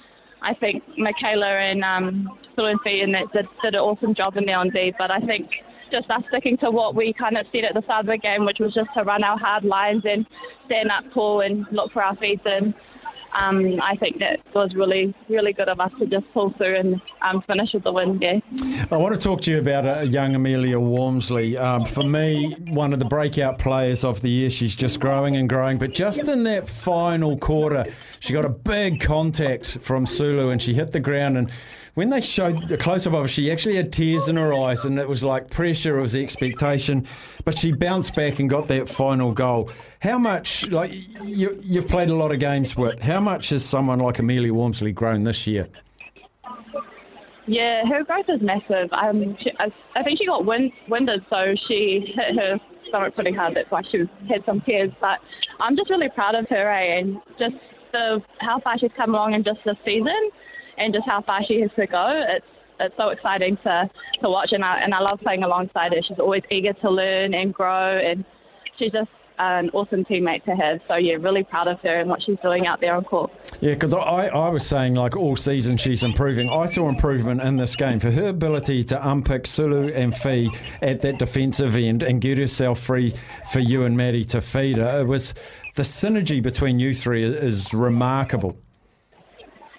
[0.43, 4.59] I think Michaela and um, Fluency and that did, did an awesome job in there
[4.59, 4.95] on D.
[4.99, 8.01] But I think just us sticking to what we kind of said at the start
[8.01, 10.27] of the game, which was just to run our hard lines and
[10.67, 12.41] stand up tall and look for our feet.
[12.45, 12.75] And
[13.39, 17.03] um, I think that was really, really good of us to just pull through and
[17.23, 18.19] um, finish with the win.
[18.21, 18.41] Yeah.
[18.91, 21.57] I want to talk to you about a young Amelia Walmsley.
[21.57, 24.51] Um, for me, one of the breakout players of the year.
[24.51, 25.79] She's just growing and growing.
[25.79, 27.87] But just in that final quarter,
[28.21, 31.37] she got a big contact from Sulu and she hit the ground.
[31.37, 31.51] And
[31.97, 34.85] when they showed the close up of her, she actually had tears in her eyes.
[34.85, 37.07] And it was like pressure, it was expectation.
[37.47, 39.71] But she bounced back and got that final goal.
[40.01, 40.93] How much, like,
[41.25, 44.93] you, you've played a lot of games with, how much has someone like Amelia Walmsley
[44.93, 45.69] grown this year?
[47.47, 48.93] Yeah, her growth is massive.
[48.93, 53.33] Um, she, I, I think she got wind, winded, so she hit her stomach pretty
[53.33, 53.57] hard.
[53.57, 54.91] That's why she had some tears.
[55.01, 55.21] But
[55.61, 57.57] I'm just really proud of her, eh, and just
[57.93, 60.31] the how far she's come along in just this season,
[60.79, 62.25] and just how far she has to go.
[62.29, 62.47] It's
[62.79, 63.91] it's so exciting to
[64.21, 66.03] to watch, and I and I love playing alongside her.
[66.03, 68.25] She's always eager to learn and grow, and
[68.79, 70.81] she's just an awesome teammate to have.
[70.89, 73.31] So yeah, really proud of her and what she's doing out there on court.
[73.61, 76.51] Yeah, because I, I was saying like all season she's improving.
[76.51, 81.03] I saw improvement in this game for her ability to unpick Sulu and Fee at
[81.03, 83.13] that defensive end and get herself free
[83.51, 85.01] for you and Maddie to feed her.
[85.01, 85.35] It was
[85.75, 88.57] the synergy between you three is, is remarkable.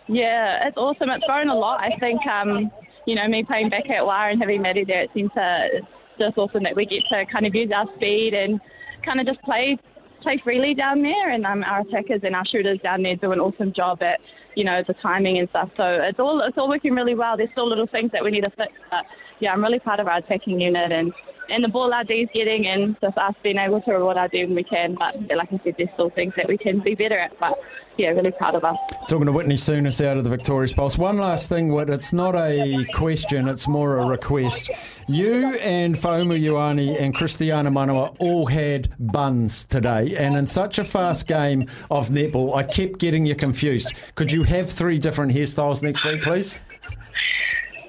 [0.08, 1.10] Yeah, it's awesome.
[1.10, 1.82] It's grown a lot.
[1.82, 2.72] I think, um,
[3.06, 5.88] you know, me playing back at Wire and having Maddie there, it seems to, it's
[6.18, 8.60] just awesome that we get to kind of use our speed and
[9.04, 9.78] kind of just play
[10.22, 11.30] play freely down there.
[11.30, 14.20] And um, our attackers and our shooters down there do an awesome job at,
[14.56, 15.70] you know, the timing and stuff.
[15.78, 17.38] So it's all it's all working really well.
[17.38, 19.06] There's still little things that we need to fix, but
[19.40, 21.14] yeah, I'm really proud of our attacking unit and
[21.50, 24.44] and the ball our D's getting and just us being able to reward our D
[24.44, 24.96] when we can.
[24.96, 27.38] But like I said, there's still things that we can be better at.
[27.40, 27.58] But
[27.98, 28.78] yeah, really proud of us.
[29.08, 30.98] Talking to Whitney Souness out of the Victorious Pulse.
[30.98, 34.70] One last thing, Whit, it's not a question, it's more a request.
[35.08, 40.84] You and Fa'amu Ioane and Kristiana Manu'a all had buns today, and in such a
[40.84, 43.94] fast game of netball, I kept getting you confused.
[44.16, 46.58] Could you have three different hairstyles next week, please?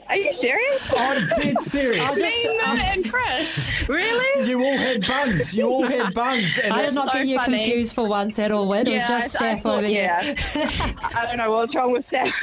[0.08, 0.82] Are you serious?
[0.96, 2.10] I'm dead serious.
[2.10, 3.88] I'll just- Me, Matt, and Chris.
[3.88, 4.48] Really?
[4.48, 5.54] You all had buns.
[5.54, 6.58] You all had buns.
[6.58, 7.58] And I it's- did not so get you funny.
[7.58, 8.86] confused for once at all, Win.
[8.86, 10.22] It was just I- I Steph thought- over yeah.
[10.22, 10.34] here.
[11.14, 12.32] I don't know what's wrong with Steph.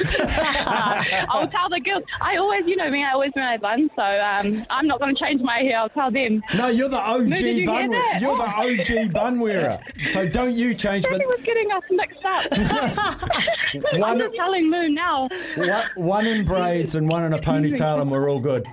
[1.28, 2.04] I'll tell the girls.
[2.20, 5.14] I always, you know me, I always wear my bun, so um, I'm not going
[5.14, 5.78] to change my hair.
[5.78, 6.42] I'll tell them.
[6.56, 8.18] No, you're the OG Moo, you bun wearer.
[8.20, 9.78] You're the OG bun wearer.
[10.06, 11.04] So don't you change.
[11.08, 12.46] But Steffi was getting us mixed up.
[13.92, 15.28] I'm One- just telling Moon now.
[15.56, 18.66] one, one in braids and one in a ponytail, and we're all good.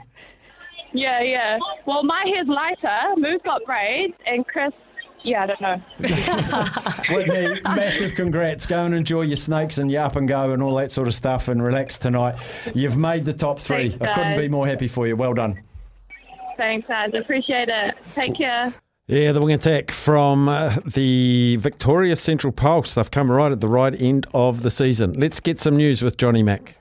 [0.93, 1.59] Yeah, yeah.
[1.85, 3.15] Well, my hair's lighter.
[3.17, 4.71] Moo's got braids, and Chris,
[5.23, 5.81] yeah, I don't know.
[7.15, 8.65] Whitney, massive congrats.
[8.65, 11.15] Go and enjoy your snakes and your up and go and all that sort of
[11.15, 12.39] stuff and relax tonight.
[12.75, 13.89] You've made the top three.
[13.89, 15.15] Thanks, I couldn't be more happy for you.
[15.15, 15.61] Well done.
[16.57, 17.11] Thanks, guys.
[17.13, 17.95] Appreciate it.
[18.13, 18.73] Take care.
[19.07, 22.93] Yeah, the wing attack from uh, the Victoria Central Pulse.
[22.93, 25.13] They've come right at the right end of the season.
[25.13, 26.77] Let's get some news with Johnny Mack.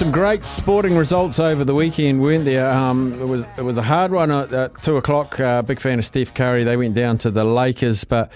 [0.00, 2.70] Some great sporting results over the weekend, weren't there?
[2.70, 5.38] Um, it was it was a hard one at, two o'clock.
[5.38, 6.64] Uh, big fan of Steph Curry.
[6.64, 8.32] They went down to the Lakers, but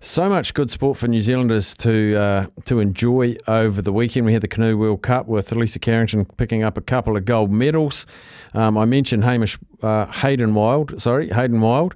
[0.00, 4.26] so much good sport for New Zealanders to uh, to enjoy over the weekend.
[4.26, 7.50] We had the Canoe World Cup with Lisa Carrington picking up a couple of gold
[7.50, 8.04] medals.
[8.52, 11.00] Um, I mentioned Hamish uh, Hayden Wilde.
[11.00, 11.94] Sorry, Hayden Wilde.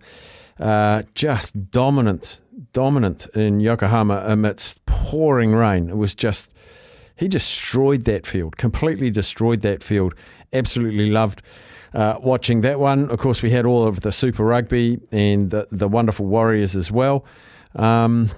[0.58, 2.40] Uh, just dominant,
[2.72, 5.90] dominant in Yokohama amidst pouring rain.
[5.90, 6.50] It was just
[7.20, 10.14] he destroyed that field, completely destroyed that field.
[10.54, 11.42] Absolutely loved
[11.92, 13.10] uh, watching that one.
[13.10, 16.90] Of course, we had all of the Super Rugby and the, the wonderful Warriors as
[16.90, 17.26] well.
[17.74, 18.30] Um,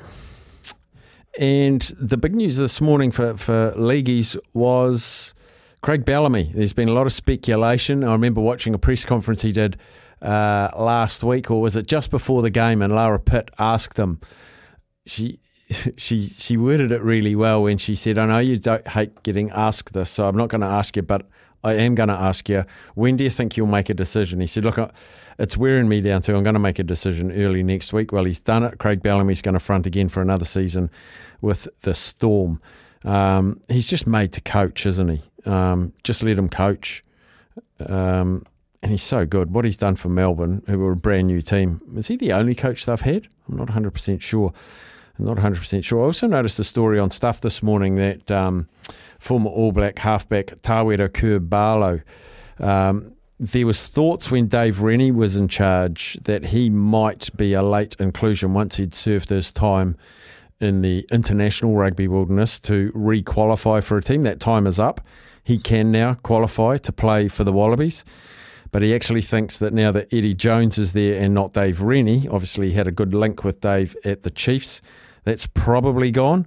[1.38, 5.32] and the big news this morning for, for leagueies was
[5.80, 6.50] Craig Bellamy.
[6.52, 8.02] There's been a lot of speculation.
[8.02, 9.76] I remember watching a press conference he did
[10.20, 12.82] uh, last week, or was it just before the game?
[12.82, 14.20] And Lara Pitt asked him,
[15.06, 15.38] she
[15.96, 19.50] she she worded it really well when she said, "I know you don't hate getting
[19.50, 21.26] asked this, so I'm not going to ask you, but
[21.64, 24.46] I am going to ask you, when do you think you'll make a decision?" He
[24.46, 24.78] said, "Look,
[25.38, 26.36] it's wearing me down too.
[26.36, 28.78] I'm going to make a decision early next week." Well, he's done it.
[28.78, 30.90] Craig Bellamy's going to front again for another season
[31.40, 32.60] with the Storm.
[33.04, 35.22] Um, he's just made to coach, isn't he?
[35.44, 37.02] Um, just let him coach.
[37.80, 38.44] Um,
[38.82, 39.52] and he's so good.
[39.52, 42.54] What he's done for Melbourne, who were a brand new team, is he the only
[42.54, 43.28] coach they've had?
[43.48, 44.52] I'm not 100% sure.
[45.22, 46.00] Not 100% sure.
[46.00, 48.68] I also noticed a story on Stuff this morning that um,
[49.20, 52.00] former All Black halfback Tawera Kerr-Barlow,
[52.58, 57.62] um, there was thoughts when Dave Rennie was in charge that he might be a
[57.62, 59.96] late inclusion once he'd served his time
[60.60, 64.22] in the international rugby wilderness to re-qualify for a team.
[64.24, 65.00] That time is up.
[65.44, 68.04] He can now qualify to play for the Wallabies.
[68.72, 72.26] But he actually thinks that now that Eddie Jones is there and not Dave Rennie,
[72.28, 74.80] obviously he had a good link with Dave at the Chiefs,
[75.24, 76.46] that's probably gone.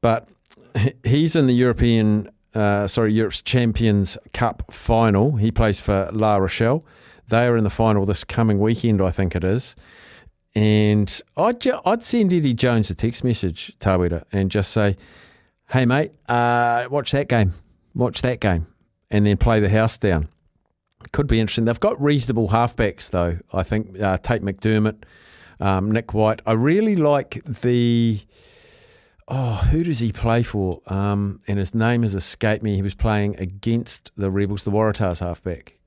[0.00, 0.28] But
[1.04, 5.36] he's in the European, uh, sorry, Europe's Champions Cup final.
[5.36, 6.84] He plays for La Rochelle.
[7.28, 9.76] They are in the final this coming weekend, I think it is.
[10.54, 14.96] And I'd, I'd send Eddie Jones a text message, Tawera, and just say,
[15.70, 17.52] hey, mate, uh, watch that game.
[17.94, 18.66] Watch that game.
[19.10, 20.28] And then play the house down.
[21.12, 21.64] Could be interesting.
[21.64, 23.38] They've got reasonable halfbacks, though.
[23.52, 25.04] I think uh, Tate McDermott,
[25.60, 26.40] um, Nick White.
[26.46, 28.20] I really like the.
[29.28, 30.82] Oh, who does he play for?
[30.88, 32.74] Um, and his name has escaped me.
[32.74, 35.78] He was playing against the Rebels, the Waratahs halfback.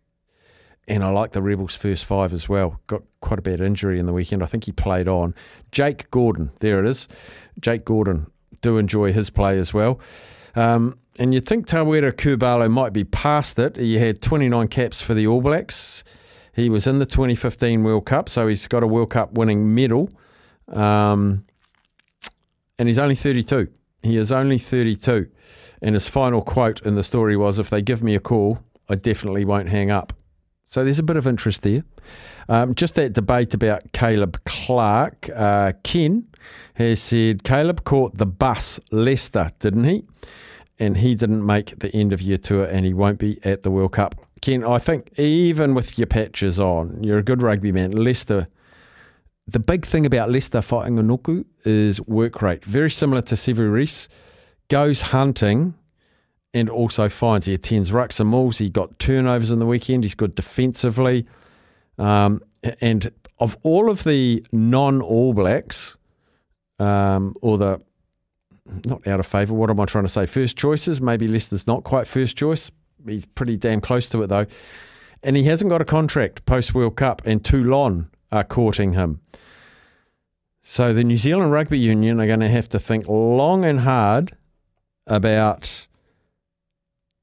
[0.87, 2.79] And I like the Rebels' first five as well.
[2.87, 4.43] Got quite a bad injury in the weekend.
[4.43, 5.33] I think he played on.
[5.71, 7.07] Jake Gordon, there it is.
[7.59, 8.27] Jake Gordon,
[8.61, 9.99] do enjoy his play as well.
[10.55, 13.75] Um, and you'd think Tawera Kerr-Barlow might be past it.
[13.77, 16.03] He had 29 caps for the All Blacks.
[16.53, 20.09] He was in the 2015 World Cup, so he's got a World Cup winning medal.
[20.67, 21.45] Um,
[22.77, 23.69] and he's only 32.
[24.03, 25.29] He is only 32.
[25.81, 28.95] And his final quote in the story was If they give me a call, I
[28.95, 30.13] definitely won't hang up.
[30.65, 31.83] So there's a bit of interest there.
[32.49, 35.29] Um, just that debate about Caleb Clarke.
[35.33, 36.27] Uh, Ken
[36.75, 40.03] has said Caleb caught the bus Leicester, didn't he?
[40.79, 43.71] And he didn't make the end of year tour and he won't be at the
[43.71, 44.15] World Cup.
[44.43, 47.91] Ken, I think even with your patches on, you're a good rugby man.
[47.91, 48.49] Leicester,
[49.47, 52.65] the big thing about Leicester Fainga'anuku is work rate.
[52.65, 54.09] Very similar to Sevu Reece.
[54.67, 55.75] Goes hunting
[56.53, 58.57] and also finds he attends rucks and mauls.
[58.57, 60.03] He got turnovers in the weekend.
[60.03, 61.25] He's good defensively.
[61.97, 62.41] Um,
[62.81, 65.95] and of all of the non All Blacks,
[66.79, 67.79] um, or the
[68.83, 70.25] not out of favour, what am I trying to say?
[70.25, 72.71] First choices, maybe Leicester's not quite first choice.
[73.05, 74.45] He's pretty damn close to it though.
[75.21, 79.21] And he hasn't got a contract post World Cup, and Toulon are courting him.
[80.61, 84.35] So the New Zealand Rugby Union are going to have to think long and hard
[85.07, 85.87] about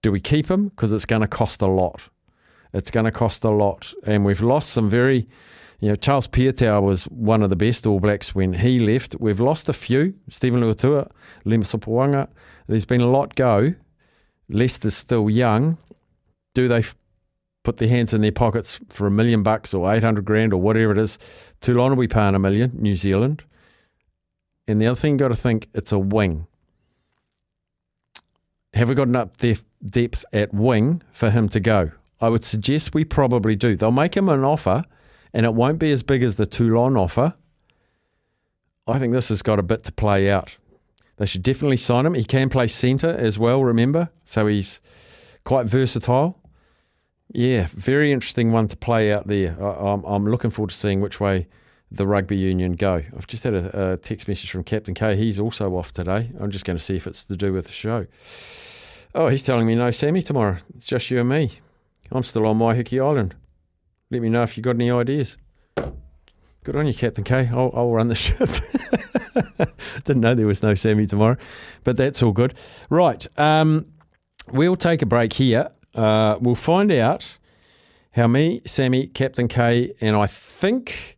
[0.02, 0.68] do we keep him?
[0.68, 2.08] Because it's going to cost a lot.
[2.72, 3.92] It's going to cost a lot.
[4.04, 5.26] And we've lost some very,
[5.80, 9.16] you know, Charles Piutau was one of the best All Blacks when he left.
[9.20, 10.14] We've lost a few.
[10.28, 11.08] Steven Luatua,
[11.44, 12.28] Lima Sopoaga.
[12.66, 13.72] There's been a lot go.
[14.50, 15.78] Leicester's still young.
[16.54, 16.96] Do they f-
[17.62, 20.92] put their hands in their pockets for a million bucks or 800 grand or whatever
[20.92, 21.18] it is?
[21.60, 23.44] Toulon will be paying a million, New Zealand.
[24.66, 26.46] And the other thing you've got to think, it's a wing.
[28.74, 31.90] Have we got enough depth, depth at wing for him to go?
[32.20, 33.76] I would suggest we probably do.
[33.76, 34.84] They'll make him an offer,
[35.32, 37.34] and it won't be as big as the Toulon offer.
[38.86, 40.56] I think this has got a bit to play out.
[41.20, 42.14] They should definitely sign him.
[42.14, 44.08] He can play centre as well, remember?
[44.24, 44.80] So he's
[45.44, 46.40] quite versatile.
[47.30, 49.54] Yeah, very interesting one to play out there.
[49.62, 51.46] I, I'm, I'm looking forward to seeing which way
[51.90, 53.02] the rugby union go.
[53.14, 55.14] I've just had a, a text message from Captain K.
[55.14, 56.32] He's also off today.
[56.40, 58.06] I'm just going to see if it's to do with the show.
[59.14, 60.56] Oh, he's telling me no Sammy tomorrow.
[60.74, 61.50] It's just you and me.
[62.10, 63.34] I'm still on Waiheke Island.
[64.10, 65.36] Let me know if you got any ideas.
[66.62, 67.48] Good on you, Captain K.
[67.50, 68.50] I'll, I'll run the ship.
[70.04, 71.36] Didn't know there was no Sammy tomorrow,
[71.84, 72.54] but that's all good.
[72.90, 73.86] Right, um,
[74.52, 75.70] we'll take a break here.
[75.94, 77.38] Uh, we'll find out
[78.12, 81.16] how me, Sammy, Captain K, and I think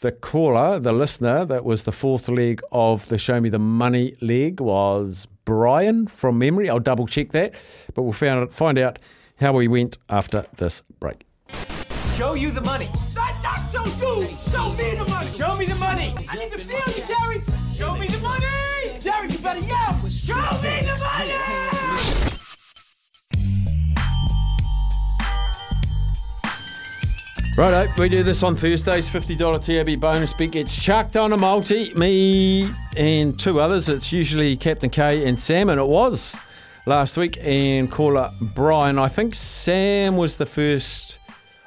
[0.00, 4.14] the caller, the listener, that was the fourth leg of the Show Me the Money
[4.20, 6.68] leg was Brian from memory.
[6.68, 7.54] I'll double check that,
[7.94, 8.98] but we'll find out, find out
[9.36, 11.24] how we went after this break.
[12.16, 12.88] Show you the money.
[13.42, 14.36] Not, not show you.
[14.36, 15.32] Show me the money.
[15.32, 16.14] Show me the money.
[16.28, 17.40] I need to feel you, Jerry.
[17.74, 18.46] Show me the money.
[19.00, 20.08] Jerry, you better yell.
[20.08, 22.30] Show me the money.
[27.56, 29.08] Righto, we do this on Thursdays.
[29.08, 31.94] $50 TAB bonus bet gets chucked on a multi.
[31.94, 33.88] Me and two others.
[33.88, 36.38] It's usually Captain K and Sam, and it was
[36.86, 37.38] last week.
[37.42, 38.98] And caller Brian.
[38.98, 41.19] I think Sam was the first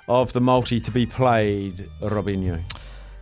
[0.08, 2.62] of the multi to be played, Robinho.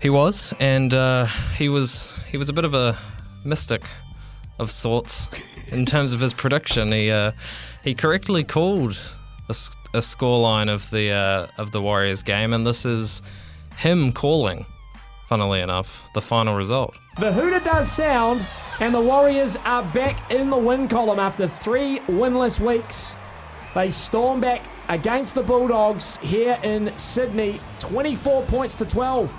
[0.01, 2.98] He was, and uh, he was he was a bit of a
[3.45, 3.88] mystic
[4.60, 5.30] of sorts
[5.72, 6.92] in terms of his prediction.
[6.92, 7.34] He uh,
[7.84, 9.00] he correctly called
[9.50, 13.22] a scoreline of the uh, of the Warriors game, and this is
[13.77, 14.66] him calling.
[15.27, 16.98] Funnily enough, the final result.
[17.18, 18.45] The hooter does sound,
[18.82, 23.16] and the Warriors are back in the win column after three winless weeks.
[23.74, 29.33] They storm back against the Bulldogs here in Sydney, 24 points to 12.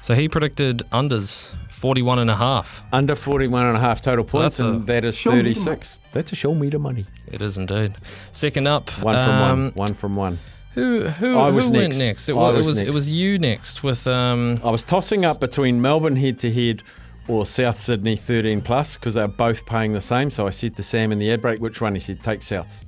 [0.00, 2.82] So he predicted unders 41 and a half.
[2.92, 5.54] Under 41 and a half total points, That's a- and that is Show me the
[5.54, 5.98] 36.
[6.12, 7.04] That's a show me the money.
[7.28, 7.94] It is indeed.
[8.32, 9.72] Second up, One from um, one.
[9.74, 10.38] One from one.
[10.74, 11.98] Who who, I who was went next.
[11.98, 12.28] next?
[12.28, 14.58] It, I wa- it was was it was you next with um.
[14.64, 16.82] I was tossing up between Melbourne head to head
[17.28, 20.30] or South Sydney 13 plus because they're both paying the same.
[20.30, 21.94] So I said to Sam in the ad break, which one?
[21.94, 22.82] He said, take Souths.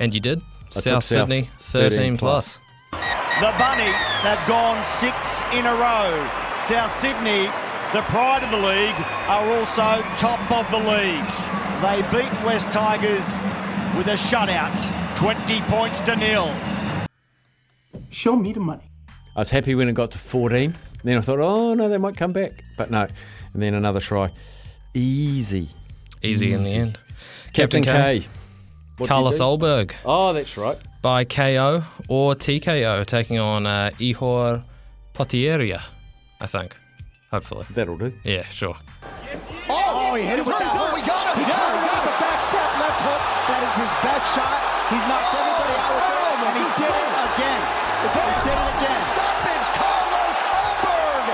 [0.00, 0.42] And you did?
[0.74, 2.58] I South took Souths, Sydney 13 plus.
[2.90, 6.10] The Bunnies have gone six in a row.
[6.58, 7.44] South Sydney,
[7.92, 8.96] the pride of the league,
[9.28, 11.24] are also top of the league.
[11.82, 13.26] They beat West Tigers
[13.96, 16.54] with a shutout, 20 points to nil.
[18.10, 18.90] Show me the money.
[19.36, 20.74] I was happy when it got to 14.
[21.04, 22.64] Then I thought, oh no, they might come back.
[22.76, 23.06] But no.
[23.52, 24.32] And then another try.
[24.94, 25.68] Easy.
[26.22, 26.98] Easy in the end.
[27.52, 28.26] Captain, K.
[29.00, 29.40] What Carlos?
[29.40, 29.94] Olberg.
[30.04, 30.76] Oh, that's right.
[31.00, 34.62] By KO or TKO, taking on uh, Ihor
[35.14, 35.80] Potieria,
[36.38, 36.76] I think.
[37.30, 37.64] Hopefully.
[37.70, 38.12] That'll do.
[38.24, 38.76] Yeah, sure.
[39.70, 40.68] Oh, he hit it with that.
[40.76, 41.48] Oh, we got him.
[41.48, 43.22] Yeah, we got the backstep left hook.
[43.48, 44.60] That is his best shot.
[44.92, 47.62] He's knocked everybody out with it, and he did it again.
[48.04, 49.00] He did it again.
[49.16, 51.24] Stoppage, Carlos Olberg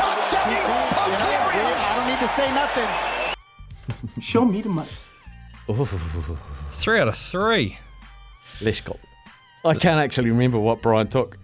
[0.00, 1.76] knocks out Ihor Potieria.
[1.76, 2.88] I don't need to say nothing.
[4.24, 4.88] Show me the money.
[6.72, 7.78] Three out of three.
[8.60, 8.96] Let's go.
[9.64, 11.38] I can't actually remember what Brian took.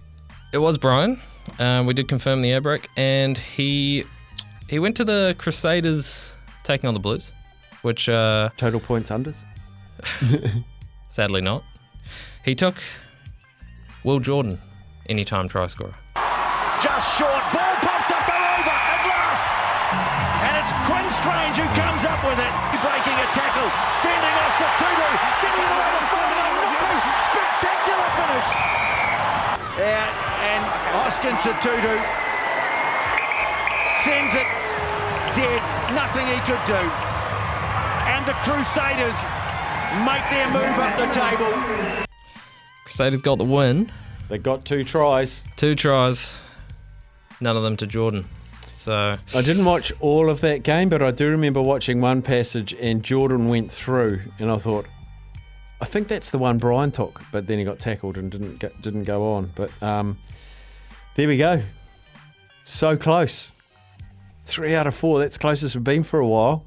[0.52, 1.20] It was Brian.
[1.58, 4.04] Um, we did confirm the air break, and he
[4.68, 6.34] he went to the Crusaders
[6.64, 7.32] taking on the Blues,
[7.82, 9.44] which uh, total points unders.
[11.10, 11.64] sadly not.
[12.44, 12.76] He took
[14.04, 14.58] Will Jordan,
[15.08, 15.92] anytime try scorer.
[16.82, 17.42] Just short.
[17.52, 19.42] Ball pops up and over at last.
[20.46, 22.52] And it's Quinn Strange who comes up with it.
[22.78, 23.68] Breaking a tackle.
[24.06, 25.08] Fending off the Tudu.
[25.42, 26.46] Giving it away to Foden.
[26.58, 26.90] Nuku.
[27.30, 28.48] Spectacular finish.
[29.78, 30.10] Yeah,
[30.42, 30.62] and
[30.98, 31.94] Oskin Satudu
[34.04, 34.48] sends it
[35.38, 35.62] dead.
[35.94, 36.82] Nothing he could do.
[38.10, 39.18] And the Crusaders
[40.04, 42.06] make their move up the table.
[42.84, 43.92] Crusaders got the win.
[44.28, 45.44] They got two tries.
[45.56, 46.40] Two tries.
[47.40, 48.28] None of them to Jordan.
[48.78, 52.74] So I didn't watch all of that game, but I do remember watching one passage
[52.74, 54.86] and Jordan went through, and I thought,
[55.80, 58.80] I think that's the one Brian took, but then he got tackled and didn't get,
[58.80, 59.50] didn't go on.
[59.56, 60.16] But um,
[61.16, 61.60] there we go.
[62.62, 63.50] So close.
[64.44, 65.18] Three out of four.
[65.18, 66.64] That's closest we've been for a while.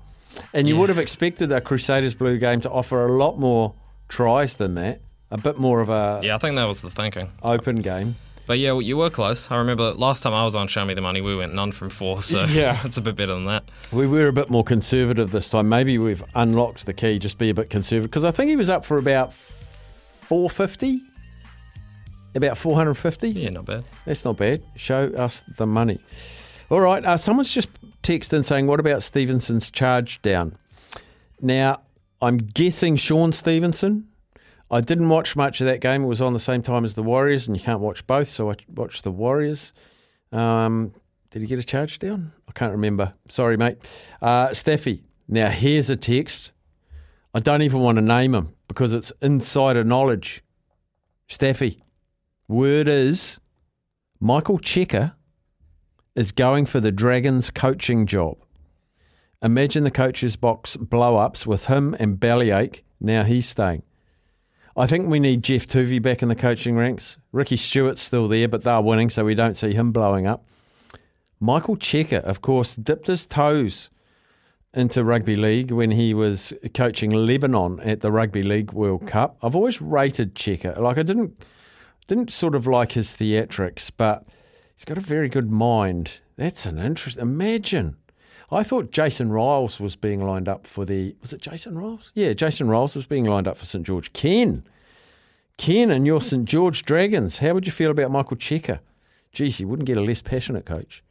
[0.53, 3.73] And you would have expected a Crusaders Blue game to offer a lot more
[4.09, 4.99] tries than that.
[5.31, 7.29] A bit more of a yeah, I think that was the thinking.
[7.41, 8.17] open game.
[8.51, 9.49] But yeah, you were close.
[9.49, 11.89] I remember last time I was on Show Me the Money, we went none from
[11.89, 12.21] four.
[12.21, 12.81] So Yeah.
[12.83, 13.63] it's a bit better than that.
[13.93, 15.69] We were a bit more conservative this time.
[15.69, 18.11] Maybe we've unlocked the key, just be a bit conservative.
[18.11, 21.01] Because I think he was up for about 450,
[22.35, 23.29] about 450.
[23.29, 23.85] Yeah, not bad.
[24.03, 24.61] That's not bad.
[24.75, 26.01] Show us the money.
[26.69, 27.05] All right.
[27.05, 27.69] Uh, someone's just
[28.03, 30.57] texted in saying, what about Stevenson's charge down?
[31.39, 31.83] Now,
[32.21, 34.09] I'm guessing Shaun Stevenson.
[34.71, 36.03] I didn't watch much of that game.
[36.03, 38.49] It was on the same time as the Warriors, and you can't watch both, so
[38.49, 39.73] I watched the Warriors.
[40.31, 40.93] Um,
[41.29, 42.31] did he get a charge down?
[42.47, 43.11] I can't remember.
[43.27, 43.77] Sorry, mate.
[44.21, 45.03] Uh, Staffy.
[45.27, 46.51] Now, here's a text.
[47.33, 50.41] I don't even want to name him because it's insider knowledge.
[51.27, 51.83] Staffy.
[52.47, 53.39] Word is
[54.19, 55.15] Michael Cheika
[56.15, 58.37] is going for the Dragons coaching job.
[59.41, 62.83] Imagine the coach's box blow ups with him and Bellyache.
[62.99, 63.83] Now he's staying.
[64.75, 67.17] I think we need Geoff Toovey back in the coaching ranks.
[67.31, 70.45] Ricky Stuart's still there, but they're winning, so we don't see him blowing up.
[71.39, 73.89] Michael Cheika, of course, dipped his toes
[74.73, 79.37] into rugby league when he was coaching Lebanon at the Rugby League World Cup.
[79.41, 80.77] I've always rated Cheika.
[80.77, 81.43] Like I didn't
[82.07, 84.25] didn't sort of like his theatrics, but
[84.75, 86.19] he's got a very good mind.
[86.37, 87.17] That's an interest.
[87.17, 87.97] Imagine.
[88.51, 91.15] I thought Jason Ryles was being lined up for the.
[91.21, 92.11] Was it Jason Ryles?
[92.15, 94.11] Yeah, Jason Ryles was being lined up for St George.
[94.11, 94.63] Ken,
[95.57, 97.37] Ken, and your St George Dragons.
[97.37, 98.79] How would you feel about Michael Cheika?
[99.31, 101.01] Geez, you wouldn't get a less passionate coach.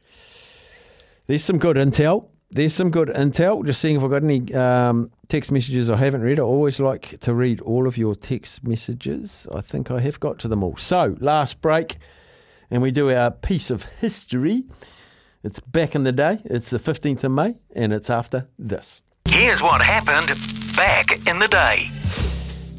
[1.25, 2.27] There's some good intel.
[2.51, 3.65] There's some good intel.
[3.65, 6.37] Just seeing if I've got any um, text messages I haven't read.
[6.39, 9.47] I always like to read all of your text messages.
[9.55, 10.75] I think I have got to them all.
[10.75, 11.97] So, last break,
[12.69, 14.65] and we do our piece of history.
[15.43, 16.39] It's back in the day.
[16.45, 19.01] It's the 15th of May, and it's after this.
[19.25, 20.27] Here's what happened
[20.75, 21.89] back in the day.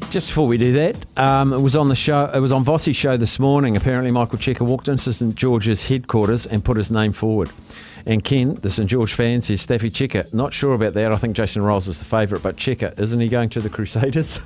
[0.09, 2.31] Just before we do that, um, it was on the show.
[2.33, 3.75] It was on Vossi's show this morning.
[3.75, 7.51] Apparently, Michael Cheika walked into St George's headquarters and put his name forward.
[8.05, 10.31] And Ken, the St George fan, says Staffy Cheika.
[10.33, 11.11] Not sure about that.
[11.11, 14.39] I think Jason Ryles is the favourite, but Cheika, isn't he going to the Crusaders?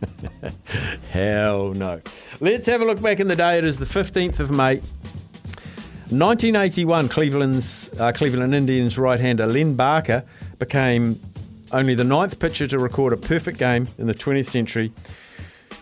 [1.10, 2.00] Hell no.
[2.40, 3.58] Let's have a look back in the day.
[3.58, 4.80] It is the 15th of May.
[6.10, 10.22] 1981, Cleveland's uh, Cleveland Indians right-hander Len Barker
[10.60, 11.16] became
[11.72, 14.92] only the ninth pitcher to record a perfect game in the 20th century,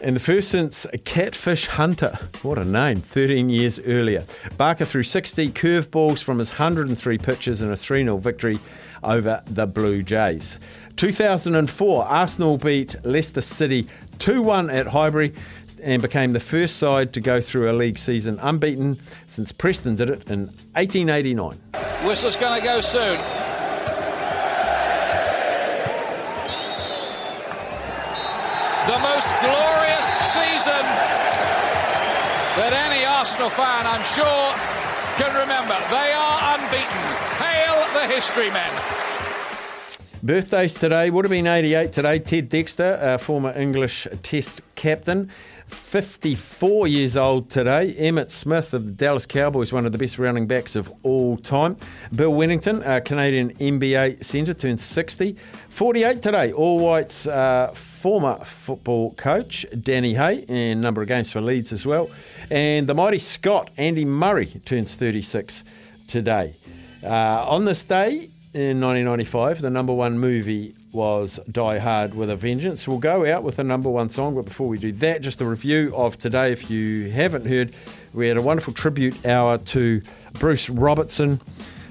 [0.00, 2.18] and the first since Catfish Hunter.
[2.40, 2.96] What a name!
[2.96, 4.24] 13 years earlier,
[4.56, 8.58] Barker threw 60 curveballs from his 103 pitches in a 3-0 victory
[9.02, 10.58] over the Blue Jays.
[10.96, 13.84] 2004, Arsenal beat Leicester City
[14.16, 15.34] 2-1 at Highbury
[15.84, 20.08] and became the first side to go through a league season unbeaten since Preston did
[20.10, 21.56] it in 1889.
[22.06, 23.18] Whistle's going to go soon.
[28.86, 30.84] The most glorious season
[32.56, 34.52] that any Arsenal fan, I'm sure,
[35.16, 35.76] can remember.
[35.90, 37.02] They are unbeaten.
[37.40, 38.70] Hail the history men.
[40.22, 42.18] Birthdays today would have been 88 today.
[42.18, 45.30] Ted Dexter, former English Test captain,
[45.68, 47.94] 54 years old today.
[47.98, 51.76] Emmitt Smith of the Dallas Cowboys, one of the best running backs of all time.
[52.14, 55.36] Bill Wennington, a Canadian NBA centre, turned 60.
[55.68, 56.52] 48 today.
[56.52, 61.86] All Whites uh, former football coach Danny Hay, and number of games for Leeds as
[61.86, 62.10] well.
[62.50, 65.64] And the mighty Scot Andy Murray turns 36
[66.06, 66.54] today.
[67.02, 72.36] Uh, on this day, in 1995, the number one movie was Die Hard with a
[72.36, 72.86] Vengeance.
[72.86, 75.44] We'll go out with the number one song, but before we do that, just a
[75.44, 76.52] review of today.
[76.52, 77.74] If you haven't heard,
[78.12, 80.02] we had a wonderful tribute hour to
[80.34, 81.40] Bruce Robertson.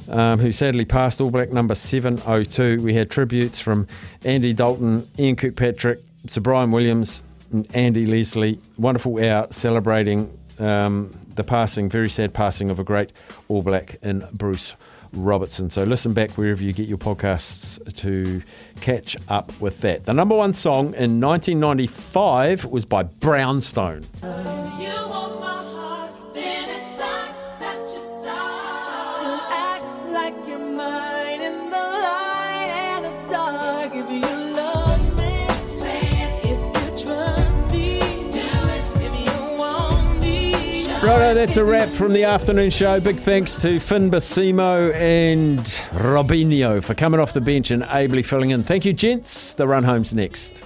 [0.09, 2.83] Um, who sadly passed All Black number 702.
[2.83, 3.87] We had tributes from
[4.25, 7.23] Andy Dalton, Ian Kirkpatrick, Sir Bryan Williams,
[7.53, 8.59] and Andy Leslie.
[8.77, 13.11] Wonderful hour celebrating um, the passing, very sad passing of a great
[13.47, 14.75] All Black in Bruce
[15.13, 15.69] Robertson.
[15.69, 18.41] So listen back wherever you get your podcasts to
[18.81, 20.05] catch up with that.
[20.05, 24.03] The number one song in 1995 was by Brownstone.
[41.03, 42.97] Righto, that's a wrap from the afternoon show.
[43.01, 48.51] Big thanks to Finn Basimo and Robinho for coming off the bench and ably filling
[48.51, 48.63] in.
[48.63, 49.51] Thank you, gents.
[49.51, 50.63] The run home's next.